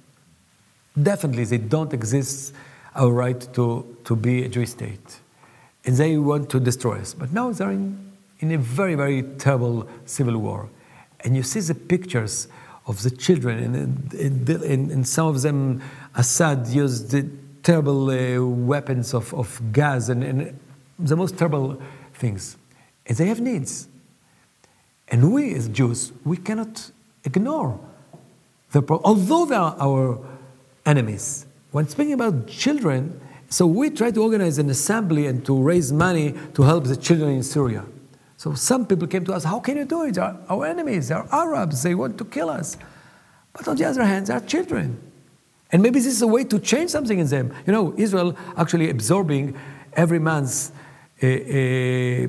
Definitely, 1.00 1.44
they 1.44 1.58
don't 1.58 1.92
exist 1.92 2.54
our 2.94 3.12
right 3.12 3.40
to, 3.52 3.96
to 4.04 4.16
be 4.16 4.44
a 4.44 4.48
Jewish 4.48 4.70
state. 4.70 5.20
And 5.84 5.94
they 5.96 6.16
want 6.16 6.48
to 6.50 6.60
destroy 6.60 6.98
us. 6.98 7.12
But 7.12 7.30
now 7.30 7.52
they're 7.52 7.72
in, 7.72 8.12
in 8.40 8.52
a 8.52 8.58
very, 8.58 8.94
very 8.94 9.22
terrible 9.22 9.86
civil 10.06 10.38
war. 10.38 10.70
And 11.20 11.36
you 11.36 11.42
see 11.42 11.60
the 11.60 11.74
pictures 11.74 12.48
of 12.86 13.02
the 13.02 13.10
children, 13.10 13.58
and, 13.58 14.14
and, 14.14 14.48
and, 14.48 14.90
and 14.90 15.08
some 15.08 15.26
of 15.28 15.42
them, 15.42 15.82
Assad 16.16 16.66
used 16.68 17.10
the 17.10 17.28
terrible 17.62 18.10
uh, 18.10 18.44
weapons 18.44 19.14
of, 19.14 19.32
of 19.34 19.60
gas 19.72 20.08
and, 20.08 20.22
and 20.22 20.58
the 20.98 21.16
most 21.16 21.36
terrible 21.36 21.80
things. 22.14 22.56
And 23.06 23.16
they 23.16 23.26
have 23.26 23.40
needs. 23.40 23.88
And 25.08 25.32
we, 25.32 25.54
as 25.54 25.68
Jews, 25.68 26.12
we 26.24 26.36
cannot 26.36 26.90
ignore 27.24 27.78
the 28.72 28.82
although 29.04 29.46
they 29.46 29.54
are 29.54 29.76
our 29.78 30.18
enemies. 30.84 31.46
When 31.70 31.88
speaking 31.88 32.14
about 32.14 32.48
children, 32.48 33.20
so 33.48 33.66
we 33.66 33.90
try 33.90 34.10
to 34.10 34.22
organize 34.22 34.58
an 34.58 34.68
assembly 34.70 35.26
and 35.26 35.44
to 35.46 35.60
raise 35.60 35.92
money 35.92 36.34
to 36.54 36.62
help 36.62 36.84
the 36.84 36.96
children 36.96 37.30
in 37.30 37.42
Syria. 37.42 37.84
So 38.36 38.54
some 38.54 38.84
people 38.84 39.06
came 39.06 39.24
to 39.26 39.32
us, 39.32 39.44
how 39.44 39.60
can 39.60 39.76
you 39.76 39.84
do 39.84 40.04
it? 40.04 40.14
They're 40.14 40.36
our 40.48 40.66
enemies, 40.66 41.08
they're 41.08 41.26
Arabs, 41.30 41.82
they 41.82 41.94
want 41.94 42.18
to 42.18 42.24
kill 42.24 42.50
us. 42.50 42.76
But 43.52 43.68
on 43.68 43.76
the 43.76 43.84
other 43.84 44.04
hand, 44.04 44.26
they're 44.26 44.40
children. 44.40 45.00
And 45.74 45.82
maybe 45.82 45.98
this 45.98 46.06
is 46.06 46.22
a 46.22 46.26
way 46.28 46.44
to 46.44 46.60
change 46.60 46.90
something 46.90 47.18
in 47.18 47.26
them. 47.26 47.52
You 47.66 47.72
know, 47.72 47.94
Israel 47.96 48.36
actually 48.56 48.90
absorbing 48.90 49.58
every 49.94 50.20
month 50.20 50.70
uh, 51.20 51.26
uh, 51.26 52.28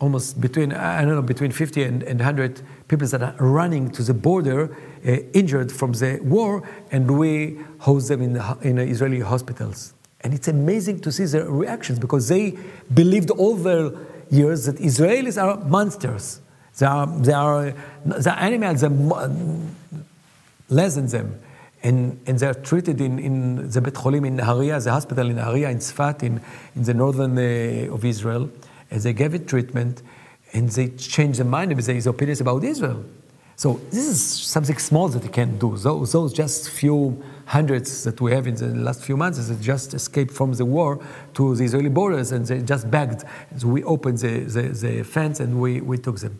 almost 0.00 0.40
between, 0.40 0.72
I 0.72 1.02
don't 1.02 1.14
know, 1.14 1.22
between 1.22 1.52
50 1.52 1.84
and, 1.84 2.02
and 2.02 2.18
100 2.18 2.62
people 2.88 3.06
that 3.06 3.22
are 3.22 3.36
running 3.38 3.92
to 3.92 4.02
the 4.02 4.14
border 4.14 4.76
uh, 5.06 5.10
injured 5.32 5.70
from 5.70 5.92
the 5.92 6.18
war, 6.24 6.68
and 6.90 7.08
we 7.16 7.60
host 7.78 8.08
them 8.08 8.20
in, 8.20 8.42
in 8.62 8.78
Israeli 8.78 9.20
hospitals. 9.20 9.94
And 10.22 10.34
it's 10.34 10.48
amazing 10.48 11.02
to 11.02 11.12
see 11.12 11.26
their 11.26 11.48
reactions 11.48 12.00
because 12.00 12.26
they 12.26 12.58
believed 12.92 13.30
all 13.30 13.54
their 13.54 13.92
years 14.28 14.66
that 14.66 14.78
Israelis 14.78 15.40
are 15.40 15.56
monsters. 15.66 16.40
They 16.78 16.86
are, 16.86 17.06
they 17.06 17.32
are, 17.32 17.72
they 18.04 18.28
are 18.28 18.38
animals, 18.40 18.82
are 18.82 19.30
less 20.68 20.96
than 20.96 21.06
them. 21.06 21.40
And, 21.86 22.18
and 22.26 22.36
they're 22.40 22.52
treated 22.52 23.00
in, 23.00 23.20
in 23.20 23.70
the 23.70 23.80
Bet 23.80 23.94
Cholim 23.94 24.26
in 24.26 24.38
Nahariya, 24.38 24.82
the 24.82 24.90
hospital 24.90 25.30
in 25.30 25.36
Nahariya, 25.36 25.70
in 25.70 25.78
Tzfat, 25.78 26.24
in, 26.24 26.40
in 26.74 26.82
the 26.82 26.94
northern 26.94 27.38
uh, 27.38 27.94
of 27.94 28.04
Israel. 28.04 28.50
And 28.90 29.00
they 29.00 29.12
gave 29.12 29.34
it 29.34 29.46
treatment, 29.46 30.02
and 30.52 30.68
they 30.68 30.88
changed 30.88 31.38
their 31.38 31.46
mind 31.46 31.76
with 31.76 31.86
their 31.86 32.10
opinions 32.10 32.40
about 32.40 32.64
Israel. 32.64 33.04
So 33.54 33.80
this 33.90 34.06
is 34.06 34.20
something 34.20 34.76
small 34.78 35.08
that 35.08 35.22
they 35.22 35.28
can 35.28 35.58
do. 35.58 35.76
Those, 35.76 36.10
those 36.10 36.32
just 36.32 36.70
few 36.70 37.22
hundreds 37.46 38.02
that 38.02 38.20
we 38.20 38.32
have 38.32 38.48
in 38.48 38.56
the 38.56 38.66
last 38.66 39.04
few 39.04 39.16
months 39.16 39.46
that 39.46 39.60
just 39.60 39.94
escaped 39.94 40.32
from 40.32 40.54
the 40.54 40.64
war 40.64 41.00
to 41.34 41.54
the 41.54 41.64
Israeli 41.64 41.88
borders 41.88 42.32
and 42.32 42.44
they 42.44 42.62
just 42.62 42.90
begged. 42.90 43.22
So 43.58 43.68
we 43.68 43.84
opened 43.84 44.18
the, 44.18 44.40
the, 44.40 44.62
the 44.62 45.04
fence 45.04 45.38
and 45.38 45.60
we, 45.60 45.80
we 45.80 45.98
took 45.98 46.18
them. 46.18 46.38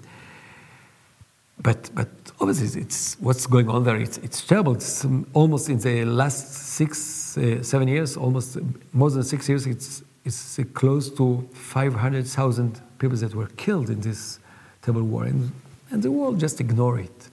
But, 1.62 1.88
but 1.94 2.08
obviously, 2.40 2.80
it's, 2.80 3.16
what's 3.20 3.46
going 3.46 3.68
on 3.68 3.84
there, 3.84 3.96
it's, 3.96 4.18
it's 4.18 4.46
terrible. 4.46 4.74
It's 4.74 5.06
almost 5.32 5.68
in 5.68 5.78
the 5.78 6.04
last 6.04 6.52
six, 6.52 7.36
uh, 7.38 7.62
seven 7.62 7.88
years, 7.88 8.16
almost 8.16 8.58
more 8.92 9.10
than 9.10 9.22
six 9.22 9.48
years, 9.48 9.66
it's, 9.66 10.02
it's 10.24 10.58
close 10.74 11.10
to 11.10 11.48
500,000 11.52 12.80
people 12.98 13.16
that 13.18 13.34
were 13.34 13.48
killed 13.56 13.90
in 13.90 14.00
this 14.00 14.38
terrible 14.82 15.02
war. 15.02 15.24
And 15.24 15.52
and 15.90 16.02
the 16.02 16.10
world 16.10 16.40
just 16.40 16.60
ignore 16.60 16.98
it. 16.98 17.28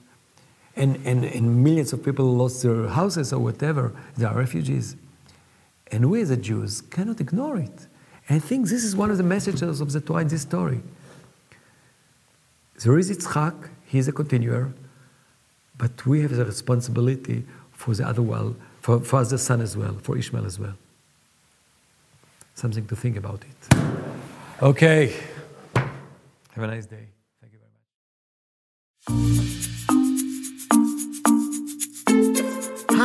And, 0.76 0.96
and, 1.04 1.24
and 1.24 1.62
millions 1.62 1.92
of 1.92 2.04
people 2.04 2.24
lost 2.24 2.62
their 2.62 2.88
houses 2.88 3.32
or 3.32 3.40
whatever. 3.40 3.92
They 4.16 4.24
are 4.24 4.36
refugees. 4.36 4.96
And 5.90 6.10
we 6.10 6.22
the 6.24 6.36
Jews 6.36 6.80
cannot 6.80 7.20
ignore 7.20 7.58
it. 7.58 7.86
And 8.28 8.36
I 8.36 8.38
think 8.38 8.68
this 8.68 8.84
is 8.84 8.96
one 8.96 9.10
of 9.10 9.18
the 9.18 9.22
messages 9.22 9.80
of 9.80 9.92
the 9.92 10.00
Torah 10.00 10.22
in 10.22 10.28
this 10.28 10.42
story. 10.42 10.82
There 12.82 12.98
is 12.98 13.10
Yitzchak, 13.10 13.70
he 13.84 13.98
is 13.98 14.08
a 14.08 14.12
continuer, 14.12 14.72
but 15.84 16.06
we 16.06 16.22
have 16.22 16.34
the 16.34 16.46
responsibility 16.46 17.44
for 17.72 17.94
the 17.94 18.08
other 18.08 18.22
world, 18.22 18.56
for, 18.80 19.00
for 19.00 19.22
the 19.22 19.36
son 19.36 19.60
as 19.60 19.76
well, 19.76 19.98
for 20.02 20.16
Ishmael 20.16 20.46
as 20.46 20.58
well. 20.58 20.72
Something 22.54 22.86
to 22.86 22.96
think 22.96 23.18
about 23.18 23.44
it. 23.44 23.76
Okay. 24.62 25.14
Have 25.74 26.64
a 26.64 26.66
nice 26.68 26.86
day. 26.86 27.08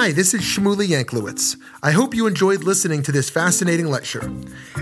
Hi, 0.01 0.13
this 0.13 0.33
is 0.33 0.39
Shmuly 0.39 0.87
Yanklowitz. 0.87 1.57
I 1.83 1.91
hope 1.91 2.15
you 2.15 2.25
enjoyed 2.25 2.63
listening 2.63 3.03
to 3.03 3.11
this 3.11 3.29
fascinating 3.29 3.87
lecture. 3.87 4.21